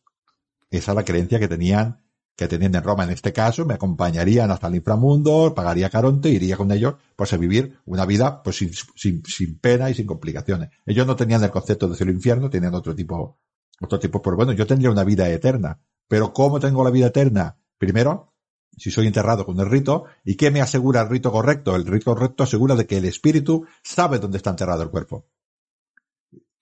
[0.71, 2.04] Esa es la creencia que tenían,
[2.37, 3.05] que tenían en Roma.
[3.05, 7.37] En este caso, me acompañarían hasta el inframundo, pagaría Caronte, iría con ellos, pues a
[7.37, 10.71] vivir una vida, pues sin, sin, sin pena y sin complicaciones.
[10.87, 13.39] Ellos no tenían el concepto de cielo e infierno, tenían otro tipo,
[13.81, 15.81] otro tipo, pero bueno, yo tendría una vida eterna.
[16.09, 17.57] Pero ¿cómo tengo la vida eterna?
[17.79, 18.35] Primero,
[18.77, 21.77] si soy enterrado con el rito, ¿y qué me asegura el rito correcto?
[21.77, 25.27] El rito correcto asegura de que el espíritu sabe dónde está enterrado el cuerpo.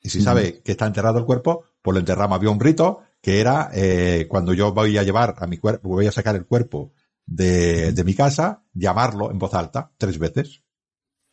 [0.01, 2.37] Y si sabe que está enterrado el cuerpo, pues lo enterramos.
[2.37, 6.07] Había un rito que era eh, cuando yo voy a llevar a mi cuerpo, voy
[6.07, 6.93] a sacar el cuerpo
[7.25, 10.63] de, de mi casa, llamarlo en voz alta tres veces.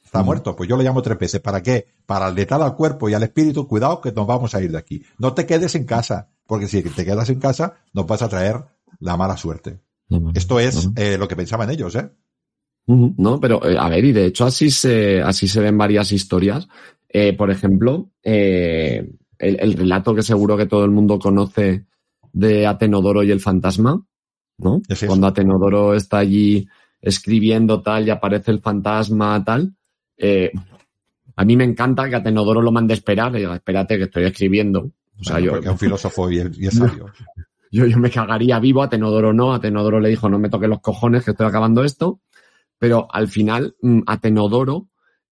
[0.06, 1.40] Está muerto, pues yo lo llamo tres veces.
[1.40, 1.88] ¿Para qué?
[2.06, 5.04] Para alertar al cuerpo y al espíritu, cuidado que nos vamos a ir de aquí.
[5.20, 8.64] No te quedes en casa, porque si te quedas en casa, nos vas a traer
[9.00, 9.82] la mala suerte.
[10.34, 12.10] Esto es eh, lo que pensaban ellos, ¿eh?
[12.88, 16.68] No, pero eh, a ver, y de hecho así se, así se ven varias historias.
[17.08, 18.10] Eh, por ejemplo,
[19.40, 21.86] el, el, relato que seguro que todo el mundo conoce
[22.32, 24.04] de Atenodoro y el fantasma,
[24.58, 24.82] ¿no?
[25.08, 26.68] Cuando Atenodoro está allí
[27.02, 29.74] escribiendo tal y aparece el fantasma tal.
[31.36, 34.26] a mí me encanta que Atenodoro lo mande a esperar, y diga, espérate que estoy
[34.26, 34.92] escribiendo.
[35.20, 37.08] O sea, yo, porque es un filósofo y es, sabio.
[37.72, 40.70] Yo, yo me cagaría vivo, a Tenodoro no, a Tenodoro le dijo no me toques
[40.70, 42.22] los cojones que estoy acabando esto,
[42.78, 44.88] pero al final mm, a Tenodoro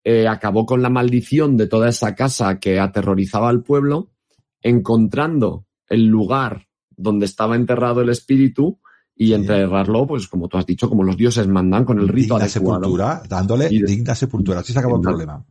[0.10, 4.14] eh, acabó con la maldición de toda esa casa que aterrorizaba al pueblo,
[4.62, 8.80] encontrando el lugar donde estaba enterrado el espíritu
[9.14, 12.48] y enterrarlo, pues como tú has dicho, como los dioses mandan con el rito digna
[12.48, 14.62] sepultura, dándole digna sepultura.
[14.62, 15.46] Así se acabó el problema.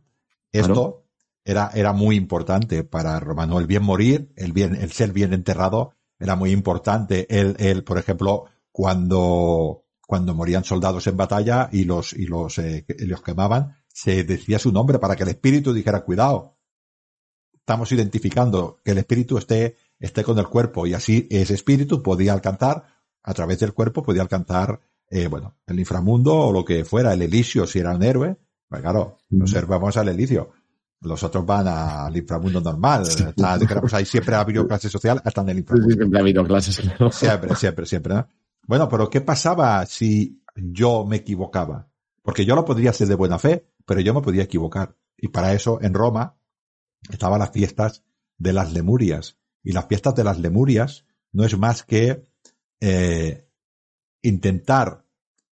[0.51, 1.05] Esto
[1.45, 5.93] era, era muy importante para Romano, el bien morir, el bien, el ser bien enterrado
[6.17, 7.27] era muy importante.
[7.29, 12.87] Él, él, por ejemplo, cuando, cuando morían soldados en batalla y los, y los, eh,
[13.05, 16.55] los quemaban, se decía su nombre para que el espíritu dijera cuidado.
[17.55, 22.33] Estamos identificando que el espíritu esté, esté con el cuerpo y así ese espíritu podía
[22.33, 22.85] alcanzar,
[23.23, 24.79] a través del cuerpo podía alcanzar,
[25.09, 28.37] eh, bueno, el inframundo o lo que fuera, el Elisio si era un héroe.
[28.69, 30.51] Pues claro, nos vamos al Elisio
[31.01, 33.03] los otros van al inframundo normal.
[33.93, 35.95] ahí siempre ha habido clase social hasta en el inframundo.
[35.95, 36.75] siempre ha habido clases.
[37.11, 38.25] Siempre, siempre, siempre.
[38.67, 41.87] Bueno, pero ¿qué pasaba si yo me equivocaba?
[42.27, 44.97] Porque yo lo podría hacer de buena fe, pero yo me podía equivocar.
[45.15, 46.37] Y para eso en Roma
[47.09, 48.03] estaban las fiestas
[48.37, 49.37] de las Lemurias.
[49.63, 52.27] Y las fiestas de las Lemurias no es más que
[52.81, 53.49] eh,
[54.21, 55.05] intentar,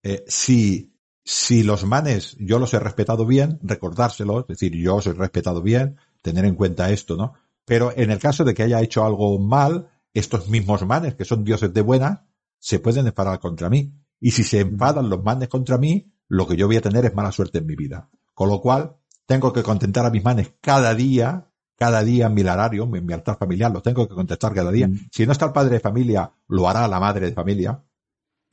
[0.03, 0.91] eh, si
[1.25, 5.63] si los manes yo los he respetado bien, recordárselo, es decir, yo os he respetado
[5.63, 7.35] bien, tener en cuenta esto, ¿no?
[7.65, 11.45] Pero en el caso de que haya hecho algo mal, estos mismos manes, que son
[11.45, 12.27] dioses de buena,
[12.59, 13.95] se pueden enfadar contra mí.
[14.19, 17.15] Y si se enfadan los manes contra mí, lo que yo voy a tener es
[17.15, 18.11] mala suerte en mi vida.
[18.35, 18.97] Con lo cual,
[19.27, 23.13] tengo que contentar a mis manes cada día, cada día en mi horario, en mi
[23.13, 24.89] altar familiar, los tengo que contestar cada día.
[25.11, 27.83] Si no está el padre de familia, lo hará la madre de familia.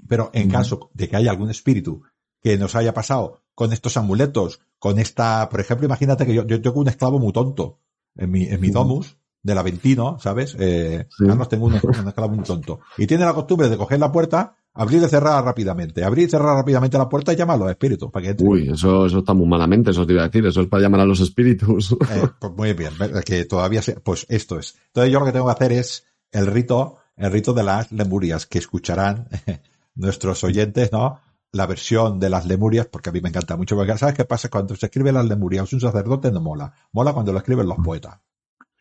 [0.08, 2.04] Pero en caso de que haya algún espíritu
[2.42, 6.62] que nos haya pasado con estos amuletos, con esta, por ejemplo, imagínate que yo, yo
[6.62, 7.80] tengo un esclavo muy tonto
[8.16, 10.56] en mi, en mi domus del Aventino, ¿sabes?
[10.60, 11.08] Eh,
[11.50, 12.80] tengo un, esclavo muy tonto.
[12.98, 16.56] Y tiene la costumbre de coger la puerta, abrir y cerrar rápidamente, abrir y cerrar
[16.56, 19.48] rápidamente la puerta y llamar a los espíritus para que Uy, eso, eso está muy
[19.48, 21.96] malamente, eso te iba a decir, eso es para llamar a los espíritus.
[22.12, 22.92] Eh, pues muy bien,
[23.26, 24.76] que todavía se, pues esto es.
[24.88, 28.46] Entonces yo lo que tengo que hacer es el rito, el rito de las lemurias
[28.46, 29.30] que escucharán
[29.96, 31.20] nuestros oyentes, ¿no?
[31.54, 34.50] la versión de las lemurias, porque a mí me encanta mucho, porque ¿sabes qué pasa?
[34.50, 38.20] Cuando se escribe las lemurias, un sacerdote no mola, mola cuando lo escriben los poetas.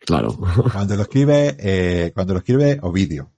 [0.00, 0.36] Claro.
[0.72, 3.30] Cuando lo escribe, eh, cuando lo escribe Ovidio.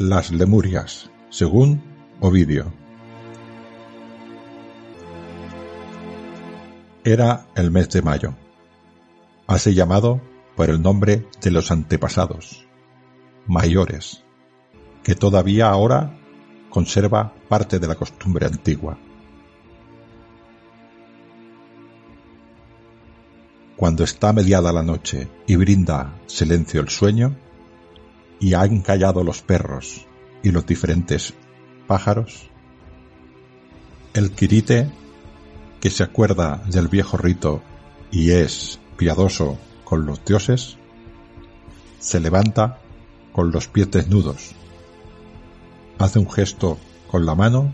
[0.00, 1.82] Las Lemurias según
[2.20, 2.72] Ovidio.
[7.04, 8.34] Era el mes de mayo,
[9.46, 10.22] así llamado
[10.56, 12.64] por el nombre de los antepasados,
[13.46, 14.24] mayores,
[15.02, 16.18] que todavía ahora
[16.70, 18.96] conserva parte de la costumbre antigua.
[23.76, 27.36] Cuando está mediada la noche y brinda silencio el sueño,
[28.40, 30.06] y han callado los perros
[30.42, 31.34] y los diferentes
[31.86, 32.50] pájaros,
[34.14, 34.90] el quirite,
[35.80, 37.62] que se acuerda del viejo rito
[38.10, 40.78] y es piadoso con los dioses,
[41.98, 42.78] se levanta
[43.32, 44.52] con los pies desnudos,
[45.98, 47.72] hace un gesto con la mano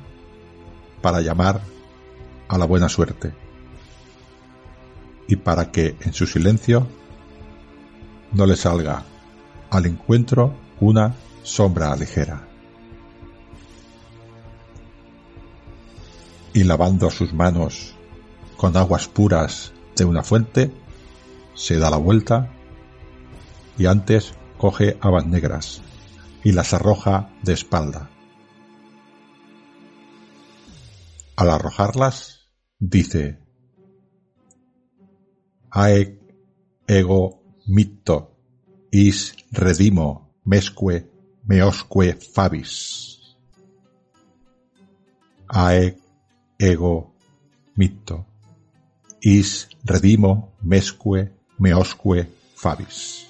[1.01, 1.61] para llamar
[2.49, 3.33] a la buena suerte.
[5.29, 6.87] Y para que en su silencio
[8.33, 9.05] no le salga
[9.71, 12.47] al encuentro una sombra ligera.
[16.53, 17.95] Y lavando sus manos
[18.57, 20.73] con aguas puras de una fuente,
[21.55, 22.51] se da la vuelta
[23.79, 25.83] y antes coge habas negras
[26.43, 28.11] y las arroja de espalda.
[31.37, 33.39] Al arrojarlas, dice
[35.71, 36.19] aec
[36.87, 38.36] ego mitto
[38.97, 41.11] is redimo mesque
[41.45, 43.37] meosque fabis.
[45.49, 45.99] Aec
[46.59, 47.13] ego
[47.77, 48.25] mitto
[49.21, 53.29] is redimo mesque meosque fabis.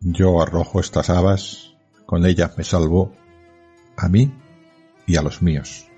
[0.00, 1.74] Yo arrojo estas habas,
[2.06, 3.12] con ellas me salvo
[3.96, 4.32] a mí
[5.08, 5.88] y a los míos.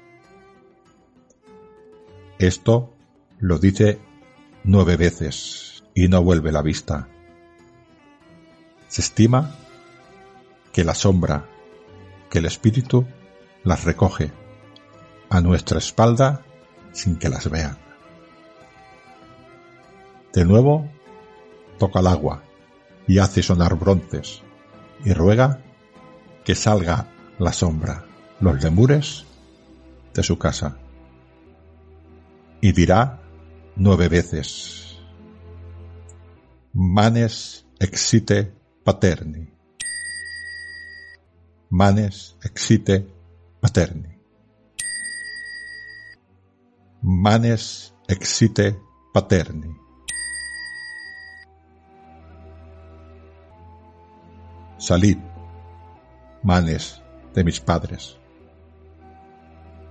[2.38, 2.94] Esto
[3.40, 3.98] lo dice
[4.64, 7.08] nueve veces y no vuelve la vista.
[8.88, 9.54] Se estima
[10.72, 11.44] que la sombra,
[12.30, 13.06] que el espíritu
[13.64, 14.30] las recoge
[15.30, 16.42] a nuestra espalda
[16.92, 17.76] sin que las vean.
[20.32, 20.88] De nuevo,
[21.78, 22.42] toca el agua
[23.06, 24.42] y hace sonar bronces
[25.04, 25.60] y ruega
[26.44, 27.08] que salga
[27.38, 28.04] la sombra,
[28.40, 29.24] los lemures
[30.14, 30.76] de su casa
[32.60, 33.20] y dirá
[33.76, 34.87] nueve veces,
[36.80, 39.52] Manes exite paterni.
[41.70, 43.04] Manes exite
[43.60, 44.16] paterni.
[47.02, 48.80] Manes exite
[49.12, 49.76] paterni.
[54.76, 55.18] Salid,
[56.44, 57.02] manes
[57.34, 58.20] de mis padres.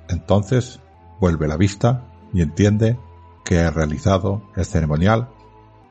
[0.07, 0.79] Entonces
[1.19, 2.97] vuelve la vista y entiende
[3.43, 5.27] que ha realizado el ceremonial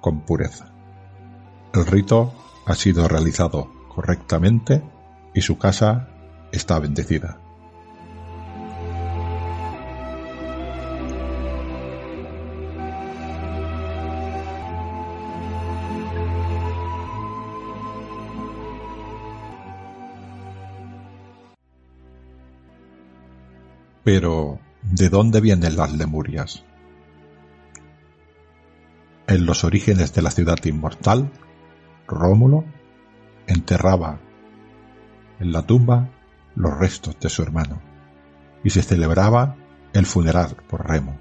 [0.01, 0.76] con pureza.
[1.75, 2.33] El rito
[2.65, 4.83] ha sido realizado correctamente
[5.35, 6.09] y su casa
[6.53, 7.39] está bendecida.
[24.05, 24.61] Pero,
[24.93, 26.63] ¿De dónde vienen las Lemurias?
[29.27, 31.33] En los orígenes de la ciudad inmortal,
[32.07, 32.65] Rómulo
[33.47, 34.19] enterraba
[35.39, 36.11] en la tumba
[36.55, 37.81] los restos de su hermano
[38.65, 39.57] y se celebraba
[39.93, 41.17] el funeral por Remo,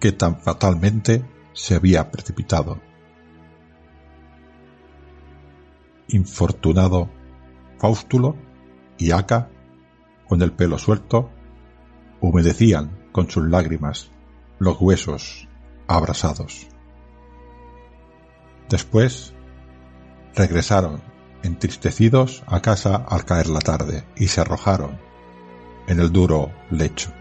[0.00, 2.80] que tan fatalmente se había precipitado.
[6.08, 7.08] Infortunado
[7.78, 8.36] Faustulo
[8.98, 9.50] y Aca,
[10.28, 11.30] con el pelo suelto,
[12.20, 14.10] humedecían con sus lágrimas
[14.58, 15.48] los huesos
[15.86, 16.68] abrasados.
[18.68, 19.34] Después
[20.34, 21.02] regresaron
[21.42, 24.98] entristecidos a casa al caer la tarde y se arrojaron
[25.86, 27.12] en el duro lecho,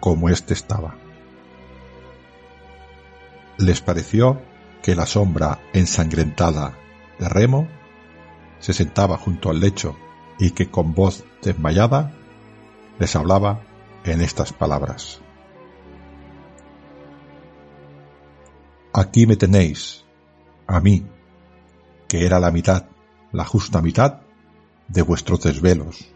[0.00, 0.94] como éste estaba.
[3.58, 4.40] Les pareció
[4.82, 6.74] que la sombra ensangrentada
[7.18, 7.66] de Remo
[8.60, 9.96] se sentaba junto al lecho
[10.38, 12.12] y que con voz desmayada
[12.98, 13.60] les hablaba
[14.04, 15.20] en estas palabras.
[18.92, 20.04] Aquí me tenéis,
[20.68, 21.04] a mí,
[22.06, 22.84] que era la mitad,
[23.32, 24.20] la justa mitad
[24.86, 26.12] de vuestros desvelos.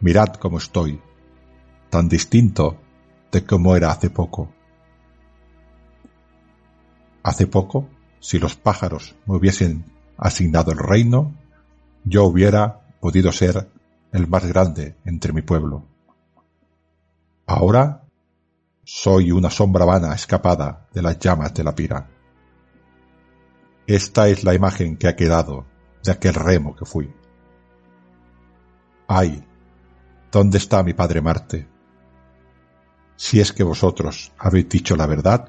[0.00, 1.00] Mirad cómo estoy,
[1.88, 2.78] tan distinto
[3.32, 4.52] de cómo era hace poco.
[7.22, 7.88] Hace poco,
[8.20, 9.84] si los pájaros me hubiesen
[10.18, 11.34] asignado el reino,
[12.04, 13.68] yo hubiera podido ser
[14.12, 15.84] el más grande entre mi pueblo.
[17.46, 18.04] Ahora
[18.84, 22.15] soy una sombra vana escapada de las llamas de la pira.
[23.86, 25.66] Esta es la imagen que ha quedado
[26.02, 27.12] de aquel remo que fui,
[29.08, 29.44] Ay,
[30.32, 31.68] ¿dónde está mi padre Marte?
[33.14, 35.48] Si es que vosotros habéis dicho la verdad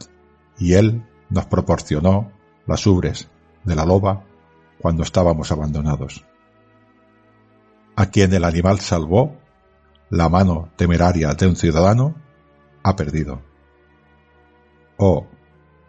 [0.60, 2.32] y él nos proporcionó
[2.68, 3.30] las ubres
[3.64, 4.24] de la loba
[4.80, 6.24] cuando estábamos abandonados.
[7.96, 9.36] A quien el animal salvó,
[10.10, 12.16] la mano temeraria de un ciudadano
[12.84, 13.42] ha perdido.
[14.98, 15.26] Oh,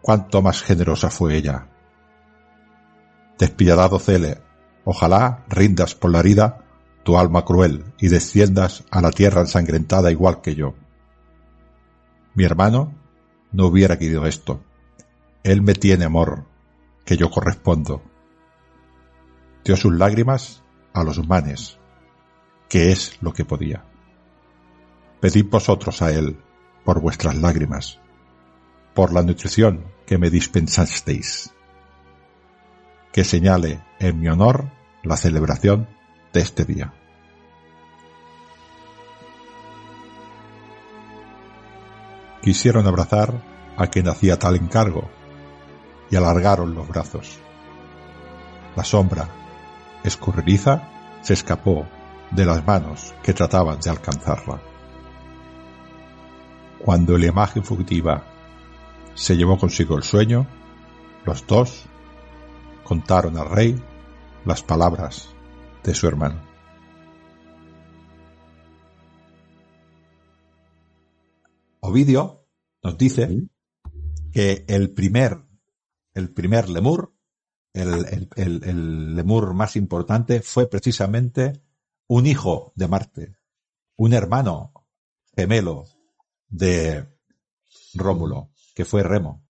[0.01, 1.68] cuánto más generosa fue ella.
[3.39, 4.41] Despiadado Cele,
[4.83, 6.65] ojalá rindas por la herida
[7.03, 10.75] tu alma cruel y desciendas a la tierra ensangrentada igual que yo.
[12.35, 12.93] Mi hermano
[13.53, 14.61] no hubiera querido esto.
[15.43, 16.45] Él me tiene amor,
[17.05, 18.03] que yo correspondo.
[19.63, 20.61] Dio sus lágrimas
[20.93, 21.79] a los manes,
[22.67, 23.85] que es lo que podía.
[25.21, 26.37] Pedid vosotros a él
[26.83, 27.99] por vuestras lágrimas,
[28.93, 31.53] por la nutrición que me dispensasteis,
[33.11, 34.69] que señale en mi honor
[35.03, 35.87] la celebración
[36.33, 36.93] de este día.
[42.41, 43.43] Quisieron abrazar
[43.77, 45.09] a quien hacía tal encargo
[46.09, 47.39] y alargaron los brazos.
[48.75, 49.27] La sombra,
[50.03, 50.87] escurridiza,
[51.21, 51.85] se escapó
[52.31, 54.61] de las manos que trataban de alcanzarla.
[56.79, 58.23] Cuando la imagen fugitiva
[59.13, 60.47] se llevó consigo el sueño,
[61.25, 61.85] los dos
[62.89, 63.79] contaron al rey
[64.45, 65.29] las palabras
[65.83, 66.41] de su hermano.
[71.81, 72.47] Ovidio
[72.81, 73.47] nos dice
[74.33, 75.37] que el primer,
[76.15, 77.13] el primer lemur,
[77.73, 81.61] el, el lemur más importante, fue precisamente
[82.07, 83.35] un hijo de Marte,
[83.97, 84.73] un hermano
[85.35, 85.85] gemelo
[86.47, 87.07] de
[87.93, 89.45] Rómulo, que fue Remo.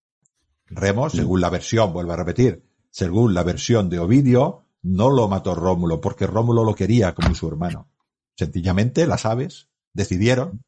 [0.66, 5.56] Remo, según la versión, vuelvo a repetir, según la versión de Ovidio, no lo mató
[5.56, 7.90] Rómulo, porque Rómulo lo quería como su hermano.
[8.38, 10.64] Sencillamente las aves decidieron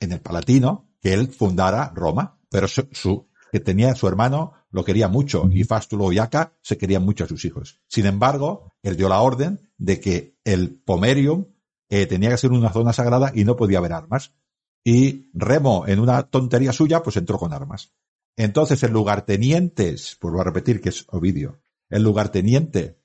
[0.00, 5.08] en el Palatino que él fundara Roma, pero su, que tenía su hermano lo quería
[5.08, 7.80] mucho y Fástulo y Aca se querían mucho a sus hijos.
[7.88, 11.46] Sin embargo, él dio la orden de que el Pomerium
[11.88, 14.34] eh, tenía que ser una zona sagrada y no podía haber armas.
[14.82, 17.92] Y Remo, en una tontería suya, pues entró con armas.
[18.36, 23.00] Entonces el lugartenientes, vuelvo a repetir que es Ovidio, el lugarteniente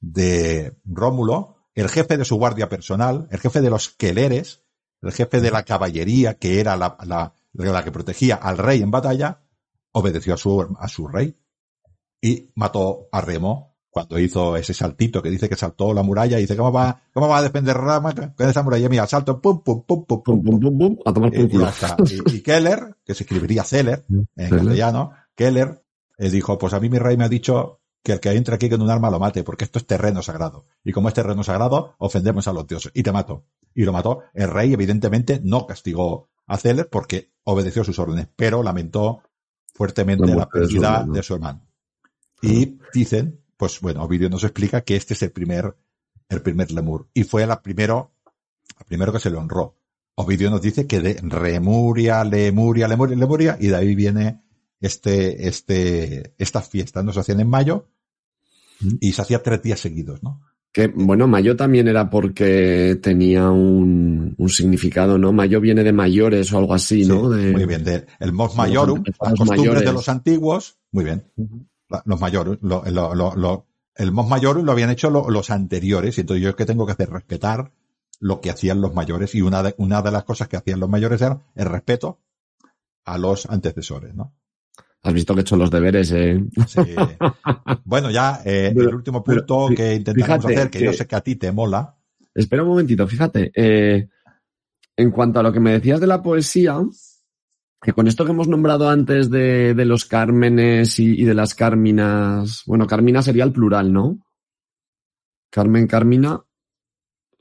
[0.00, 4.62] de Rómulo, el jefe de su guardia personal, el jefe de los queleres,
[5.02, 8.90] el jefe de la caballería, que era la, la, la que protegía al rey en
[8.90, 9.42] batalla,
[9.92, 11.36] obedeció a su, a su rey
[12.20, 16.42] y mató a Remo cuando hizo ese saltito que dice que saltó la muralla y
[16.42, 18.88] dice, ¿cómo va, cómo va a defender Rama con esa muralla?
[18.88, 22.96] Mira, salto, pum, pum, pum, pum, pum, pum, pum, pum, a tomar y, y, Keller,
[23.04, 24.04] que se escribiría Zeller
[24.36, 25.82] en castellano, Keller,
[26.18, 28.70] él dijo, pues a mí mi rey me ha dicho que el que entre aquí
[28.70, 30.66] con un arma lo mate, porque esto es terreno sagrado.
[30.84, 32.92] Y como es terreno sagrado, ofendemos a los dioses.
[32.94, 33.44] Y te mato.
[33.74, 34.20] Y lo mató.
[34.32, 39.22] El rey, evidentemente, no castigó a Zeller porque obedeció sus órdenes, pero lamentó
[39.74, 41.66] fuertemente la pérdida de su hermano.
[42.42, 45.76] Y dicen pues bueno, Ovidio nos explica que este es el primer,
[46.30, 47.10] el primer lemur.
[47.12, 48.14] Y fue la primero,
[48.78, 49.76] el primero que se le honró.
[50.14, 54.40] Ovidio nos dice que de Remuria, Lemuria, Lemuria, Lemuria, y de ahí viene
[54.80, 57.12] este, este, estas fiestas, ¿no?
[57.12, 57.90] Se hacían en mayo
[58.98, 60.40] y se hacía tres días seguidos, ¿no?
[60.72, 65.34] Que, bueno, mayo también era porque tenía un, un, significado, ¿no?
[65.34, 67.24] Mayo viene de mayores o algo así, ¿no?
[67.24, 71.24] muy bien, de, el mos mayorum, las costumbres de los antiguos, muy bien
[72.04, 72.58] los mayores,
[73.96, 76.92] el Mos Mayor lo habían hecho los anteriores, y entonces yo es que tengo que
[76.92, 77.72] hacer respetar
[78.18, 80.88] lo que hacían los mayores, y una de, una de las cosas que hacían los
[80.88, 82.20] mayores era el respeto
[83.04, 84.34] a los antecesores, ¿no?
[85.02, 86.44] Has visto que he hecho los deberes, ¿eh?
[86.66, 86.80] Sí.
[87.84, 91.36] Bueno, ya eh, el último punto que intentamos hacer, que, yo sé que a ti
[91.36, 91.96] te mola.
[92.34, 93.50] Espera un momentito, fíjate.
[93.54, 94.08] Eh,
[94.96, 96.78] en cuanto a lo que me decías de la poesía,
[97.82, 102.62] que con esto que hemos nombrado antes de, de los Cármenes y, de las Cárminas,
[102.66, 104.18] bueno, Carmina sería el plural, ¿no?
[105.50, 106.44] Carmen, Carmina,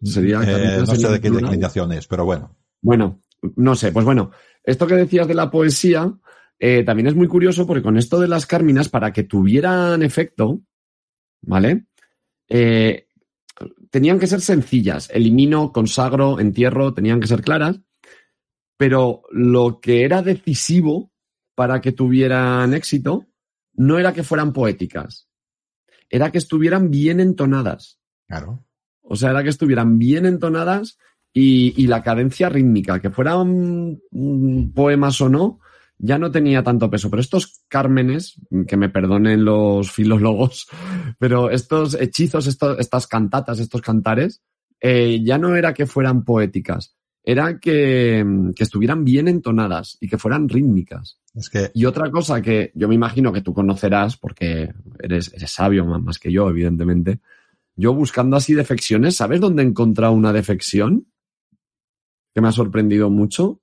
[0.01, 0.39] sería...
[0.41, 2.55] Eh, no sé de qué declinación es, pero bueno.
[2.81, 3.19] Bueno,
[3.57, 4.31] no sé, pues bueno,
[4.63, 6.11] esto que decías de la poesía
[6.57, 10.61] eh, también es muy curioso porque con esto de las Cárminas, para que tuvieran efecto,
[11.41, 11.87] ¿vale?
[12.47, 13.07] Eh,
[13.89, 15.09] tenían que ser sencillas.
[15.11, 17.81] Elimino, consagro, entierro, tenían que ser claras
[18.79, 21.11] pero lo que era decisivo
[21.53, 23.27] para que tuvieran éxito
[23.73, 25.27] no era que fueran poéticas,
[26.09, 27.99] era que estuvieran bien entonadas.
[28.25, 28.65] Claro.
[29.01, 30.97] O sea, era que estuvieran bien entonadas
[31.33, 33.99] y, la cadencia rítmica, que fueran
[34.73, 35.59] poemas o no,
[35.97, 37.09] ya no tenía tanto peso.
[37.09, 40.69] Pero estos cármenes, que me perdonen los filólogos,
[41.19, 44.41] pero estos hechizos, estas cantatas, estos cantares,
[44.79, 48.25] eh, ya no era que fueran poéticas, era que,
[48.55, 51.19] que estuvieran bien entonadas y que fueran rítmicas.
[51.35, 55.51] Es que, Y otra cosa que yo me imagino que tú conocerás, porque eres, eres
[55.51, 57.19] sabio más, más que yo, evidentemente.
[57.75, 61.07] Yo buscando así defecciones, ¿sabes dónde he encontrado una defección?
[62.33, 63.61] Que me ha sorprendido mucho.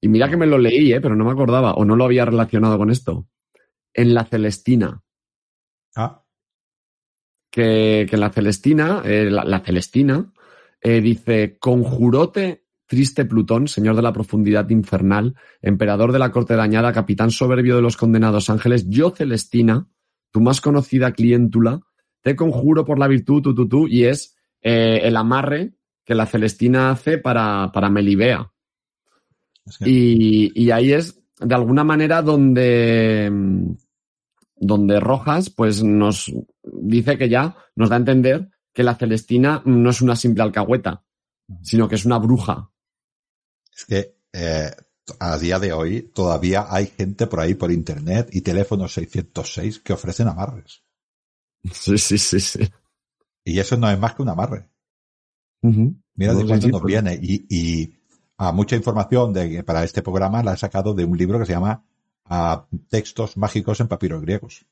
[0.00, 1.00] Y mira que me lo leí, ¿eh?
[1.00, 3.26] pero no me acordaba, o no lo había relacionado con esto.
[3.94, 5.02] En la Celestina.
[5.96, 6.22] ah,
[7.50, 10.32] Que, que en la Celestina, eh, la, la Celestina,
[10.80, 16.92] eh, dice, conjurote triste Plutón, señor de la profundidad infernal, emperador de la corte dañada,
[16.92, 19.86] capitán soberbio de los condenados ángeles, yo Celestina,
[20.32, 21.80] tu más conocida cliéntula,
[22.22, 25.74] te conjuro por la virtud, tu, tu, tu, y es eh, el amarre
[26.04, 28.50] que la Celestina hace para, para Melibea.
[29.80, 33.30] Y, y ahí es, de alguna manera, donde,
[34.56, 36.32] donde Rojas, pues, nos
[36.62, 41.04] dice que ya nos da a entender que la Celestina no es una simple alcahueta,
[41.62, 42.70] sino que es una bruja.
[43.78, 44.70] Es que eh,
[45.20, 49.92] a día de hoy todavía hay gente por ahí por internet y teléfonos 606 que
[49.92, 50.82] ofrecen amarres.
[51.72, 52.68] Sí, sí, sí, sí.
[53.44, 54.68] Y eso no es más que un amarre.
[55.62, 57.18] Mira de No, cuánto sí, nos viene.
[57.22, 57.94] Y, y
[58.36, 61.52] a mucha información de, para este programa la he sacado de un libro que se
[61.52, 61.84] llama
[62.24, 64.66] ah, Textos mágicos en papiros griegos.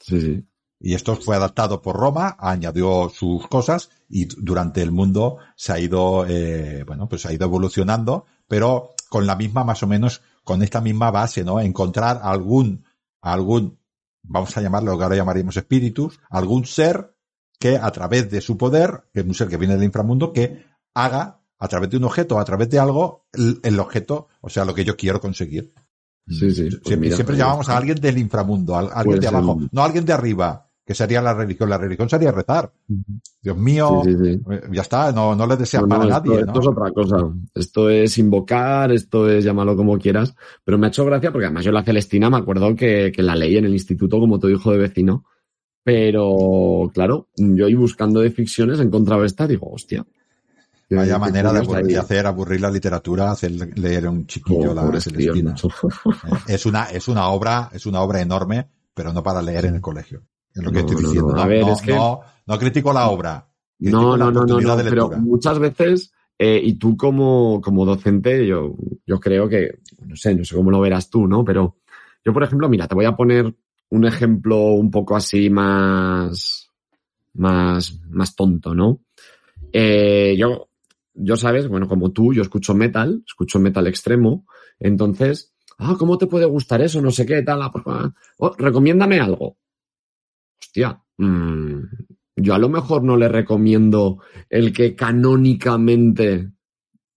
[0.00, 0.44] Sí, sí.
[0.80, 5.80] Y esto fue adaptado por Roma, añadió sus cosas y durante el mundo se ha
[5.80, 10.62] ido, eh, bueno, pues ha ido evolucionando, pero con la misma, más o menos, con
[10.62, 11.60] esta misma base, ¿no?
[11.60, 12.84] Encontrar algún,
[13.20, 13.78] algún,
[14.22, 17.14] vamos a llamarlo, lo que ahora llamaríamos espíritus, algún ser
[17.58, 20.64] que a través de su poder, que es un ser que viene del inframundo, que
[20.94, 24.64] haga a través de un objeto, a través de algo, el, el objeto, o sea,
[24.64, 25.74] lo que yo quiero conseguir.
[26.28, 26.68] Sí, sí.
[26.68, 29.82] Pues Siempre, mira, siempre ahí llamamos a alguien del inframundo, a alguien de abajo, no
[29.82, 31.68] a alguien de arriba, que sería la religión.
[31.68, 32.72] La religión sería rezar.
[33.42, 34.40] Dios mío, Sí, sí, sí.
[34.50, 36.66] eh, ya está, no, no le deseas No, mal no, a esto, nadie, esto es
[36.66, 37.16] otra cosa.
[37.54, 40.34] Esto es invocar, esto es llamarlo como quieras.
[40.64, 43.36] Pero me ha hecho gracia porque además yo la Celestina me acuerdo que, que la
[43.36, 45.26] leí en el instituto como tu hijo de vecino.
[45.84, 50.06] Pero claro, yo ahí buscando de ficciones he encontrado esta, digo, hostia.
[50.88, 54.70] qué- Vaya qué manera de, aburrir- hacer aburrir la literatura, hacer leer a un chiquillo
[54.70, 55.54] Oh, la Celestina.
[55.54, 59.74] Eh, Es una, es una obra, es una obra enorme, pero no para leer en
[59.76, 60.22] el colegio.
[60.58, 61.28] Es lo que No, estoy diciendo.
[61.28, 61.36] no.
[61.36, 63.48] No, A ver, no, es que- no, no critico la obra.
[63.80, 68.74] No, no, no, no, pero muchas veces, eh, y tú como, como docente, yo,
[69.06, 71.44] yo creo que, no sé, no sé cómo lo verás tú, ¿no?
[71.44, 71.76] Pero
[72.24, 73.54] yo, por ejemplo, mira, te voy a poner
[73.90, 76.68] un ejemplo un poco así más,
[77.34, 79.00] más, más tonto, ¿no?
[79.72, 80.68] Eh, yo,
[81.14, 84.44] yo sabes, bueno, como tú, yo escucho metal, escucho metal extremo,
[84.80, 87.00] entonces, ah, ¿cómo te puede gustar eso?
[87.00, 89.56] No sé qué, tal, ah, pues, ah, oh, recomiéndame algo.
[90.60, 91.78] Hostia, mm,
[92.36, 96.50] yo a lo mejor no le recomiendo el que canónicamente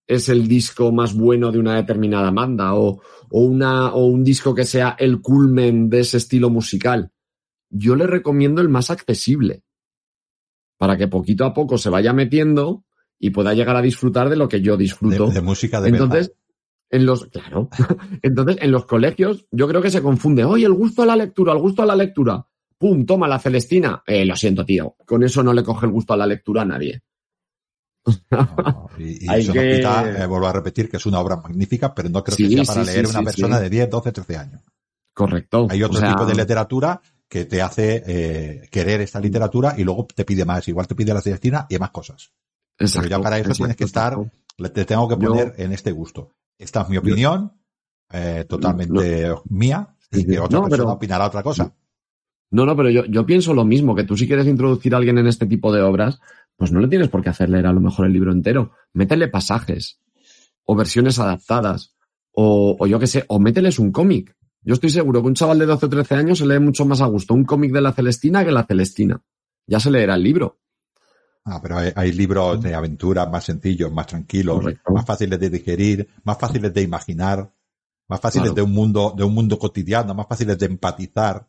[0.07, 4.53] es el disco más bueno de una determinada banda o, o, una, o un disco
[4.53, 7.11] que sea el culmen de ese estilo musical.
[7.69, 9.63] Yo le recomiendo el más accesible
[10.77, 12.83] para que poquito a poco se vaya metiendo
[13.19, 15.27] y pueda llegar a disfrutar de lo que yo disfruto.
[15.27, 16.41] de, de música de Entonces, verdad.
[16.89, 17.69] en los, claro,
[18.23, 21.53] entonces en los colegios yo creo que se confunde, oye, el gusto a la lectura,
[21.53, 22.47] el gusto a la lectura.
[22.81, 24.01] Pum, toma la Celestina.
[24.07, 24.95] Eh, lo siento, tío.
[25.05, 27.01] Con eso no le coge el gusto a la lectura a nadie.
[28.31, 31.19] No, y y hay eso que- no quita, eh, vuelvo a repetir, que es una
[31.19, 33.69] obra magnífica, pero no creo Sí, que sea para sí, leer sí, una persona de
[33.69, 34.61] 10, 12, 13 años.
[35.13, 35.67] Correcto.
[35.69, 36.99] Hay otro O sea, tipo de literatura
[37.29, 40.67] que te hace eh, querer esta literatura y luego te pide más.
[40.67, 42.31] Igual te pide la Celestina y más cosas.
[42.79, 44.71] exacto, Pero ya para eso exacto, tienes que estar, exacto.
[44.73, 46.31] te tengo que Yo- poner en este gusto.
[46.57, 47.53] Esta es mi opinión,
[48.11, 51.71] eh, totalmente mía, y que otra No, persona pero- opinará otra cosa.
[52.51, 55.17] No, no, pero yo, yo pienso lo mismo, que tú si quieres introducir a alguien
[55.17, 56.19] en este tipo de obras,
[56.57, 58.71] pues no le tienes por qué hacer leer a lo mejor el libro entero.
[58.93, 59.99] Métele pasajes,
[60.65, 61.95] o versiones adaptadas,
[62.33, 64.35] o, o yo qué sé, o mételes un cómic.
[64.63, 67.01] Yo estoy seguro que un chaval de 12 o 13 años se lee mucho más
[67.01, 69.21] a gusto un cómic de la Celestina que la Celestina.
[69.65, 70.59] Ya se leerá el libro.
[71.45, 74.91] Ah, pero hay, hay libros de aventura más sencillos, más tranquilos, Correcto.
[74.93, 77.51] más fáciles de digerir, más fáciles de imaginar,
[78.07, 78.55] más fáciles Claro.
[78.55, 81.47] de un mundo, de un mundo cotidiano, más fáciles de empatizar,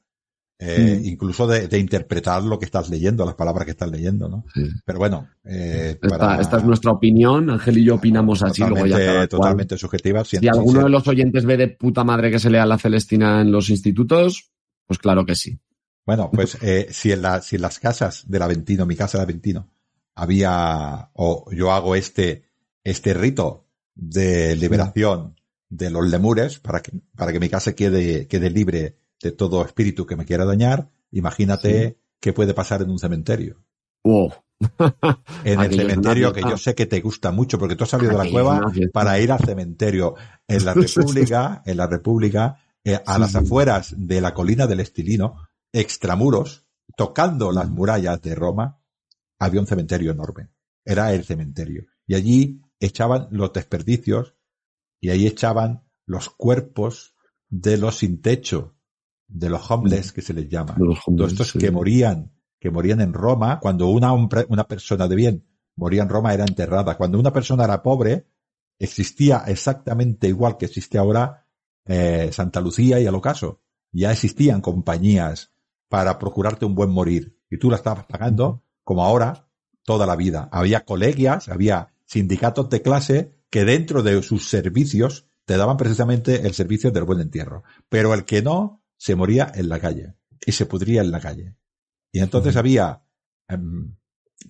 [0.64, 1.06] eh, Mm.
[1.06, 4.44] incluso de, de interpretar lo que estás leyendo, las palabras que estás leyendo, ¿no?
[4.54, 4.62] Sí.
[4.84, 8.86] Pero bueno, eh, Esta, para- esta es nuestra opinión, Ángel y yo opinamos así, luego
[8.86, 9.78] ya totalmente, cual.
[9.80, 10.24] subjetiva.
[10.24, 13.50] Si alguno de los oyentes ve de puta madre que se lea la Celestina en
[13.50, 14.52] los institutos,
[14.86, 15.58] pues claro que sí.
[16.06, 19.24] Bueno, pues eh, si, en la, si en las casas del Aventino, mi casa del
[19.24, 19.68] Aventino,
[20.14, 22.44] había, o yo hago este,
[22.84, 25.36] este rito de liberación
[25.68, 30.06] de los lemures para que, para que mi casa quede, quede libre de todo espíritu
[30.06, 33.64] que me quiera dañar, imagínate qué puede pasar en un cementerio.
[34.04, 34.32] Wow,
[35.44, 38.24] en el cementerio que yo sé que te gusta mucho porque tú has salido de
[38.24, 38.60] la cueva
[38.92, 40.14] para ir al cementerio.
[40.46, 43.38] En la República, en la República, eh, a Sí, las sí.
[43.38, 46.66] afueras de la colina del Estilino, extramuros,
[46.96, 48.80] tocando las murallas de Roma,
[49.38, 50.50] había un cementerio enorme.
[50.84, 51.86] Era el cementerio.
[52.06, 54.34] Y allí echaban los desperdicios
[55.00, 57.14] y ahí echaban los cuerpos
[57.48, 58.71] de los sin techo,
[59.32, 60.74] de los homeless que se les llama.
[60.78, 61.58] De los Todos hombres, estos sí.
[61.58, 65.46] que morían, que morían en Roma, cuando una, una persona de bien
[65.76, 66.96] moría en Roma era enterrada.
[66.96, 68.26] Cuando una persona era pobre,
[68.78, 71.46] existía exactamente igual que existe ahora
[71.86, 73.62] eh, Santa Lucía y el ocaso.
[73.90, 75.52] Ya existían compañías
[75.88, 77.38] para procurarte un buen morir.
[77.50, 79.48] Y tú la estabas pagando, como ahora,
[79.84, 80.48] toda la vida.
[80.52, 86.54] Había colegias, había sindicatos de clase que dentro de sus servicios te daban precisamente el
[86.54, 87.64] servicio del buen entierro.
[87.88, 90.14] Pero el que no, se moría en la calle.
[90.46, 91.56] Y se pudría en la calle.
[92.12, 93.02] Y entonces había
[93.48, 93.96] em,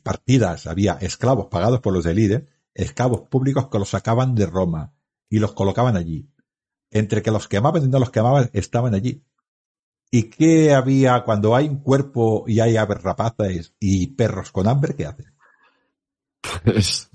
[0.02, 2.42] partidas, había esclavos pagados por los élites,
[2.74, 4.92] esclavos públicos que los sacaban de Roma
[5.30, 6.28] y los colocaban allí.
[6.90, 9.24] Entre que los quemaban y no los quemaban, estaban allí.
[10.10, 14.94] ¿Y qué había cuando hay un cuerpo y hay aves rapaces y perros con hambre?
[14.94, 15.32] ¿Qué hacen?
[16.62, 17.08] Pues,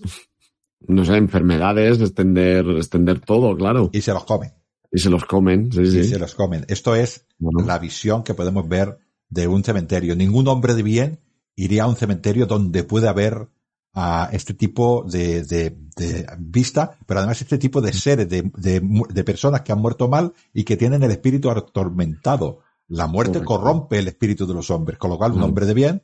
[0.87, 3.91] no sé, enfermedades, extender, extender todo, claro.
[3.93, 4.56] Y se los comen.
[4.91, 6.03] Y se los comen, sí, Y sí.
[6.05, 6.65] se los comen.
[6.67, 8.97] Esto es Bueno, la visión que podemos ver
[9.29, 10.15] de un cementerio.
[10.15, 11.19] Ningún hombre de bien
[11.55, 13.49] iría a un cementerio donde puede haber
[13.93, 19.23] a este tipo de, de, de vista, pero además este tipo de seres, de, de,
[19.23, 22.59] personas que han muerto mal y que tienen el espíritu atormentado.
[22.89, 23.53] La muerte Correcto.
[23.55, 26.03] corrompe el espíritu de los hombres, con lo cual un hombre de bien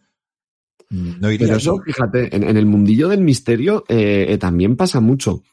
[0.90, 5.00] no iría Pero eso, fíjate, en, en el mundillo del misterio eh, eh, también pasa
[5.00, 5.44] mucho.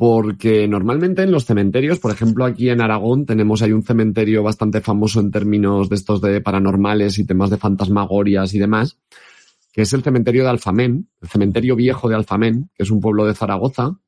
[0.00, 4.80] Porque normalmente en los cementerios, por ejemplo, aquí en Aragón tenemos ahí un cementerio bastante
[4.80, 8.96] famoso en términos de estos de paranormales y temas de fantasmagorias y demás,
[9.70, 13.26] que es el cementerio de Alfamén, el cementerio viejo de Alfamén, que es un pueblo
[13.26, 14.00] de Zaragoza,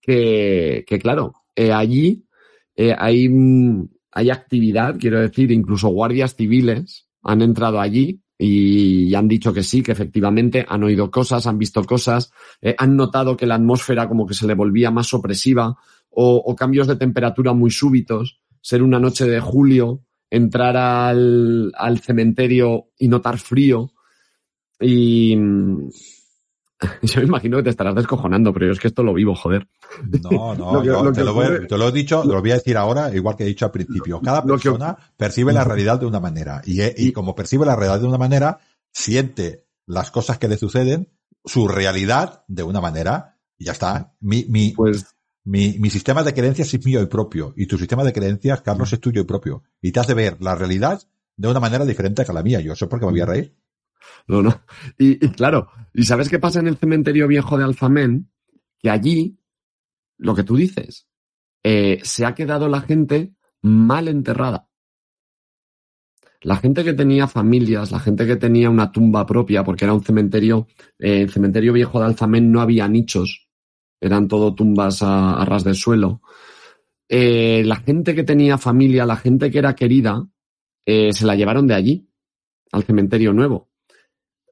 [0.00, 2.26] que, que claro, eh, allí
[2.74, 9.28] eh, hay, mm, hay actividad, quiero decir, incluso guardias civiles han entrado allí y han
[9.28, 13.44] dicho que sí, que efectivamente han oído cosas, han visto cosas, eh, han notado que
[13.44, 15.76] la atmósfera como que se le volvía más opresiva
[16.08, 21.98] o, o cambios de temperatura muy súbitos, ser una noche de julio, entrar al, al
[21.98, 23.92] cementerio y notar frío.
[24.80, 25.36] Y
[27.02, 29.68] yo me imagino que te estarás descojonando, pero yo es que esto lo vivo, joder.
[30.22, 32.40] No, no, Lo que- yo lo te, lo voy, ocurre- te lo he dicho, lo
[32.40, 34.20] voy a decir ahora, igual que he dicho al principio.
[34.20, 37.76] Cada que- persona percibe la realidad de una manera y, y Y- como percibe la
[37.76, 38.58] realidad de una manera,
[38.92, 41.08] siente las cosas que le suceden,
[41.44, 44.14] su realidad de una manera y ya está.
[44.20, 45.06] Mi, mi, Pues
[45.44, 48.92] mi, mi sistema de creencias es mío y propio y tu sistema de creencias, Carlos,
[48.92, 51.00] es tuyo y propio y te hace ver la realidad
[51.36, 52.60] de una manera diferente que la mía.
[52.60, 53.54] Yo sé por qué me voy a reír.
[54.26, 54.62] No, no.
[54.98, 58.30] Y, claro, ¿y sabes qué pasa en el cementerio viejo de Alfamén?
[58.78, 59.38] Que allí,
[60.18, 61.08] lo que tú dices,
[61.64, 64.68] eh, se ha quedado la gente mal enterrada.
[66.42, 70.02] La gente que tenía familias, la gente que tenía una tumba propia, porque era un
[70.02, 70.68] cementerio,
[70.98, 73.48] eh, el cementerio viejo de Alfamén no había nichos,
[74.00, 76.22] eran todo tumbas a, a ras del suelo.
[77.08, 80.26] Eh, la gente que tenía familia, la gente que era querida,
[80.86, 82.08] eh, se la llevaron de allí,
[82.72, 83.69] al cementerio nuevo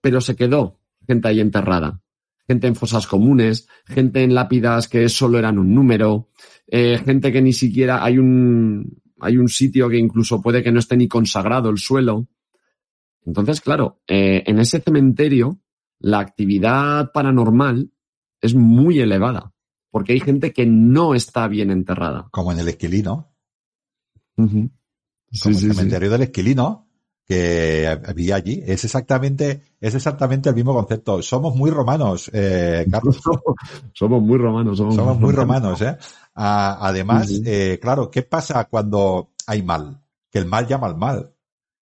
[0.03, 2.01] pero se quedó gente ahí enterrada.
[2.47, 6.31] Gente en fosas comunes, gente en lápidas que solo eran un número,
[6.67, 10.79] eh, gente que ni siquiera hay un, hay un sitio que incluso puede que no
[10.79, 12.29] esté ni consagrado el suelo.
[13.27, 15.61] Entonces, claro, eh, en ese cementerio
[15.99, 17.91] la actividad paranormal
[18.41, 19.53] es muy elevada,
[19.91, 22.29] porque hay gente que no está bien enterrada.
[22.31, 23.35] Como en el esquilino,
[24.37, 24.71] como
[25.33, 25.73] sí, el sí.
[25.73, 26.88] cementerio del esquilino
[27.29, 28.63] que había allí.
[28.67, 31.21] Es exactamente, es exactamente el mismo concepto.
[31.23, 33.21] Somos muy romanos, eh, Carlos.
[33.93, 34.79] Somos muy romanos.
[34.79, 35.97] Somos, Somos muy romanos, ¿eh?
[36.35, 40.03] Ah, además, Sí, eh, claro, ¿qué pasa cuando hay mal?
[40.31, 41.35] Que el mal llama al mal.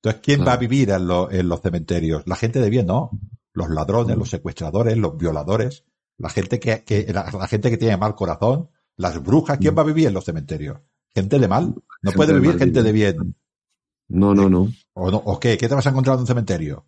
[0.03, 0.49] Entonces, ¿quién Claro.
[0.51, 2.23] va a vivir en, lo- en los cementerios?
[2.27, 3.11] La gente de bien, ¿no?
[3.53, 5.85] Los ladrones, los secuestradores, los violadores,
[6.19, 9.83] la gente que, que la, la gente que tiene mal corazón, las brujas, ¿quién va
[9.83, 10.79] a vivir en los cementerios?
[11.15, 11.67] Gente de mal.
[12.03, 13.37] No Gente puede de vivir gente de bien.
[14.09, 14.69] No, no, no.
[14.95, 15.19] ¿O, no?
[15.19, 15.57] ¿O qué?
[15.59, 16.87] ¿Qué te vas a encontrar en un cementerio?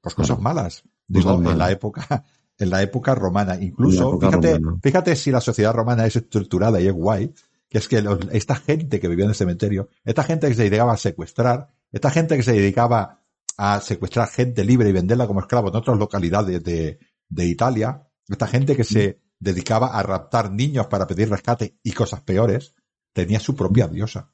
[0.00, 0.42] Pues cosas Claro.
[0.42, 0.82] malas.
[1.08, 2.24] Digo, Cosas en la época,
[2.58, 3.56] en la época romana.
[3.60, 4.78] Incluso, época fíjate, romana.
[4.82, 7.32] fíjate si la sociedad romana es estructurada y es guay,
[7.68, 10.62] que es que los- esta gente que vivía en el cementerio, esta gente que se
[10.64, 13.22] dedicaba a secuestrar, esta gente que se dedicaba
[13.56, 18.46] a secuestrar gente libre y venderla como esclavo en otras localidades de, de Italia, esta
[18.46, 22.74] gente que se dedicaba a raptar niños para pedir rescate y cosas peores,
[23.12, 24.30] tenía su propia diosa,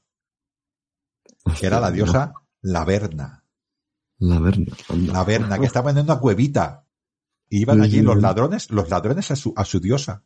[1.59, 3.43] que era la diosa Laverna.
[4.19, 4.73] La Verna.
[4.89, 5.13] anda.
[5.13, 6.85] La Verna, que estaba en una cuevita.
[7.49, 10.23] iban allí los ladrones, los ladrones a su, a su diosa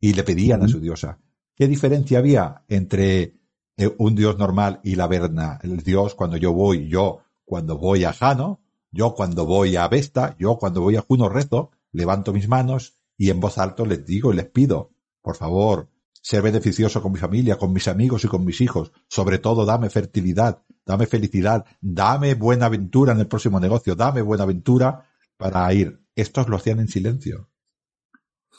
[0.00, 1.18] y le pedían a su diosa.
[1.54, 3.38] ¿Qué diferencia había entre
[3.76, 5.58] eh, un dios normal y la verna?
[5.62, 8.60] El dios cuando yo voy, yo cuando voy a Jano,
[8.90, 13.30] yo cuando voy a Vesta, yo cuando voy a Juno rezo, levanto mis manos y
[13.30, 14.90] en voz alta les digo y les pido,
[15.22, 15.88] por favor,
[16.26, 18.90] ser beneficioso con mi familia, con mis amigos y con mis hijos.
[19.06, 24.42] Sobre todo, dame fertilidad, dame felicidad, dame buena aventura en el próximo negocio, dame buena
[24.42, 26.00] aventura para ir.
[26.16, 27.48] Estos lo hacían en silencio.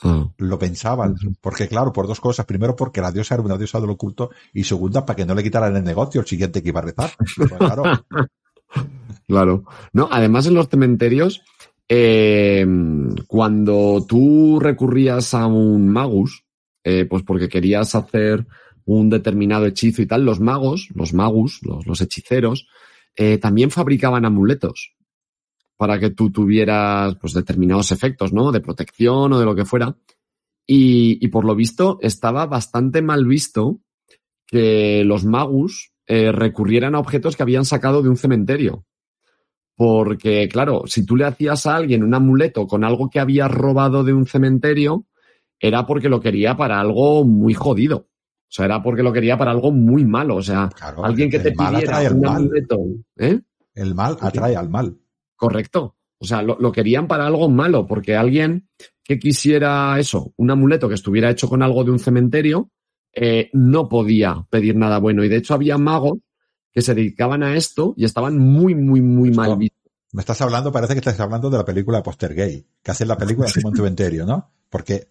[0.02, 0.32] Ah.
[0.38, 2.46] Lo pensaban, porque claro, por dos cosas.
[2.46, 5.42] Primero, porque la diosa era una diosa del oculto, y segunda, para que no le
[5.42, 7.10] quitaran el negocio el siguiente que iba a rezar.
[7.58, 7.82] Claro.
[9.28, 9.64] claro.
[9.92, 11.42] No, además en los cementerios,
[11.86, 12.66] eh,
[13.26, 16.47] cuando tú recurrías a un magus,
[16.88, 18.46] eh, pues porque querías hacer
[18.86, 22.66] un determinado hechizo y tal, los magos, los magus, los, hechiceros,
[23.14, 24.94] eh, también fabricaban amuletos
[25.76, 28.52] para que tú tuvieras pues determinados efectos, ¿no?
[28.52, 29.98] De protección o de lo que fuera.
[30.66, 33.80] Y, por lo visto estaba bastante mal visto
[34.46, 38.86] que los magus eh, recurrieran a objetos que habían sacado de un cementerio.
[39.76, 44.04] Porque, claro, si tú le hacías a alguien un amuleto con algo que había robado
[44.04, 45.04] de un cementerio,
[45.60, 48.08] era porque lo quería para algo muy jodido.
[48.48, 50.36] O sea, era porque lo quería para algo muy malo.
[50.36, 50.70] O sea,
[51.02, 52.78] alguien que te pidiera un amuleto.
[53.16, 53.40] ¿eh?
[53.74, 54.96] El mal atrae al mal.
[55.36, 55.96] Correcto.
[56.18, 58.68] O sea, lo, querían para algo malo, porque alguien
[59.04, 62.70] que quisiera eso, un amuleto que estuviera hecho con algo de un cementerio,
[63.14, 65.22] eh, no podía pedir nada bueno.
[65.22, 66.18] Y de hecho había magos
[66.72, 69.78] que se dedicaban a esto y estaban muy, muy, muy mal vistos.
[70.12, 73.16] Me estás hablando, parece que estás hablando de la película Poster Gay, que hace la
[73.16, 74.50] película de Simón Cementerio, ¿no?
[74.68, 75.08] Porque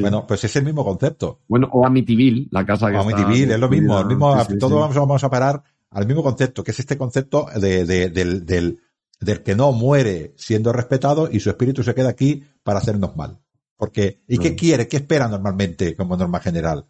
[0.00, 1.40] bueno, pues es el mismo concepto.
[1.48, 4.00] Bueno, o Amityville, la casa que o Amityville, es lo mismo.
[4.00, 8.46] El mismo todos vamos, a parar al mismo concepto, que es este concepto de, del,
[8.46, 13.38] del, que no muere siendo respetado y su espíritu se queda aquí para hacernos mal.
[13.76, 14.88] Porque, ¿y qué quiere?
[14.88, 16.86] ¿Qué espera normalmente como norma general?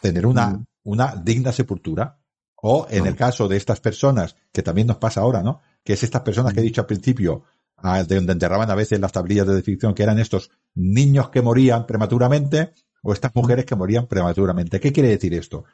[0.00, 0.66] Tener una, mm.
[0.84, 2.18] una digna sepultura.
[2.64, 5.60] O en el caso de estas personas, que también nos pasa ahora, ¿no?
[5.82, 6.66] Que es estas personas que he mm.
[6.66, 7.42] dicho al principio,
[7.82, 11.86] de donde enterraban a veces las tablillas de descripción, que eran estos niños que morían
[11.86, 12.72] prematuramente
[13.02, 14.78] o estas mujeres que morían prematuramente.
[14.80, 15.64] ¿Qué quiere decir esto?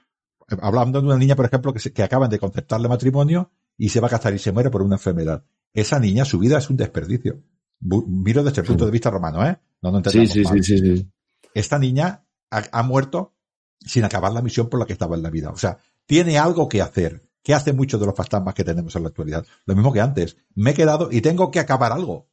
[0.62, 4.06] Hablando de una niña, por ejemplo, que, que acaban de concertarle matrimonio y se va
[4.06, 5.44] a casar y se muere por una enfermedad.
[5.74, 7.43] Esa niña, su vida es un desperdicio.
[7.80, 9.59] Miro desde el punto de vista romano, ¿eh?
[9.82, 11.09] No, no sí, sí, sí, sí,
[11.55, 13.35] Esta niña ha, ha muerto
[13.78, 15.51] sin acabar la misión por la que estaba en la vida.
[15.51, 19.04] O sea, tiene algo que hacer ¿Qué hace muchos de los fantasmas que tenemos en
[19.04, 19.42] la actualidad?
[19.64, 20.36] Lo mismo que antes.
[20.54, 22.28] Me he quedado y tengo que acabar algo.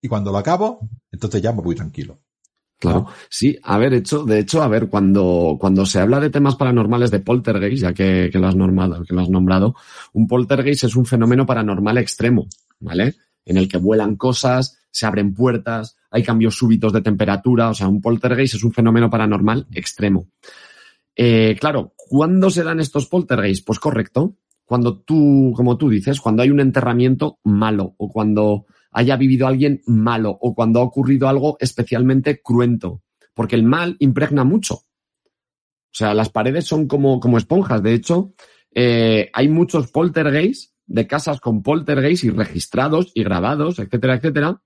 [0.00, 2.22] Y cuando lo acabo, entonces ya me voy tranquilo.
[2.78, 6.56] Claro, sí, a ver, hecho, de hecho, a ver, cuando, cuando se habla de temas
[6.56, 9.74] paranormales de poltergeist, ya que, que, lo has nombrado, que lo has nombrado,
[10.14, 12.48] un poltergeist es un fenómeno paranormal extremo,
[12.80, 13.16] ¿vale?
[13.44, 17.86] En el que vuelan cosas, se abren puertas, hay cambios súbitos de temperatura, o sea,
[17.86, 20.28] un poltergeist es un fenómeno paranormal extremo.
[21.14, 23.62] Eh, claro, ¿cuándo se dan estos poltergeists?
[23.62, 29.16] Pues correcto, cuando tú, como tú dices, cuando hay un enterramiento malo o cuando haya
[29.16, 33.02] vivido alguien malo o cuando ha ocurrido algo especialmente cruento,
[33.34, 34.74] porque el mal impregna mucho.
[34.74, 37.82] O sea, las paredes son como, como esponjas.
[37.82, 38.32] De hecho,
[38.74, 44.62] eh, hay muchos poltergeists de casas con poltergeists y registrados y grabados, etcétera, etcétera,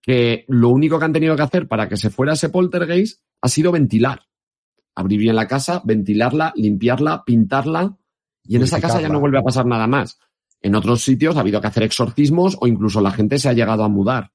[0.00, 3.48] que lo único que han tenido que hacer para que se fuera ese poltergeist ha
[3.48, 4.22] sido ventilar.
[4.94, 7.96] Abrir bien la casa, ventilarla, limpiarla, pintarla,
[8.44, 10.18] y en esa casa ya no vuelve a pasar nada más.
[10.60, 13.84] En otros sitios ha habido que hacer exorcismos o incluso la gente se ha llegado
[13.84, 14.32] a mudar.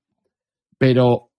[0.77, 1.31] Pero,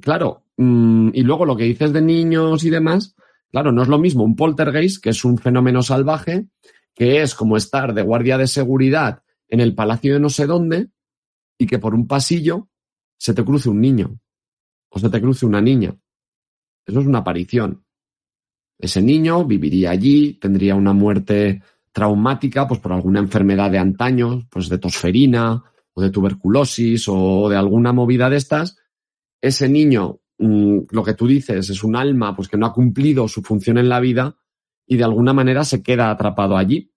[0.00, 3.14] claro, mm, y luego lo que dices de niños y demás,
[3.50, 6.46] claro, no es lo mismo un poltergeist, que es un fenómeno salvaje,
[6.94, 10.88] que es como estar de guardia de seguridad en el palacio de no sé dónde
[11.58, 12.68] y que por un pasillo
[13.16, 14.18] se te cruce un niño
[14.90, 15.96] o se te cruce una niña.
[16.86, 17.84] Eso es una aparición.
[18.78, 21.62] Ese niño viviría allí, tendría una muerte
[21.94, 25.62] traumática, pues por alguna enfermedad de antaño, pues de tosferina
[25.94, 28.76] o de tuberculosis o de alguna movida de estas,
[29.40, 33.28] ese niño, mm, lo que tú dices, es un alma pues que no ha cumplido
[33.28, 34.36] su función en la vida
[34.88, 36.92] y de alguna manera se queda atrapado allí.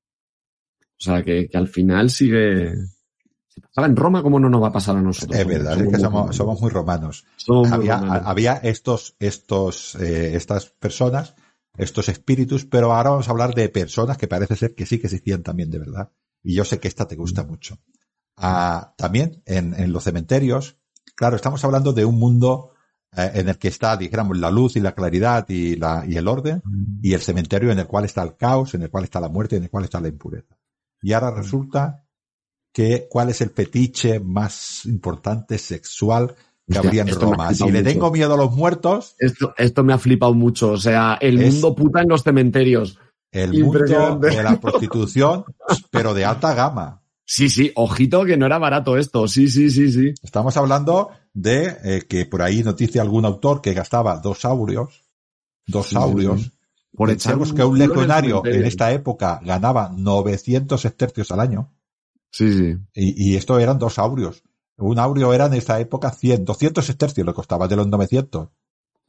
[0.81, 2.73] O sea, que, al final sigue...
[3.47, 5.39] Si pasaba en Roma, ¿cómo no nos va a pasar a nosotros?
[5.39, 7.23] Es verdad, es que somos, muy romanos.
[8.25, 11.35] había, estos, estos, eh, estas personas
[11.77, 15.07] estos espíritus, pero ahora vamos a hablar de personas que parece ser que sí que
[15.07, 16.11] existían también de verdad.
[16.43, 17.47] Y yo sé que esta te gusta mm.
[17.47, 17.79] mucho.
[18.35, 20.77] Ah, también en, los cementerios,
[21.15, 22.71] claro, estamos hablando de un mundo
[23.15, 26.27] eh, en el que está, dijéramos, la luz y la claridad y, la, y el
[26.27, 26.99] orden, mm.
[27.01, 29.55] y el cementerio en el cual está el caos, en el cual está la muerte,
[29.55, 30.57] en el cual está la impureza.
[31.01, 31.35] Y ahora mm.
[31.35, 32.03] resulta
[32.71, 36.35] que cuál es el fetiche más importante sexual
[36.67, 37.53] en Roma.
[37.53, 39.15] Si le tengo miedo a los muertos.
[39.19, 40.71] Esto, esto me ha flipado mucho.
[40.71, 42.99] O sea, el mundo puta en los cementerios.
[43.31, 45.45] El mundo de la prostitución,
[45.91, 47.03] pero de alta gama.
[47.29, 49.27] Sí, sí, ojito que no era barato esto.
[49.27, 50.13] Sí, sí, sí, sí.
[50.23, 55.03] Estamos hablando de eh, que por ahí noticia algún autor que gastaba dos aurios,
[55.65, 56.53] dos aurios.
[56.95, 61.73] Por Pensemos que un legionario en esta época ganaba 900 estercios al año.
[62.31, 62.77] Sí, sí.
[62.93, 64.43] Y, y esto eran dos aurios.
[64.77, 68.49] Un aurio era en esta época 100, 200 estercios le costaba de los 900.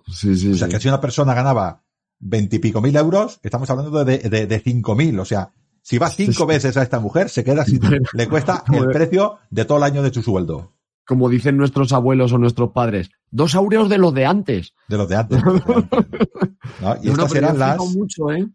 [0.07, 1.83] Sí, sí, o sea, que si una persona ganaba
[2.19, 5.19] veintipico mil euros, estamos hablando de, de, de cinco mil.
[5.21, 7.81] O sea, si va cinco veces a esta mujer, se queda sin,
[8.13, 10.73] le cuesta el precio de todo el año de su sueldo.
[11.07, 14.75] Como dicen nuestros abuelos o nuestros padres, dos aureos de los de antes.
[14.89, 15.43] De los de antes.
[17.03, 17.79] Y estas eran las.
[17.79, 18.47] Mucho, ¿eh?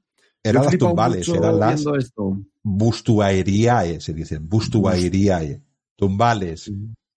[0.44, 1.84] Eran las tumbales, eran las
[2.61, 5.61] bustuaeriae, se dicen, bustuaeriae,
[5.95, 6.72] tumbales.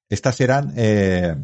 [0.08, 1.36] Estas eran eh,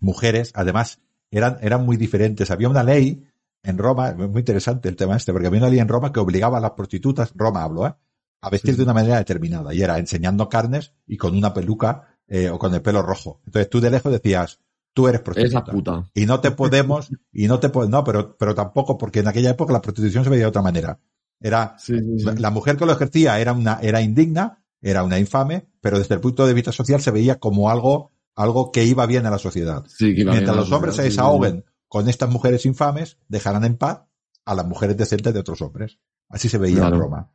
[0.00, 1.00] mujeres, además,
[1.30, 2.50] eran, eran muy diferentes.
[2.50, 3.24] Había una ley
[3.62, 6.58] en Roma, muy interesante el tema este, porque había una ley en Roma que obligaba
[6.58, 7.94] a las prostitutas, Roma hablo, ¿eh?
[8.40, 12.50] a vestir de una manera determinada, y era enseñando carnes y con una peluca eh,
[12.50, 13.40] o con el pelo rojo.
[13.46, 14.60] Entonces tú de lejos decías,
[14.92, 15.58] tú eres prostituta.
[15.58, 16.10] Esa puta.
[16.14, 19.50] Y no te podemos, y no te podemos, no, pero, pero tampoco, porque en aquella
[19.50, 21.00] época la prostitución se veía de otra manera.
[21.40, 26.14] Era, la mujer que lo ejercía era una, era indigna, era una infame, pero desde
[26.14, 29.38] el punto de vista social se veía como algo, algo que iba bien a la
[29.38, 29.84] sociedad.
[30.00, 34.02] Mientras los hombres se desahoguen con estas mujeres infames, dejarán en paz
[34.44, 35.98] a las mujeres decentes de otros hombres.
[36.28, 37.30] Así se veía en Roma.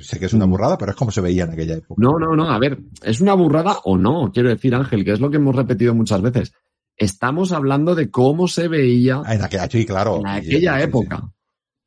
[0.00, 0.50] Sé que es una mm.
[0.50, 2.02] burrada, pero es como se veía en aquella época.
[2.02, 2.50] No, no, no.
[2.50, 4.30] A ver, ¿es una burrada o no?
[4.32, 6.52] Quiero decir, Ángel, que es lo que hemos repetido muchas veces.
[6.96, 9.22] Estamos hablando de cómo se veía.
[9.26, 10.18] En aquella, sí, claro.
[10.18, 11.22] En aquella época.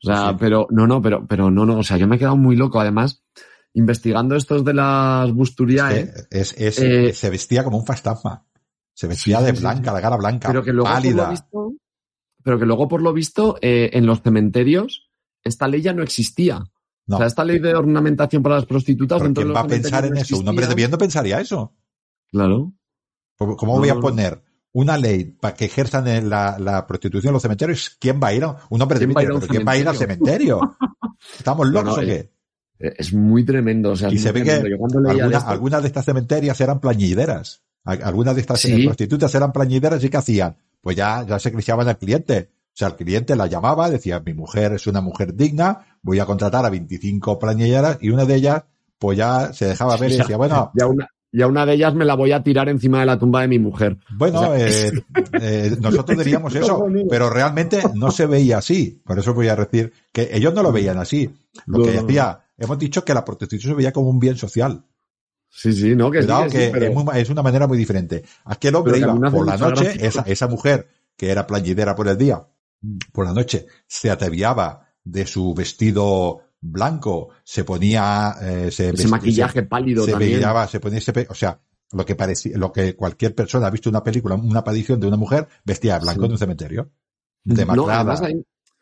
[0.03, 1.79] O sea, pero, no, no, pero, pero no, no.
[1.79, 2.79] O sea, yo me he quedado muy loco.
[2.79, 3.23] Además,
[3.73, 6.11] investigando estos de las busturiae.
[6.29, 8.45] Es, es, eh, se vestía como un fantasma.
[8.93, 11.33] Se vestía de blanca, la cara blanca, pero que luego pálida
[12.43, 15.09] pero que luego, por lo visto, eh, en los cementerios,
[15.43, 16.63] esta ley ya no existía.
[17.07, 19.21] O sea, esta ley de ornamentación para las prostitutas.
[19.21, 20.39] ¿Quién va a pensar en eso?
[20.39, 21.75] Un hombre debiendo pensaría eso.
[22.31, 22.73] Claro.
[23.37, 24.41] ¿Cómo voy a poner
[24.71, 27.97] una ley para que ejerzan la, la, prostitución en los cementerios?
[27.99, 29.39] ¿Quién va a ir a un hombre debiendo?
[29.39, 30.77] ¿Pero quién va a ir al cementerio?
[31.37, 32.31] ¿Estamos locos o qué?
[32.81, 33.91] Es muy tremendo.
[33.91, 34.61] O sea, y se ve que
[35.45, 37.61] algunas de estas cementerias eran plañideras.
[37.83, 40.55] Algunas de estas prostitutas eran plañideras y ¿qué hacían?
[40.81, 42.49] pues ya, ya se cristiaban al cliente.
[42.67, 46.25] O sea, el cliente la llamaba, decía, mi mujer es una mujer digna, voy a
[46.25, 48.63] contratar a 25 plañilleras y una de ellas,
[48.97, 50.71] pues ya se dejaba ver y decía, bueno.
[50.75, 53.41] Ya una, ya una de ellas me la voy a tirar encima de la tumba
[53.41, 53.97] de mi mujer.
[54.15, 54.91] Bueno, eh,
[55.33, 59.01] eh, nosotros diríamos eso, pero realmente no se veía así.
[59.05, 61.29] Por eso voy a decir que ellos no lo veían así.
[61.65, 64.85] Lo que decía, hemos dicho que la protección se veía como un bien social.
[65.49, 68.23] Sí, sí, no, que, es, una manera muy diferente.
[68.45, 72.47] Aquel hombre iba por la noche, esa, esa mujer que era playidera por el día,
[72.81, 72.97] mm.
[73.11, 80.05] por la noche se ataviaba de su vestido blanco, se ponía eh, ese maquillaje pálido
[80.05, 80.41] se también.
[80.69, 81.59] se ponía ese, o sea,
[81.91, 85.17] lo que parecía, lo que cualquier persona ha visto una película, una aparición de una
[85.17, 86.91] mujer vestida de blanco en un cementerio.
[87.43, 87.87] De no,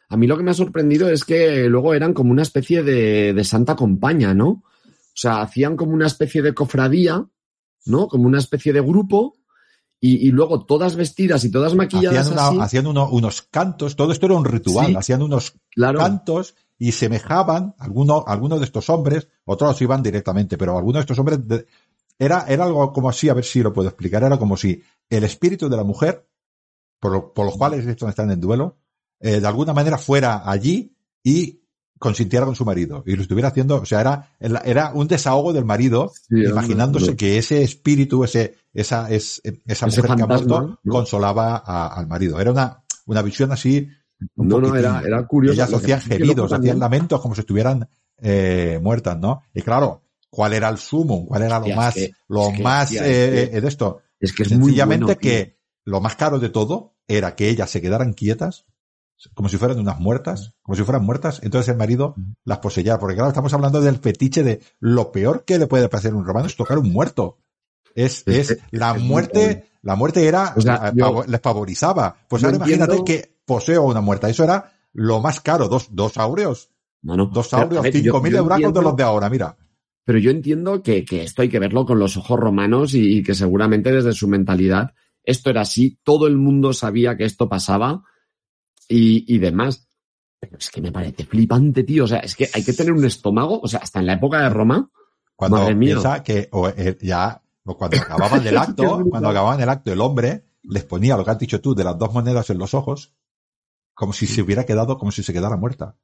[0.10, 3.34] a mí lo que me ha sorprendido es que luego eran como una especie de,
[3.34, 4.64] de santa compañía, ¿no?
[5.20, 7.28] O sea, hacían como una especie de cofradía,
[7.86, 8.08] ¿no?
[8.08, 9.36] Como una especie de grupo.
[10.02, 12.32] Y, luego todas vestidas y todas maquilladas.
[12.62, 18.60] Hacían, unos cantos, todo esto era un ritual, hacían unos cantos y semejaban, algunos alguno
[18.60, 21.40] de estos hombres, otros iban directamente, pero algunos de estos hombres,
[22.18, 25.26] era, era algo como así, a ver si lo puedo explicar, era como si el
[25.26, 26.26] espíritu de la mujer,
[27.02, 28.78] por, por los cuales estos están en duelo,
[29.20, 31.60] eh, de alguna manera fuera allí y
[32.00, 35.66] consintiera con su marido y lo estuviera haciendo, o sea, era, era un desahogo del
[35.66, 42.08] marido, imaginándose que ese espíritu, ese, esa, es, esa mujer que ha muerto, consolaba al
[42.08, 42.40] marido.
[42.40, 43.90] Era una, una visión así.
[44.36, 45.56] no, no, era, era curioso.
[45.56, 47.90] Ellas hacían gemidos, hacían lamentos como si estuvieran
[48.22, 49.44] eh, muertas, ¿no?
[49.54, 51.26] Y claro, ¿cuál era el sumo?
[51.26, 51.96] ¿Cuál era lo más,
[52.30, 54.02] lo más eh, de esto?
[54.22, 58.14] Es que es Sencillamente que lo más caro de todo era que ellas se quedaran
[58.14, 58.66] quietas
[59.34, 62.16] como si fueran unas muertas, como si fueran muertas, entonces el marido
[62.46, 62.98] las poseía.
[62.98, 66.26] Porque claro, estamos hablando del fetiche de lo peor que le puede pasar a un
[66.26, 67.40] romano es tocar un muerto.
[67.96, 70.54] Es, es, la muerte, la muerte era,
[71.28, 72.16] les favorizaba.
[72.30, 74.30] Pues ahora imagínate que poseo una muerta.
[74.30, 76.70] Eso era lo más caro, dos, dos aureos.
[77.02, 79.58] dos aureos, cinco mil euros de los de ahora, mira.
[80.06, 83.36] Pero yo entiendo que, que, esto hay que verlo con los ojos romanos y que
[83.36, 84.94] seguramente desde su mentalidad
[85.24, 86.00] esto era así.
[86.04, 88.04] Todo el mundo sabía que esto pasaba
[88.90, 89.88] y, y demás.
[90.40, 92.06] Pero es que me parece flipante, tío.
[92.06, 93.60] O sea, es que hay que tener un estómago.
[93.62, 94.90] O sea, hasta en la época de Roma.
[95.36, 99.94] Cuando piensa que o, eh, ya, o cuando acababan del acto, cuando acababan el acto,
[99.94, 102.74] el hombre les ponía lo que has dicho tú de las dos monedas en los
[102.74, 103.14] ojos,
[103.94, 105.96] como si se hubiera quedado, como si se quedara muerta.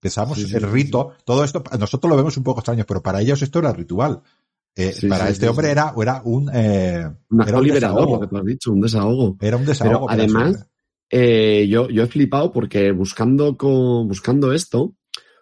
[0.00, 3.02] Pensamos Sí, sí, el sí, rito, todo esto, nosotros lo vemos un poco extraño, pero
[3.02, 4.22] para ellos esto era ritual.
[4.74, 8.14] Eh, para este hombre era, era un, eh, Un era un liberador, desahogo.
[8.14, 9.36] lo que tú has dicho, un desahogo.
[9.40, 10.06] Era un desahogo.
[10.06, 10.66] Pero además.
[11.14, 14.96] Eh, yo, yo he flipado porque buscando, co- buscando esto,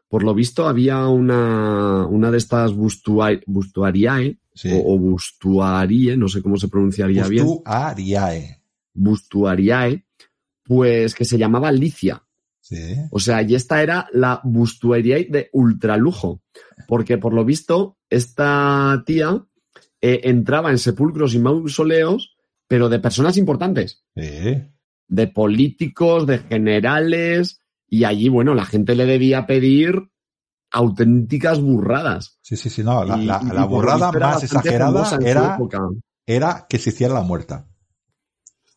[0.09, 4.69] por lo visto había una, una de estas bustua- bustuariae Sí.
[4.75, 8.63] o, o bustuarie, no sé cómo se pronunciaría bien, Ustu ariae.
[8.93, 10.05] bustuariae,
[10.65, 12.25] pues que se llamaba Licia.
[12.61, 12.77] Sí.
[13.13, 16.43] O sea, y esta era la bustuariae de ultralujo,
[16.89, 19.45] porque por lo visto esta tía
[20.01, 22.37] eh, entraba en sepulcros y mausoleos,
[22.67, 24.03] pero de personas importantes.
[24.17, 24.63] Sí.
[25.11, 30.09] De políticos, de generales, y allí, bueno, la gente le debía pedir
[30.71, 32.39] auténticas burradas.
[32.43, 35.59] Sí, sí, sí, no, la, Y- burrada más exagerada era,
[36.25, 37.67] era que se hiciera la muerta.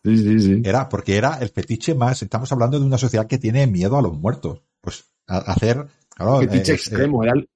[0.03, 0.61] Sí, sí, sí.
[0.65, 4.01] Era, porque era el fetiche más, estamos hablando de una sociedad que tiene miedo a
[4.01, 4.63] los muertos.
[4.81, 7.47] Pues a- hacer, claro, fetiche eh, eh, extremo, era el,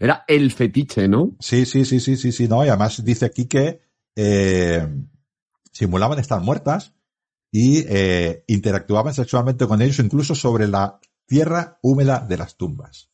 [0.00, 1.36] era el fetiche, ¿no?
[1.38, 3.82] sí, sí, sí, sí, sí, sí, no, y además dice aquí que
[4.16, 4.88] eh,
[5.70, 6.94] simulaban estar muertas
[7.52, 13.10] y eh, interactuaban sexualmente con ellos incluso sobre la tierra húmeda de las tumbas.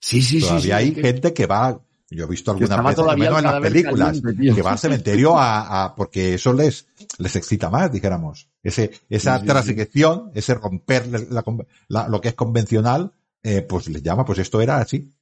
[0.00, 0.46] Sí, sí, sí.
[0.46, 1.80] Todavía hay que- gente que va,
[2.10, 4.78] yo he visto que algunas veces, al menos en las películas, caliente, que va al
[4.78, 6.86] cementerio a, a- porque eso les,
[7.18, 8.48] les excita más, dijéramos.
[8.62, 9.46] Ese, esa Sí,
[10.34, 11.44] ese romper la-
[11.88, 15.12] la- lo que es convencional, eh, pues les llama, pues esto era así.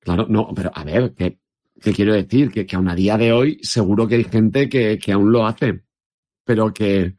[0.00, 1.38] Claro, no, pero a ver, ¿qué,
[1.80, 2.50] qué quiero decir?
[2.50, 5.46] Que, que aún a día de hoy seguro que hay gente que, que aún lo
[5.46, 5.82] hace,
[6.44, 7.16] pero que,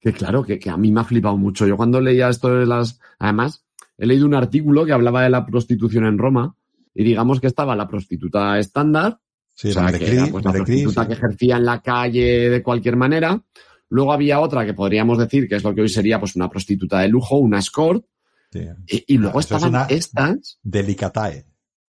[0.00, 1.66] que claro, que, que a mí me ha flipado mucho.
[1.66, 3.00] Yo cuando leía esto de las...
[3.18, 3.64] Además,
[3.96, 6.54] he leído un artículo que hablaba de la prostitución en Roma
[6.94, 9.20] y digamos que estaba la prostituta estándar,
[9.58, 11.08] Sí, o sea, la que era, pues, la prostituta sí.
[11.08, 13.42] que ejercía en la calle de cualquier manera.
[13.88, 17.00] Luego había otra que podríamos decir que es lo que hoy sería pues una prostituta
[17.00, 18.04] de lujo, una escort.
[18.52, 18.60] Sí.
[18.86, 21.44] Y, y luego Eso estaban estas Delicatae.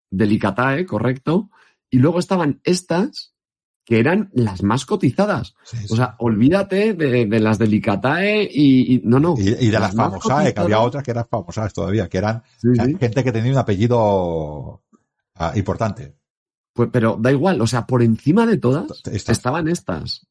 [0.09, 1.49] Delicatae, correcto.
[1.89, 3.34] Y luego estaban estas
[3.88, 5.55] que eran las más cotizadas.
[5.64, 5.85] Sí, sí.
[5.91, 9.35] O sea, olvídate de, de las Delicatae y, y- no, no.
[9.38, 12.43] y, y de las más famosae, que había otras que eran famosas todavía, que eran
[12.61, 12.68] Sí,
[12.99, 14.84] gente que tenía un apellido
[15.35, 16.18] ah, importante.
[16.73, 20.27] Pues, pero da igual, o sea, por encima de todas Esta- estaban estas.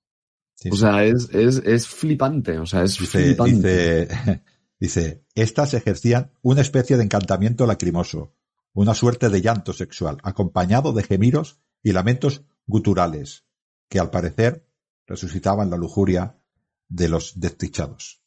[0.70, 4.07] O sea, es, es, es flipante, o sea, es Dice, flipante.
[4.07, 4.43] dice,
[4.81, 8.35] dice, estas ejercían una especie de encantamiento lacrimoso,
[8.74, 13.44] una suerte de llanto sexual, acompañado de gemidos y lamentos guturales,
[13.88, 14.66] que al parecer
[15.06, 16.36] resucitaban la lujuria
[16.88, 18.22] de los desdichados.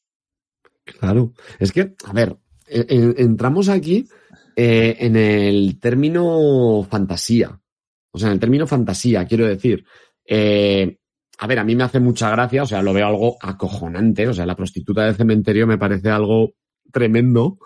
[0.86, 1.34] Claro.
[1.60, 2.38] Es que, a ver,
[2.68, 4.08] eh, eh, entramos aquí
[4.56, 7.60] eh, en el término fantasía.
[8.12, 9.86] O sea, en el término fantasía, quiero decir.
[10.26, 10.98] eh,
[11.42, 14.28] a ver, a mí me hace mucha gracia, o sea, lo veo algo acojonante.
[14.28, 16.52] O sea, la prostituta del cementerio me parece algo
[16.92, 17.60] tremendo.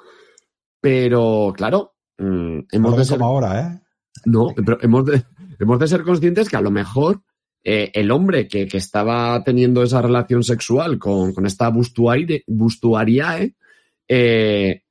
[0.79, 3.81] Pero, claro, mm, No hemos lo de ser como ahora, ¿eh?
[4.25, 5.23] no, pero hemos de,
[5.63, 7.21] hemos de ser conscientes que a lo mejor
[7.63, 13.55] eh, el hombre que, que estaba teniendo esa relación sexual con, con esta bustuaire, bustuariae,
[14.07, 14.81] eh,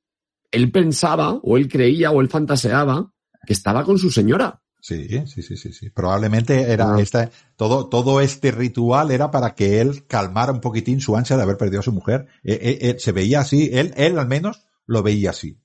[0.50, 3.12] él pensaba, o él creía, o él fantaseaba
[3.46, 4.60] que estaba con su señora.
[4.80, 5.90] Sí, sí, sí, sí, sí.
[5.90, 7.00] Probablemente era Ah.
[7.00, 11.42] esta, todo, todo este ritual era para que él calmara un poquitín su ansia de
[11.44, 12.26] haber perdido a su mujer.
[12.42, 15.61] Eh, se veía así, él, él al menos lo veía así.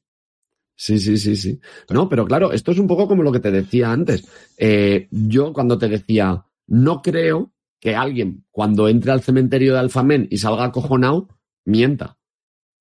[0.80, 1.60] Sí, sí, sí, sí.
[1.90, 4.30] No, pero claro, esto es un poco como lo que te decía antes.
[4.58, 10.28] Eh, yo cuando te decía, no creo que alguien cuando entre al cementerio de Alfamén
[10.30, 11.30] y salga acojonado,
[11.66, 12.20] mienta.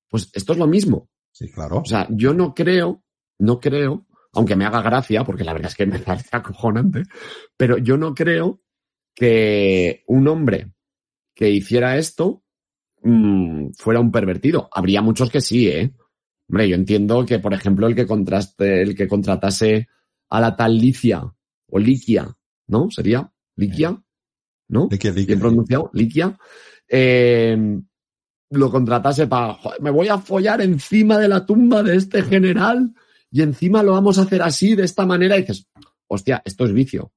[0.09, 1.09] Pues esto es lo mismo.
[1.31, 1.79] Sí, claro.
[1.79, 3.03] O sea, yo no creo,
[3.39, 7.03] no creo, aunque me haga gracia, porque la verdad es que me parece acojonante,
[7.57, 8.61] pero yo no creo
[9.15, 10.71] que un hombre
[11.33, 12.43] que hiciera esto
[13.01, 14.69] mm, fuera un pervertido.
[14.71, 15.91] Habría muchos que sí, ¿eh?
[16.49, 19.87] Hombre, yo entiendo que, por ejemplo, el que contraste, el que contratase
[20.29, 21.23] a la tal Licia
[21.69, 22.37] o Liquia,
[22.67, 22.89] ¿no?
[22.89, 23.31] ¿Sería?
[23.55, 24.01] ¿Liquia?
[24.69, 24.87] ¿No?
[24.89, 26.37] Liqui, liqui, bien pronunciado, Liquia,
[26.89, 27.57] eh,
[28.49, 32.93] lo contratase para, me voy a follar encima de la tumba de este general
[33.31, 35.67] y encima lo vamos a hacer así, de esta manera, y dices,
[36.07, 37.11] hostia, esto es vicio.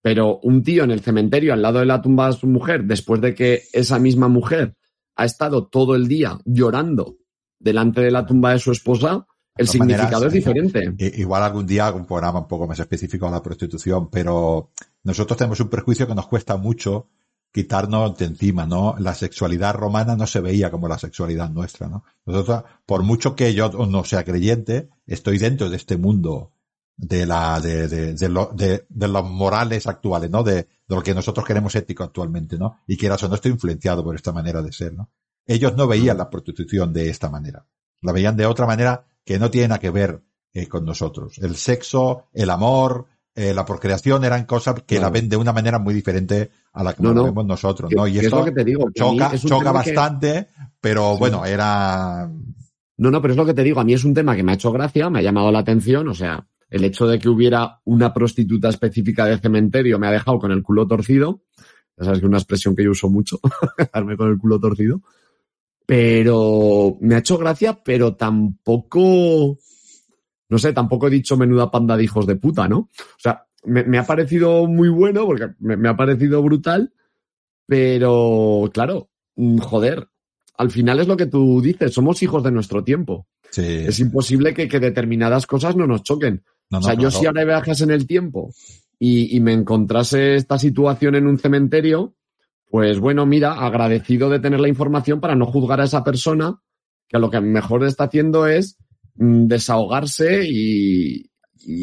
[0.00, 3.20] Pero un tío en el cementerio al lado de la tumba de su mujer, después
[3.20, 4.76] de que esa misma mujer
[5.16, 7.16] ha estado todo el día llorando
[7.58, 9.26] delante de la tumba de su esposa,
[9.56, 10.94] el maneras, significado es eh, diferente.
[10.98, 14.70] I- Igual algún día hago un programa un poco más específico a la prostitución, pero
[15.02, 17.08] nosotros tenemos un prejuicio que nos cuesta mucho
[17.52, 18.94] quitarnos de encima, ¿no?
[18.98, 22.04] La sexualidad romana no se veía como la sexualidad nuestra, ¿no?
[22.26, 26.52] Nosotros, por mucho que yo no sea creyente, estoy dentro de este mundo
[26.96, 30.42] de la, de, de, de, lo- de- de los morales actuales, ¿no?
[30.42, 32.76] De, de lo que nosotros queremos ético actualmente, ¿no?
[32.86, 35.08] Y que o no estoy influenciado por esta manera de ser, ¿no?
[35.48, 37.66] Ellos no veían la prostitución de esta manera.
[38.02, 40.22] La veían de otra manera que no tiene nada que ver
[40.52, 41.38] eh, con nosotros.
[41.38, 45.78] El sexo, el amor, eh, la procreación eran cosas que la ven de una manera
[45.78, 48.06] muy diferente a la que nos vemos nosotros, ¿no?
[48.06, 50.48] Y esto te digo, choca, choca bastante,
[50.80, 52.30] pero bueno, era...
[52.98, 54.52] No, no, pero es lo que te digo, a mí es un tema que me
[54.52, 57.80] ha hecho gracia, me ha llamado la atención, o sea, el hecho de que hubiera
[57.84, 61.42] una prostituta específica de cementerio me ha dejado con el culo torcido.
[61.96, 63.40] Ya sabes que es una expresión que yo uso mucho,
[63.78, 65.00] dejarme con el culo torcido.
[65.88, 69.56] Pero me ha hecho gracia, pero tampoco,
[70.50, 72.80] no sé, tampoco he dicho menuda panda de hijos de puta, ¿no?
[72.80, 76.92] O sea, me, ha parecido muy bueno porque me, ha parecido brutal,
[77.66, 80.08] pero claro, mm, joder,
[80.58, 83.26] al final es lo que tú dices, somos hijos de nuestro tiempo.
[83.56, 86.44] Es imposible que, determinadas cosas no nos choquen.
[86.70, 88.52] o sea, yo si ahora viajas en el tiempo
[88.98, 92.14] y, me encontrase esta situación en un cementerio,
[92.70, 96.60] pues bueno, mira, agradecido de tener la información para no juzgar a esa persona,
[97.08, 98.76] que lo que mejor está haciendo es
[99.14, 101.30] mm, desahogarse y,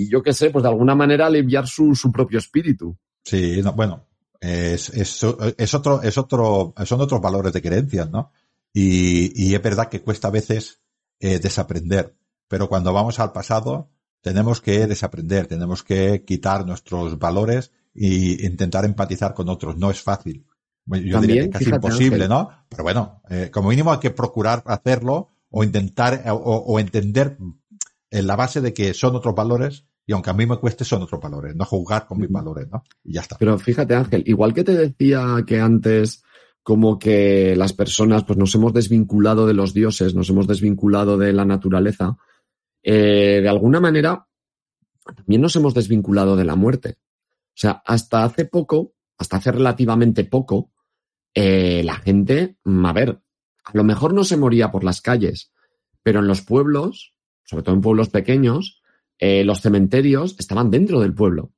[0.10, 2.98] yo qué sé, pues de alguna manera aliviar su, propio espíritu.
[3.24, 4.08] Sí, bueno,
[4.40, 8.32] es, es, otro, es otro, son otros valores de creencias, ¿no?
[8.74, 10.82] Y, y es verdad que cuesta a veces
[11.20, 12.16] eh, desaprender,
[12.48, 13.90] pero cuando vamos al pasado
[14.22, 19.78] tenemos que desaprender, tenemos que quitar nuestros valores e intentar empatizar con otros.
[19.78, 20.46] No es fácil.
[20.88, 22.50] Yo diría que es casi imposible, ¿no?
[22.70, 27.38] Pero bueno, eh, como mínimo hay que procurar hacerlo o intentar o, entender
[28.12, 31.02] en la base de que son otros valores y aunque a mí me cueste son
[31.02, 32.84] otros valores, no juzgar con mis valores, ¿no?
[33.04, 33.38] Y ya está.
[33.38, 36.24] Pero fíjate Ángel, igual que te decía que antes
[36.62, 41.34] como que las personas pues nos hemos desvinculado de los dioses, nos hemos desvinculado de
[41.34, 42.18] la naturaleza,
[42.84, 44.28] eh, de alguna manera
[45.16, 46.98] también nos hemos desvinculado de la muerte.
[47.56, 50.72] O sea, hasta hace poco, hasta hace relativamente poco,
[51.36, 53.20] eh, la gente, mm, a ver,
[53.66, 55.52] a lo mejor no se moría por las calles,
[56.02, 57.14] pero en los pueblos,
[57.44, 58.82] sobre todo en pueblos pequeños,
[59.20, 61.52] eh, los cementerios estaban dentro del pueblo.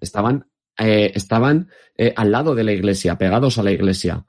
[0.00, 0.48] Estaban,
[0.78, 1.68] eh, estaban
[2.16, 4.26] al lado de la iglesia, pegados a la iglesia.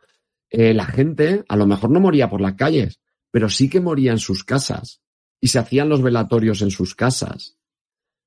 [0.51, 2.99] la gente a lo mejor no moría por las calles,
[3.31, 5.01] pero sí que moría en sus casas
[5.41, 7.57] y se hacían los velatorios en sus casas.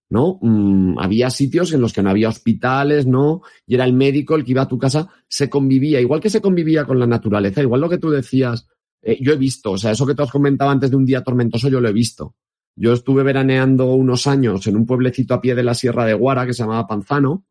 [0.08, 0.38] ¿No?
[0.40, 3.42] Mm, había sitios en los que no había hospitales, ¿no?
[3.66, 6.40] Y era el médico el que iba a tu casa, se convivía, igual que se
[6.40, 8.68] convivía con la naturaleza, igual lo que tú decías,
[9.02, 11.22] eh, yo he visto, o sea, eso que tú has comentado antes de un día
[11.22, 12.34] tormentoso, yo lo he visto.
[12.76, 16.46] Yo estuve veraneando unos años en un pueblecito a pie de la Sierra de Guara
[16.46, 17.46] que se llamaba Panzano,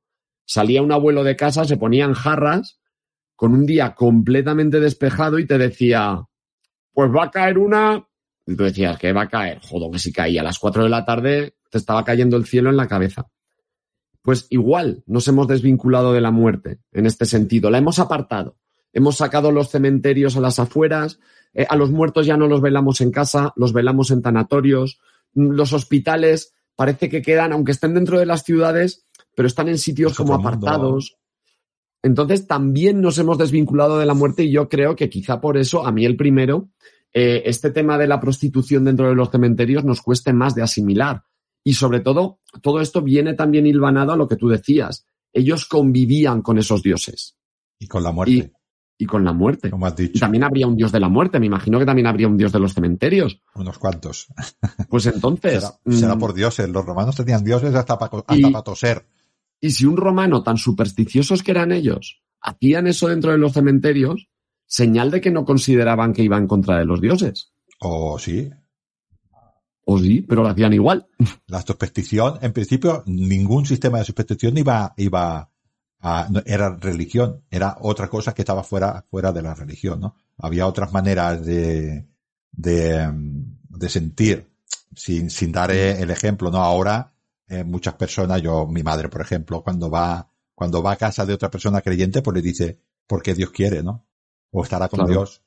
[0.46, 2.80] salía un abuelo de casa, se ponían jarras,
[3.36, 6.24] con un día completamente despejado y te decía,
[6.94, 8.08] pues va a caer una,
[8.46, 9.60] y tú decías, ¿qué va a caer?
[9.62, 12.70] Joder, que si caía a las cuatro de la tarde, te estaba cayendo el cielo
[12.70, 13.28] en la cabeza.
[14.22, 18.58] Pues igual nos hemos desvinculado de la muerte en este sentido, la hemos apartado.
[18.92, 21.20] Hemos sacado los cementerios a las afueras,
[21.54, 25.00] eh, a los muertos ya no los velamos en casa, los velamos en tanatorios,
[25.34, 29.06] los hospitales parece que quedan, aunque estén dentro de las ciudades,
[29.36, 31.18] pero están en sitios como apartados.
[32.02, 35.86] Entonces también nos hemos desvinculado de la muerte y yo creo que quizá por eso
[35.86, 36.70] a mí el primero,
[37.14, 41.24] eh, este tema de la prostitución dentro de los cementerios nos cueste más de asimilar,
[41.68, 45.08] y sobre todo, todo esto viene también hilvanado a lo que tú decías.
[45.34, 47.38] Ellos convivían con esos dioses.
[47.80, 48.54] Y con la muerte.
[49.00, 49.72] Y, con la muerte.
[49.72, 50.20] Como has dicho.
[50.20, 51.40] también habría un dios de la muerte.
[51.40, 53.42] Me imagino que también habría un dios de los cementerios.
[53.56, 54.28] Unos cuantos.
[54.88, 55.68] Pues entonces.
[55.90, 56.70] será, mm, por dioses.
[56.70, 59.08] Los romanos tenían dioses hasta para toser.
[59.60, 64.30] Y si un romano tan supersticiosos que eran ellos hacían eso dentro de los cementerios,
[64.68, 67.54] señal de que no consideraban que iban en contra de los dioses.
[67.80, 68.52] O sí,
[69.86, 71.08] o sí, pero lo hacían igual.
[71.48, 75.50] La superstición, en principio, ningún sistema de superstición iba, iba
[76.02, 80.16] a, era religión, era otra cosa que estaba fuera, fuera de la religión, ¿no?
[80.38, 82.08] Había otras maneras de,
[82.52, 83.10] de,
[83.70, 84.50] de sentir,
[84.96, 86.58] sin, sin dar el ejemplo, ¿no?
[86.58, 87.14] Ahora,
[87.48, 91.34] eh, muchas personas, yo, mi madre, por ejemplo, cuando va, cuando va a casa de
[91.34, 94.08] otra persona creyente, pues le dice, porque Dios quiere, ¿no?
[94.52, 95.44] O estará con Dios.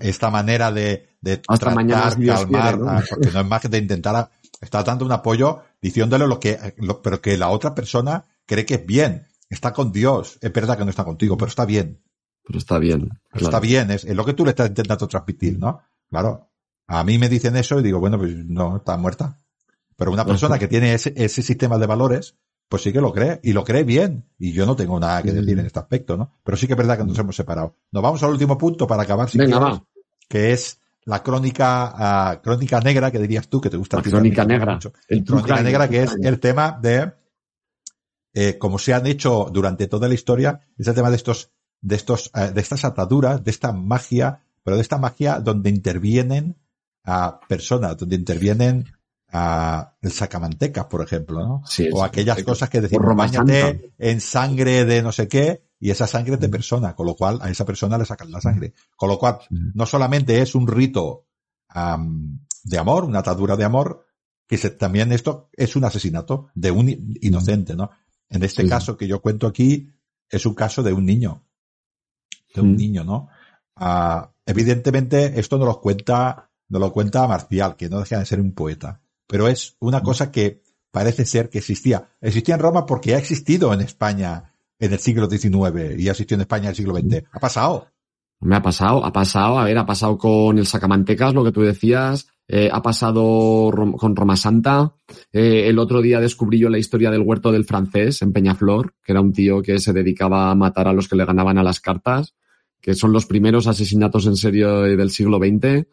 [0.00, 4.30] Esta manera de, de tratar, calmar, ah, porque no es más que de intentar,
[4.60, 8.86] está dando un apoyo diciéndole lo que, pero que la otra persona cree que es
[8.86, 9.26] bien.
[9.48, 10.38] Está con Dios.
[10.40, 12.02] Es verdad que no está contigo, pero está bien.
[12.44, 13.10] Pero está bien.
[13.34, 15.80] Está bien, es, lo que tú le estás intentando transmitir, ¿no?
[16.08, 16.48] Claro.
[16.86, 19.38] A mí me dicen eso y digo, bueno, pues no, está muerta.
[19.96, 22.36] Pero una persona que tiene ese, ese sistema de valores,
[22.72, 24.24] pues sí que lo cree, y lo cree bien.
[24.38, 26.38] Y yo no tengo nada que decir en este aspecto, ¿no?
[26.42, 27.76] Pero sí que es verdad que nos hemos separado.
[27.90, 29.84] Nos vamos al último punto para acabar, si Venga,
[30.26, 33.98] que es la crónica, uh, crónica negra, que dirías tú, que te gusta.
[33.98, 34.78] La crónica negra.
[35.06, 37.12] El crónica negra, que es el tema de
[38.32, 41.50] eh, como se han hecho durante toda la historia, es el tema de estos,
[41.82, 46.56] de estos, eh, de estas ataduras, de esta magia, pero de esta magia donde intervienen
[47.04, 48.86] a personas, donde intervienen
[49.32, 51.62] a el sacamantecas, por ejemplo, ¿no?
[51.66, 56.06] Sí, o aquellas cosas que decimos, bañate en sangre de no sé qué, y esa
[56.06, 58.74] sangre es de persona, con lo cual a esa persona le sacan la sangre.
[58.94, 61.26] Con lo cual, no solamente es un rito
[61.68, 64.06] am, de amor, una atadura de amor,
[64.46, 66.88] que se- también esto es un asesinato de un
[67.22, 67.90] inocente, ¿no?
[68.28, 68.68] En este Sí.
[68.68, 69.90] caso que yo cuento aquí,
[70.28, 71.44] es un caso de un niño.
[72.54, 72.76] De un Mm.
[72.76, 73.28] niño, ¿no?
[73.76, 78.40] Ah, evidentemente, esto no lo cuenta, no lo cuenta Marcial, que no deja de ser
[78.40, 79.00] un poeta.
[79.32, 80.60] Pero es una cosa que
[80.90, 82.10] parece ser que existía.
[82.20, 86.36] Existía en Roma porque ha existido en España en el siglo XIX y ha existido
[86.36, 87.24] en España en el siglo XX.
[87.32, 87.88] Ha pasado.
[88.40, 91.62] Me ha pasado, ha pasado, a ver, ha pasado con el Sacamantecas, lo que tú
[91.62, 94.92] decías, eh, ha pasado rom- con Roma Santa.
[95.32, 99.12] Eh, el otro día descubrí yo la historia del huerto del francés en Peñaflor, que
[99.12, 101.80] era un tío que se dedicaba a matar a los que le ganaban a las
[101.80, 102.34] cartas,
[102.82, 105.86] que son los primeros asesinatos en serio del siglo XX.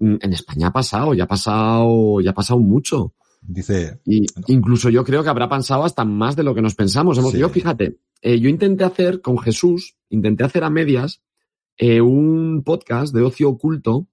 [0.00, 3.14] Mm, En España ha pasado, ya ha pasado, ya ha pasado mucho.
[3.42, 7.16] Dice, Y incluso yo creo que habrá pasado hasta más de lo que nos pensamos.
[7.18, 7.38] Hemos, Sí.
[7.38, 11.22] Yo, fíjate, eh, yo intenté hacer con Jesús, intenté hacer a medias
[11.76, 14.08] eh, un podcast de ocio oculto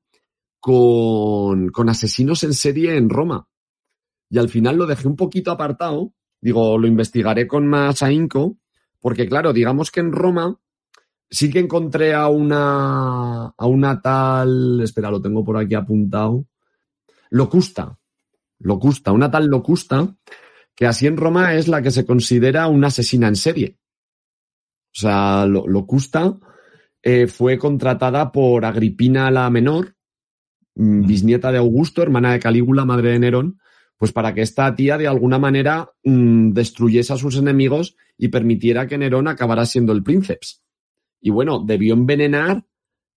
[0.59, 3.47] con, con asesinos en serie en Roma.
[4.29, 6.13] Y al final lo dejé un poquito apartado.
[6.41, 8.57] Digo, lo investigaré con más ahínco,
[8.99, 10.59] porque claro, digamos que en Roma
[11.29, 16.45] sí que encontré a una, a una tal, espera, lo tengo por aquí apuntado,
[17.29, 17.97] Locusta.
[18.59, 20.15] Locusta, una tal Locusta,
[20.75, 23.77] que así en Roma es la que se considera una asesina en serie.
[24.95, 26.37] O sea, Lo- Locusta
[27.03, 29.95] eh, fue contratada por Agripina la Menor,
[30.75, 33.59] mm, bisnieta de Augusto, hermana de Calígula, madre de Nerón,
[33.97, 38.87] pues para que esta tía de alguna manera mm, destruyese a sus enemigos y permitiera
[38.87, 40.63] que Nerón acabara siendo el princeps.
[41.21, 42.63] Y bueno, debió envenenar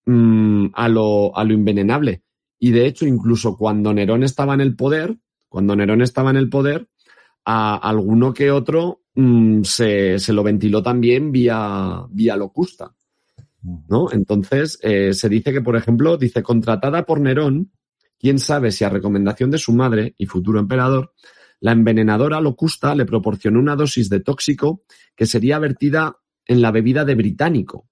[0.07, 2.23] mm, a, lo, a lo envenenable.
[2.59, 5.17] Y de hecho, incluso cuando Nerón estaba en el poder,
[5.49, 6.89] cuando Nerón estaba en el poder,
[7.45, 12.95] a alguno que otro mm, se, se lo ventiló también vía, vía locusta.
[13.63, 14.11] ¿no?
[14.13, 17.73] Entonces, eh, se dice que, por ejemplo, dice, contratada por Nerón,
[18.19, 21.13] quién sabe si a recomendación de su madre y futuro emperador,
[21.61, 24.83] la envenenadora Locusta le proporcionó una dosis de tóxico
[25.15, 26.17] que sería vertida
[26.47, 27.90] en la bebida de británico.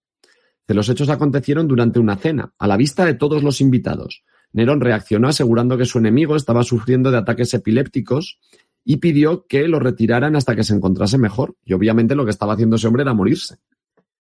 [0.74, 4.22] Los hechos acontecieron durante una cena, a la vista de todos los invitados.
[4.52, 8.38] Nerón reaccionó asegurando que su enemigo estaba sufriendo de ataques epilépticos
[8.84, 11.56] y pidió que lo retiraran hasta que se encontrase mejor.
[11.64, 13.58] Y obviamente lo que estaba haciendo ese hombre era morirse.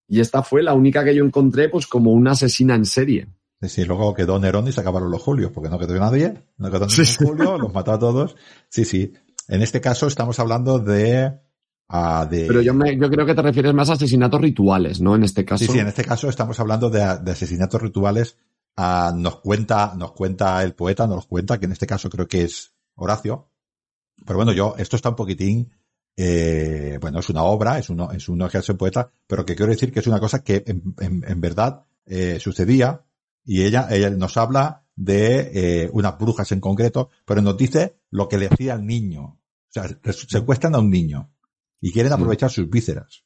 [0.07, 3.27] Y esta fue la única que yo encontré pues como una asesina en serie.
[3.61, 6.71] Es decir, luego quedó Nerón y se acabaron los Julios, porque no quedó nadie, no
[6.71, 7.25] quedó Sí, ningún sí.
[7.25, 8.35] Julio, los mató a todos.
[8.69, 9.13] Sí, sí.
[9.47, 11.31] En este caso estamos hablando de,
[12.29, 15.15] de Pero yo, me, yo creo que te refieres más a asesinatos rituales, ¿no?
[15.15, 15.65] En este caso.
[15.65, 18.37] Sí, sí, en este caso estamos hablando de, de asesinatos rituales.
[18.77, 22.43] Ah, nos cuenta, nos cuenta el poeta, nos cuenta, que en este caso creo que
[22.43, 23.49] es Horacio.
[24.25, 25.71] Pero bueno, yo, esto está un poquitín,
[26.15, 29.71] eh, bueno, es una obra, es uno, es uno que hace poeta, pero que quiero
[29.71, 33.03] decir que es una cosa que en, en- en verdad eh, sucedía
[33.43, 35.51] y ella, ella nos habla de
[35.83, 39.23] eh, unas brujas en concreto, pero nos dice lo que le hacía al niño.
[39.23, 39.39] O
[39.69, 39.87] sea,
[40.27, 41.31] secuestran a un niño
[41.81, 43.25] y quieren aprovechar sus vísceras.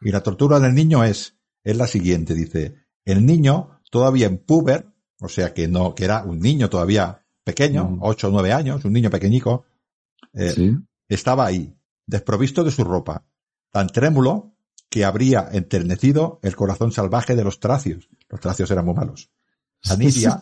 [0.00, 4.86] Y la tortura del niño es, es la siguiente, dice, el niño todavía en puber,
[5.20, 7.98] o sea que no, que era un niño todavía pequeño, Mm.
[8.02, 9.64] ocho o nueve años, un niño pequeñico,
[10.34, 10.76] eh, Sí.
[11.08, 11.74] estaba ahí,
[12.06, 13.26] desprovisto de su ropa,
[13.72, 14.54] tan trémulo
[14.90, 18.08] que habría enternecido el corazón salvaje de los tracios.
[18.28, 19.30] Los tracios eran muy malos.
[19.90, 20.40] A Nidia,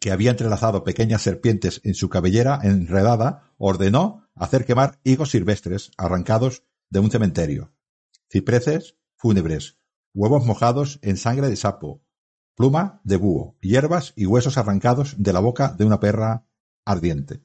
[0.00, 6.64] que había entrelazado pequeñas serpientes en su cabellera enredada, ordenó hacer quemar higos silvestres arrancados
[6.88, 7.72] de un cementerio,
[8.30, 9.76] cipreses fúnebres,
[10.14, 12.02] huevos mojados en sangre de sapo,
[12.56, 16.46] pluma de búho, hierbas y huesos arrancados de la boca de una perra
[16.86, 17.42] ardiente.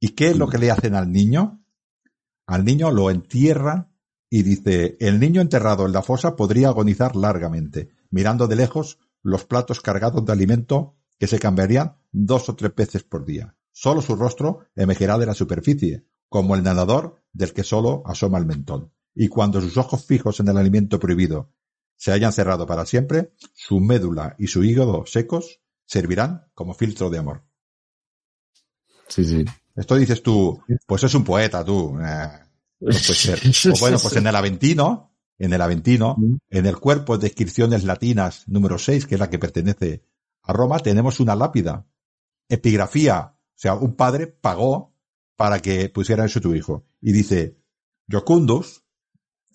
[0.00, 1.64] ¿Y qué es lo que le hacen al niño?
[2.46, 3.94] Al niño lo entierran
[4.30, 9.44] y dice, el niño enterrado en la fosa podría agonizar largamente, mirando de lejos los
[9.44, 13.56] platos cargados de alimento que se cambiarían dos o tres veces por día.
[13.72, 18.46] Solo su rostro emergerá de la superficie, como el nadador del que solo asoma el
[18.46, 18.92] mentón.
[19.14, 21.52] Y cuando sus ojos fijos en el alimento prohibido
[21.96, 27.18] se hayan cerrado para siempre, su médula y su hígado secos servirán como filtro de
[27.18, 27.44] amor.
[29.08, 29.44] Sí, sí.
[29.76, 31.98] Esto dices tú, pues es un poeta, tú.
[32.00, 32.28] Eh,
[32.80, 33.40] no puede ser.
[33.74, 36.36] O bueno, pues en el Aventino, en el Aventino, Mm.
[36.50, 40.04] en el cuerpo de inscripciones latinas número 6, que es la que pertenece
[40.44, 41.86] a Roma, tenemos una lápida.
[42.48, 43.36] Epigrafía.
[43.36, 44.94] O sea, un padre pagó
[45.36, 46.86] para que pusieran eso tu hijo.
[47.00, 47.58] Y dice,
[48.10, 48.84] Jocundus,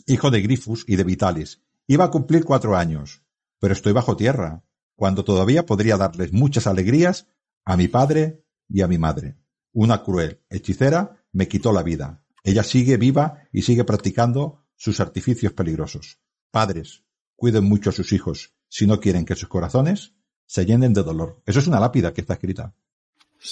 [0.08, 1.62] hijo de Grifus y de Vitalis.
[1.88, 3.24] Iba a cumplir cuatro años,
[3.60, 4.64] pero estoy bajo tierra,
[4.96, 7.28] cuando todavía podría darles muchas alegrías
[7.66, 9.38] a mi padre y a mi madre.
[9.72, 12.24] Una cruel hechicera me quitó la vida.
[12.44, 16.20] Ella sigue viva y sigue practicando sus artificios peligrosos.
[16.52, 17.04] Padres,
[17.36, 20.16] cuiden mucho a sus hijos si no quieren que sus corazones
[20.50, 21.44] se llenen de dolor.
[21.46, 22.74] Eso es una lápida que está escrita.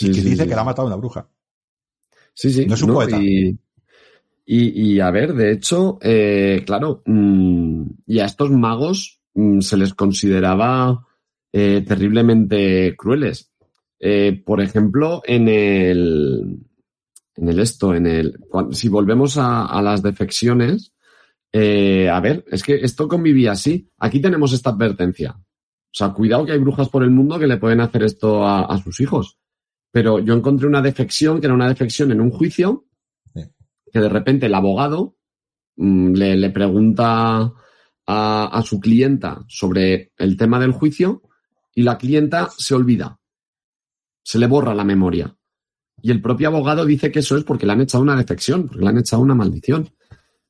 [0.02, 1.30] y que dice que la ha matado una bruja.
[2.34, 2.66] Sí, sí.
[2.66, 3.20] No es un poeta.
[4.50, 9.94] Y, a ver, de hecho, eh, claro, mm, y a estos magos mm, se les
[9.94, 11.06] consideraba
[11.54, 13.52] eh, terriblemente crueles.
[14.00, 16.58] Eh, por ejemplo, en el,
[17.36, 18.40] en el esto, en el,
[18.72, 20.94] si volvemos a, las defecciones,
[21.54, 23.88] a ver, es que esto convivía así.
[24.00, 25.38] Aquí tenemos esta advertencia.
[25.88, 28.78] O sea, cuidado que hay brujas por el mundo que le pueden hacer esto a,
[28.84, 29.38] sus hijos.
[29.92, 32.86] Pero yo encontré una defección, que era una defección en un juicio,
[33.34, 35.16] que de repente el abogado
[35.78, 37.54] mm, le, pregunta
[38.06, 41.24] a, su clienta sobre el tema del juicio
[41.74, 43.20] y la clienta se olvida,
[44.24, 45.36] se le borra la memoria.
[46.02, 48.84] Y el propio abogado dice que eso es porque le han echado una defección, porque
[48.84, 49.90] le han echado una maldición.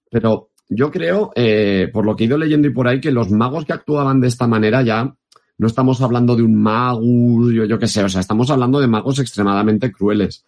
[0.10, 3.32] Pero yo creo, eh, por lo que he ido leyendo y por ahí, que los
[3.32, 5.16] magos que actuaban de esta manera ya
[5.58, 8.88] no estamos hablando de un mago, yo, yo qué sé, o sea, estamos hablando de
[8.88, 10.46] magos extremadamente crueles.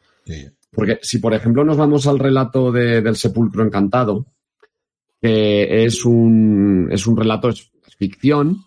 [0.72, 4.27] Porque si, por ejemplo, nos vamos al relato del sepulcro encantado,
[5.19, 8.65] que es un, es un relato, es ficción,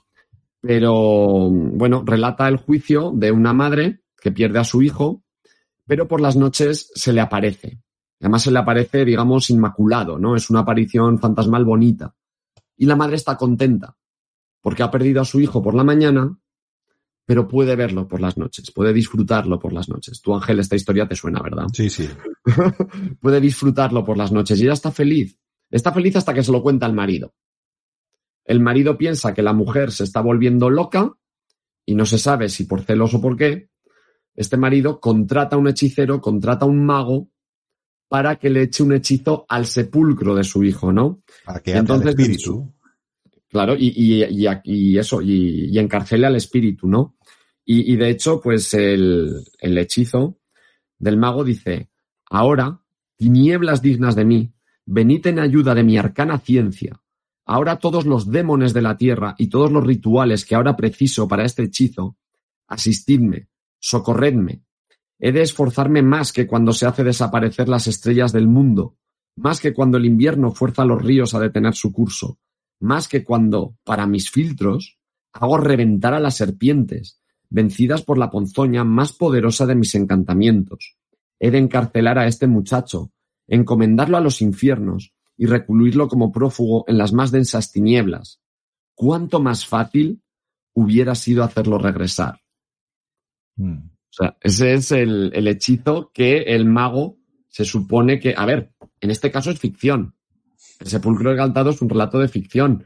[0.60, 5.22] pero bueno, relata el juicio de una madre que pierde a su hijo,
[5.86, 7.80] pero por las noches se le aparece.
[8.20, 10.36] Además se le aparece, digamos, inmaculado, ¿no?
[10.36, 12.14] Es una aparición fantasmal bonita.
[12.76, 13.96] Y la madre está contenta
[14.62, 16.38] porque ha perdido a su hijo por la mañana,
[17.26, 20.22] pero puede verlo por las noches, puede disfrutarlo por las noches.
[20.22, 21.66] Tu Ángel, esta historia te suena, ¿verdad?
[21.72, 22.08] Sí, sí.
[23.20, 25.38] puede disfrutarlo por las noches y ella está feliz.
[25.70, 27.34] Está feliz hasta que se lo cuenta al marido.
[28.44, 31.12] El marido piensa que la mujer se está volviendo loca
[31.86, 33.68] y no se sabe si por celos o por qué.
[34.34, 37.28] Este marido contrata a un hechicero, contrata a un mago
[38.08, 41.22] para que le eche un hechizo al sepulcro de su hijo, ¿no?
[41.44, 42.74] Para que Entonces, el espíritu.
[43.52, 47.18] Claro, y, y, y, eso, y, encarcele al espíritu, ¿no?
[47.66, 50.38] Y, de hecho, pues el, el hechizo
[50.98, 51.90] del mago dice,
[52.30, 52.80] ahora,
[53.18, 54.54] tinieblas dignas de mí,
[54.86, 57.02] venid en ayuda de mi arcana ciencia.
[57.44, 61.44] Ahora todos los démones de la tierra y todos los rituales que ahora preciso para
[61.44, 62.16] este hechizo,
[62.68, 63.48] asistidme,
[63.78, 64.62] socorredme.
[65.18, 68.96] He de esforzarme más que cuando se hace desaparecer las estrellas del mundo,
[69.36, 72.38] más que cuando el invierno fuerza a los ríos a detener su curso,
[72.82, 74.98] más que cuando, para mis filtros,
[75.32, 80.96] hago reventar a las serpientes, vencidas por la ponzoña más poderosa de mis encantamientos.
[81.38, 83.12] He de encarcelar a este muchacho,
[83.46, 88.40] encomendarlo a los infiernos y recluirlo como prófugo en las más densas tinieblas.
[88.94, 90.20] ¿Cuánto más fácil
[90.74, 92.40] hubiera sido hacerlo regresar?
[93.56, 93.78] Hmm.
[93.84, 98.72] O sea, ese es el, el hechizo que el mago se supone que, a ver,
[99.00, 100.16] en este caso es ficción,
[100.82, 102.84] el sepulcro encantado es un relato de ficción.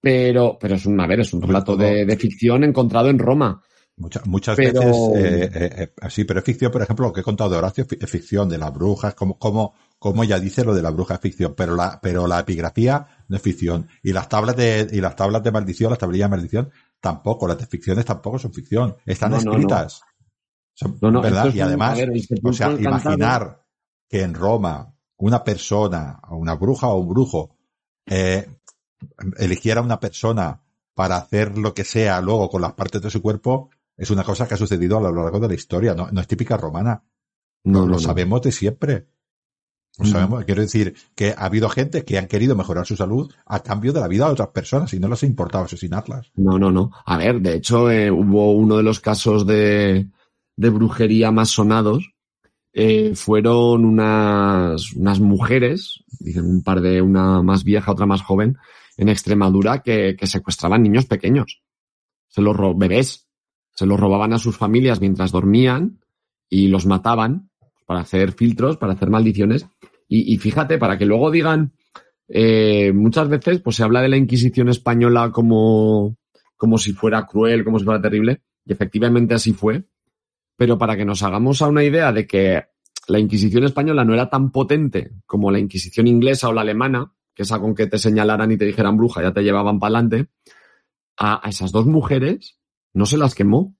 [0.00, 3.62] Pero, pero es un, a ver, es un relato de, ficción encontrado en Roma.
[3.96, 7.24] Muchas, muchas veces, eh, eh, eh, sí, pero es ficción, por ejemplo, lo que he
[7.24, 10.82] contado de Horacio es ficción, de las brujas, como, como, como ya dice lo de
[10.82, 13.88] la bruja es ficción, pero la, pero la epigrafía no es ficción.
[14.02, 17.58] Y las tablas de, y las tablas de maldición, las tablillas de maldición, tampoco, las
[17.58, 20.02] de ficciones tampoco son ficción, están escritas.
[21.00, 21.54] ¿Verdad?
[21.54, 21.98] y además,
[22.42, 23.64] o sea, imaginar
[24.08, 27.56] que en Roma una persona, una bruja o un brujo,
[28.06, 28.48] eh,
[29.38, 30.60] eligiera una persona
[30.94, 34.46] para hacer lo que sea luego con las partes de su cuerpo, es una cosa
[34.46, 37.02] que ha sucedido a lo largo de la historia, no, es típica romana.
[37.64, 39.08] No, lo sabemos de siempre.
[39.98, 43.60] Lo sabemos, quiero decir que ha habido gente que han querido mejorar su salud a
[43.60, 46.32] cambio de la vida de otras personas y no les ha importado asesinarlas.
[46.34, 46.90] No, no, no.
[47.06, 50.08] A ver, de hecho, eh, hubo uno de los casos de,
[50.56, 52.13] de brujería más sonados
[52.74, 58.58] eh, fueron unas, unas mujeres, dicen un par de, una más vieja, otra más joven,
[58.96, 61.62] en Extremadura que, que secuestraban niños pequeños.
[62.28, 63.28] Se los bebés.
[63.76, 66.00] Se los robaban a sus familias mientras dormían
[66.48, 67.50] y los mataban
[67.86, 69.66] para hacer filtros, para hacer maldiciones.
[70.08, 71.72] Y, y fíjate, para que luego digan,
[72.28, 76.16] eh, muchas veces pues se habla de la Inquisición española como,
[76.56, 79.84] como si fuera cruel, como si fuera terrible, y efectivamente así fue,
[80.56, 82.64] pero para que nos hagamos a una idea de que
[83.06, 87.42] la Inquisición española no era tan potente como la Inquisición inglesa o la alemana, que
[87.42, 90.30] esa con que te señalaran y te dijeran bruja, ya te llevaban para adelante,
[91.16, 92.58] a, esas dos mujeres
[92.92, 93.76] no se las quemó.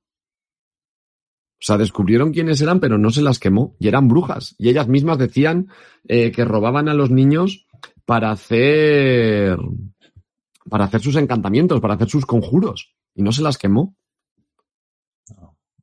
[1.57, 3.77] O sea, descubrieron quiénes eran, pero no se las quemó.
[3.79, 4.55] Y eran brujas.
[4.59, 5.69] Y ellas mismas decían
[6.07, 7.67] eh, que robaban a los niños
[8.05, 9.57] para hacer
[10.69, 12.95] para hacer sus encantamientos, para hacer sus conjuros.
[13.15, 13.97] Y no se las quemó.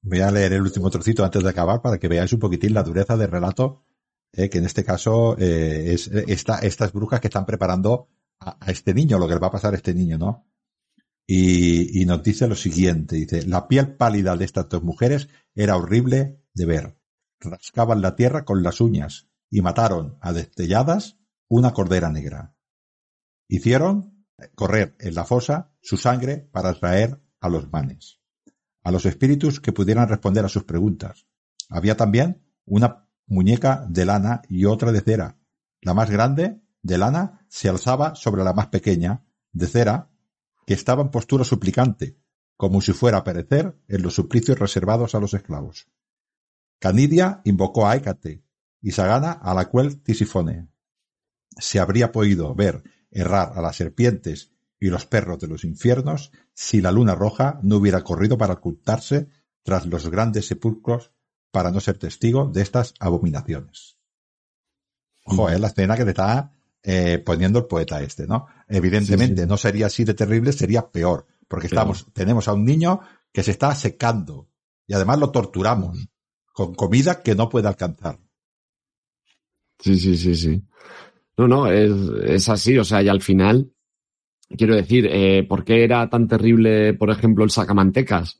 [0.03, 2.81] Voy a leer el último trocito antes de acabar para que veáis un poquitín la
[2.81, 3.85] dureza del relato,
[4.33, 8.71] eh, que en este caso eh, es esta, estas brujas que están preparando a, a,
[8.71, 10.47] este niño, lo que le va a pasar a este niño, ¿no?
[11.27, 15.77] Y, y nos dice lo siguiente, dice, la piel pálida de estas dos mujeres era
[15.77, 16.97] horrible de ver.
[17.39, 22.55] Rascaban la tierra con las uñas y mataron a destelladas una cordera negra.
[23.47, 28.20] Hicieron correr en la fosa su sangre para atraer a los manes
[28.83, 31.27] a los espíritus que pudieran responder a sus preguntas.
[31.69, 35.37] Había también una muñeca de lana y otra de cera.
[35.81, 40.09] La más grande, de lana, se alzaba sobre la más pequeña, de cera,
[40.65, 42.17] que estaba en postura suplicante,
[42.57, 45.87] como si fuera a perecer en los suplicios reservados a los esclavos.
[46.79, 48.43] Canidia invocó a Hécate
[48.81, 50.69] y Sagana a la cual Tisifone.
[51.57, 54.51] Se habría podido ver errar a las serpientes
[54.81, 59.29] y los perros de los infiernos si la luna roja no hubiera corrido para ocultarse
[59.63, 61.11] tras los grandes sepulcros
[61.51, 63.97] para no ser testigo de estas abominaciones.
[65.23, 66.51] Ojo, es la escena que te está
[66.81, 68.47] eh, poniendo el poeta este, ¿no?
[68.67, 69.47] Evidentemente sí, sí.
[69.47, 73.01] no sería así de terrible, sería peor, porque estamos, tenemos a un niño
[73.31, 74.49] que se está secando
[74.87, 76.09] y además lo torturamos
[76.53, 78.19] con comida que no puede alcanzar.
[79.77, 80.63] Sí, sí, sí, sí.
[81.37, 81.91] No, no, es,
[82.23, 83.71] es así, o sea, y al final,
[84.57, 88.39] quiero decir, eh, ¿por qué era tan terrible, por ejemplo, el sacamantecas?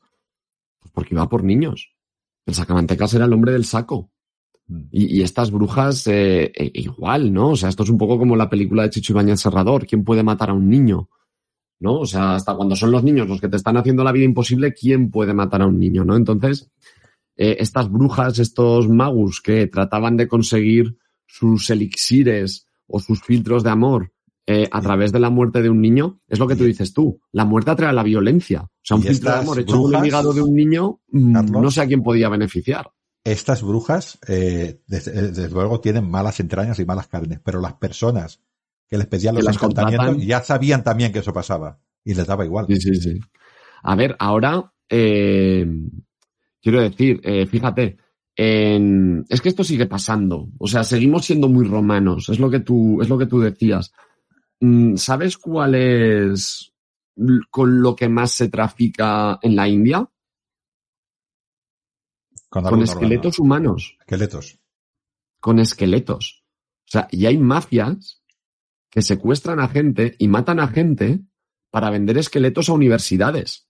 [0.80, 1.94] Pues porque iba por niños.
[2.46, 4.10] El sacamantecas era el hombre del saco.
[4.90, 7.50] Y, y estas brujas, eh, eh, igual, ¿no?
[7.50, 9.86] O sea, esto es un poco como la película de Chicho Ibañez Serrador.
[9.86, 11.08] ¿Quién puede matar a un niño?
[11.80, 12.00] ¿No?
[12.00, 14.72] O sea, hasta cuando son los niños los que te están haciendo la vida imposible,
[14.72, 16.04] ¿quién puede matar a un niño?
[16.04, 16.16] ¿No?
[16.16, 16.70] Entonces,
[17.36, 23.70] eh, estas brujas, estos magus que trataban de conseguir sus elixires o sus filtros de
[23.70, 24.12] amor
[24.46, 27.20] eh, a través de la muerte de un niño, es lo que tú dices tú.
[27.30, 28.62] La muerte atrae la violencia.
[28.62, 31.70] O sea, un filtro de amor hecho el hígado de un niño, mm, Carlos, no
[31.70, 32.90] sé a quién podía beneficiar.
[33.24, 38.40] Estas brujas, eh, desde, desde, luego, tienen malas entrañas y malas carnes, pero las personas
[38.88, 42.66] que les pedían los encantamientos ya sabían también que eso pasaba y les daba igual.
[42.68, 43.20] Sí, sí, sí.
[43.84, 45.66] A ver, ahora, eh,
[46.60, 47.96] quiero decir, eh, fíjate,
[48.36, 50.48] en, es que esto sigue pasando.
[50.58, 52.28] O sea, seguimos siendo muy romanos.
[52.28, 53.92] Es lo que tú, es lo que tú decías.
[54.62, 56.72] Mm, ¿Sabes cuál es
[57.50, 60.08] con lo que más se trafica en la India?
[62.48, 63.96] Con, con esqueletos humanos.
[63.98, 64.60] Esqueletos.
[65.40, 66.44] Con esqueletos.
[66.86, 68.22] O sea, y hay mafias
[68.88, 71.20] que secuestran a gente y matan a gente
[71.70, 73.66] para vender esqueletos a universidades.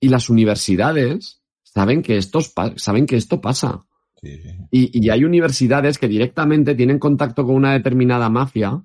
[0.00, 3.86] Y las universidades saben que, estos, saben que esto pasa.
[4.20, 4.40] Sí.
[4.72, 8.82] Y, y, hay universidades que directamente tienen contacto con una determinada mafia.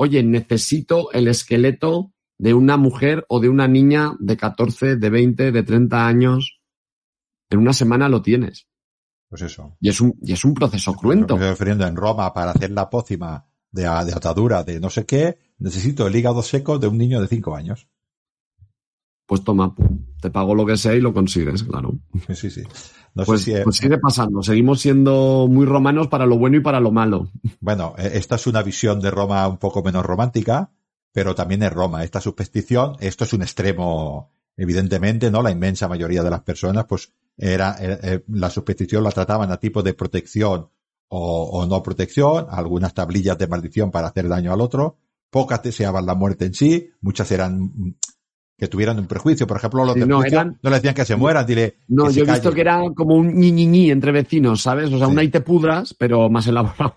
[0.00, 5.50] Oye, necesito el esqueleto de una mujer o de una niña de 14, de 20,
[5.50, 6.60] de 30 años.
[7.50, 8.68] En una semana lo tienes.
[9.28, 9.76] Pues eso.
[9.80, 11.34] Y es un, y es un proceso cruento.
[11.34, 15.04] Me estoy refiriendo en Roma para hacer la pócima de, de atadura de no sé
[15.04, 17.88] qué, necesito el hígado seco de un niño de 5 años
[19.28, 19.74] pues toma,
[20.22, 21.98] te pago lo que sea y lo consigues, claro.
[22.34, 22.62] Sí, sí.
[23.14, 26.60] No pues, sé si pues, sigue pasando, seguimos siendo muy romanos para lo bueno y
[26.60, 27.28] para lo malo.
[27.60, 30.70] Bueno, e, esta es una visión de Roma un poco menos romántica,
[31.12, 32.04] pero también es Roma.
[32.04, 35.42] Esta superstición, esto es un extremo, evidentemente, ¿no?
[35.42, 39.58] La inmensa mayoría de las personas, pues, era, era eh, la superstición la trataban a
[39.58, 40.70] tipo de protección
[41.08, 44.96] o, o no protección, algunas tablillas de maldición para hacer daño al otro,
[45.28, 47.94] pocas deseaban la muerte en sí, muchas eran
[48.58, 49.46] que tuvieran un prejuicio.
[49.46, 51.78] Por ejemplo, los sí, de no, eran, no le decían que se mueran, dile.
[51.88, 54.92] No, yo he visto que era como un ñi, entre vecinos, ¿sabes?
[54.92, 55.12] O sea, sí.
[55.12, 56.96] un ahí te pudras, pero más elaborado.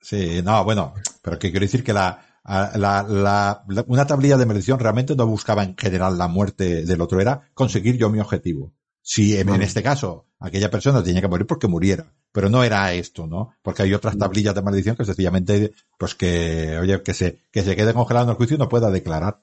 [0.00, 4.46] Sí, no, bueno, pero que quiero decir que la, la, la, la, una tablilla de
[4.46, 8.72] maldición realmente no buscaba en general la muerte del otro, era conseguir yo mi objetivo.
[9.00, 12.92] Si en, en, este caso aquella persona tenía que morir porque muriera, pero no era
[12.94, 13.54] esto, ¿no?
[13.62, 17.76] Porque hay otras tablillas de maldición que sencillamente, pues que, oye, que se, que se
[17.76, 19.42] quede congelado en el juicio y no pueda declarar.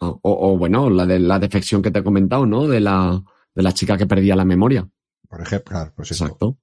[0.00, 2.68] O, o, bueno, la de la defección que te he comentado, ¿no?
[2.68, 3.22] De la,
[3.54, 4.88] de la chica que perdía la memoria.
[5.28, 6.24] Por ejemplo, claro, pues eso.
[6.24, 6.56] Exacto.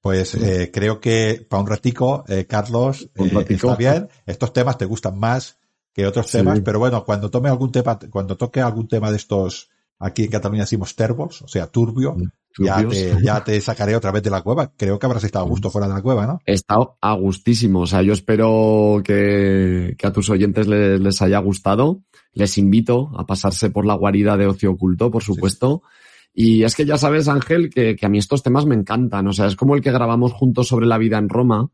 [0.00, 3.68] Pues eh, creo que para un ratico, eh, Carlos, un eh, ratico.
[3.68, 4.08] está bien.
[4.26, 5.58] Estos temas te gustan más
[5.94, 6.38] que otros sí.
[6.38, 9.70] temas, pero bueno, cuando tome algún tema, cuando toque algún tema de estos,
[10.04, 12.14] aquí en Cataluña decimos terbos, o sea, turbio,
[12.58, 14.72] ya te, ya te, sacaré otra vez de la cueva.
[14.76, 16.40] Creo que habrás estado a gusto fuera de la cueva, ¿no?
[16.44, 17.80] He estado a gustísimo.
[17.80, 22.02] O sea, yo espero que, que a tus oyentes les, les, haya gustado.
[22.32, 25.82] Les invito a pasarse por la guarida de ocio oculto, por supuesto.
[25.84, 25.90] Sí.
[26.36, 29.26] Y es que ya sabes, Ángel, que, que, a mí estos temas me encantan.
[29.26, 31.70] O sea, es como el que grabamos juntos sobre la vida en Roma.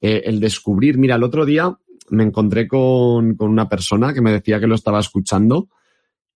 [0.00, 1.76] Eh, el descubrir, mira, el otro día
[2.10, 5.68] me encontré con, con una persona que me decía que lo estaba escuchando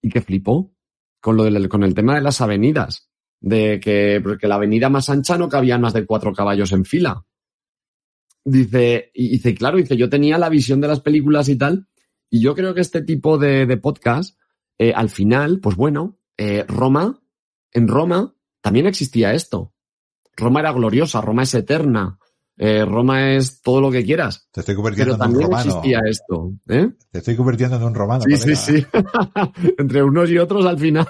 [0.02, 0.72] y que flipó
[1.20, 3.10] con, lo del, con el tema de las avenidas.
[3.40, 7.24] De que, porque la avenida más ancha no cabían más de cuatro caballos en fila.
[8.44, 11.88] Dice, y dice, claro, dice, yo tenía la visión de las películas y tal,
[12.30, 14.38] y yo creo que este tipo de, de podcast,
[14.78, 17.20] eh, al final, pues bueno, eh, Roma,
[17.72, 19.74] en Roma también existía esto.
[20.36, 22.19] Roma era gloriosa, Roma es eterna,
[22.62, 24.46] eh, Roma es todo lo que quieras.
[24.52, 25.70] Te estoy convirtiendo Pero en un también romano.
[25.70, 26.52] existía esto.
[26.68, 26.90] ¿eh?
[27.10, 28.22] Te estoy convirtiendo en un romano.
[28.28, 29.52] Sí, sí, colega.
[29.54, 29.72] sí.
[29.78, 31.08] Entre unos y otros al final.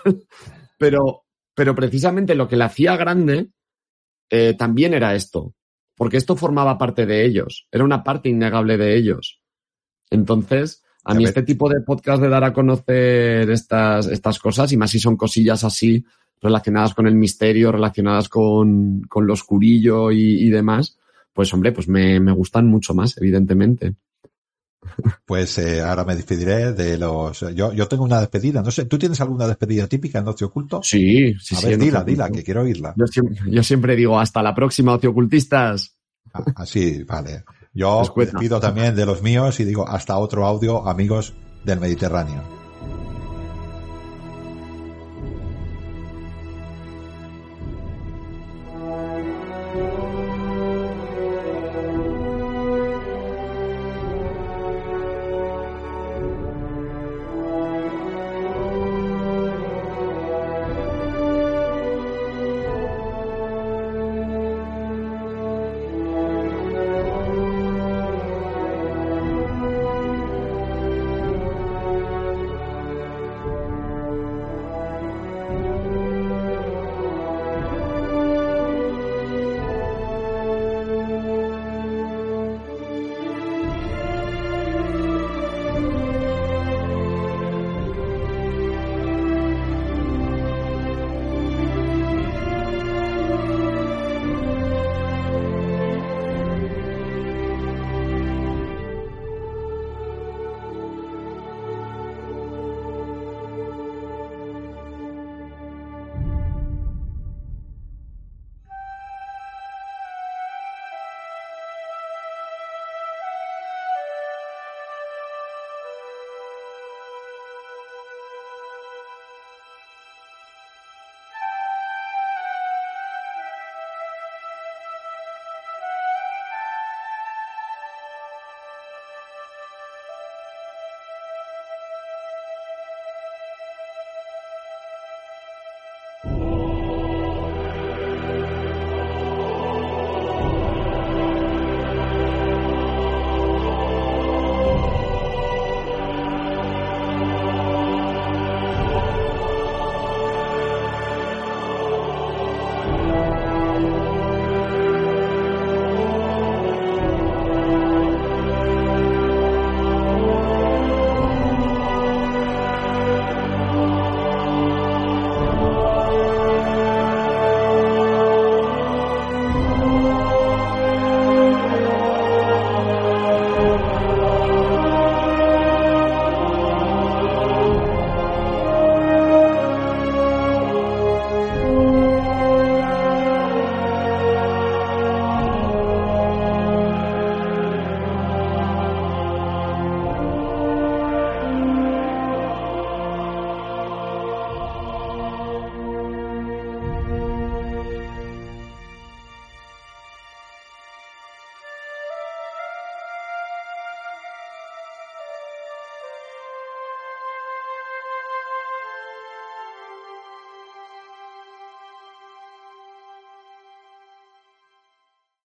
[0.79, 3.51] Pero, pero precisamente lo que le hacía grande
[4.31, 5.57] eh, también era esto.
[5.97, 7.67] Porque esto formaba parte de ellos.
[7.73, 9.43] Era una parte innegable de ellos.
[10.09, 14.77] Entonces, a mí este tipo de podcast de dar a conocer estas, estas cosas, y
[14.77, 16.05] más si son cosillas así
[16.41, 20.97] relacionadas con el misterio, relacionadas con, con lo oscurillo y, y demás,
[21.33, 23.95] pues hombre, pues me, me gustan mucho más, evidentemente.
[25.25, 27.41] Pues eh, ahora me despediré de los.
[27.55, 28.63] Yo, yo tengo una despedida.
[28.63, 30.83] No sé, ¿tú tienes alguna despedida típica en Ocio Oculto?
[30.83, 32.95] Sí, sí, A ver, dila, dila, que quiero oírla.
[32.97, 35.97] Yo siempre, yo siempre digo, hasta la próxima, ociocultistas.
[36.33, 37.45] Ah, Así, vale.
[37.73, 41.35] Yo despido también de los míos y digo hasta otro audio, amigos
[41.65, 42.60] del Mediterráneo.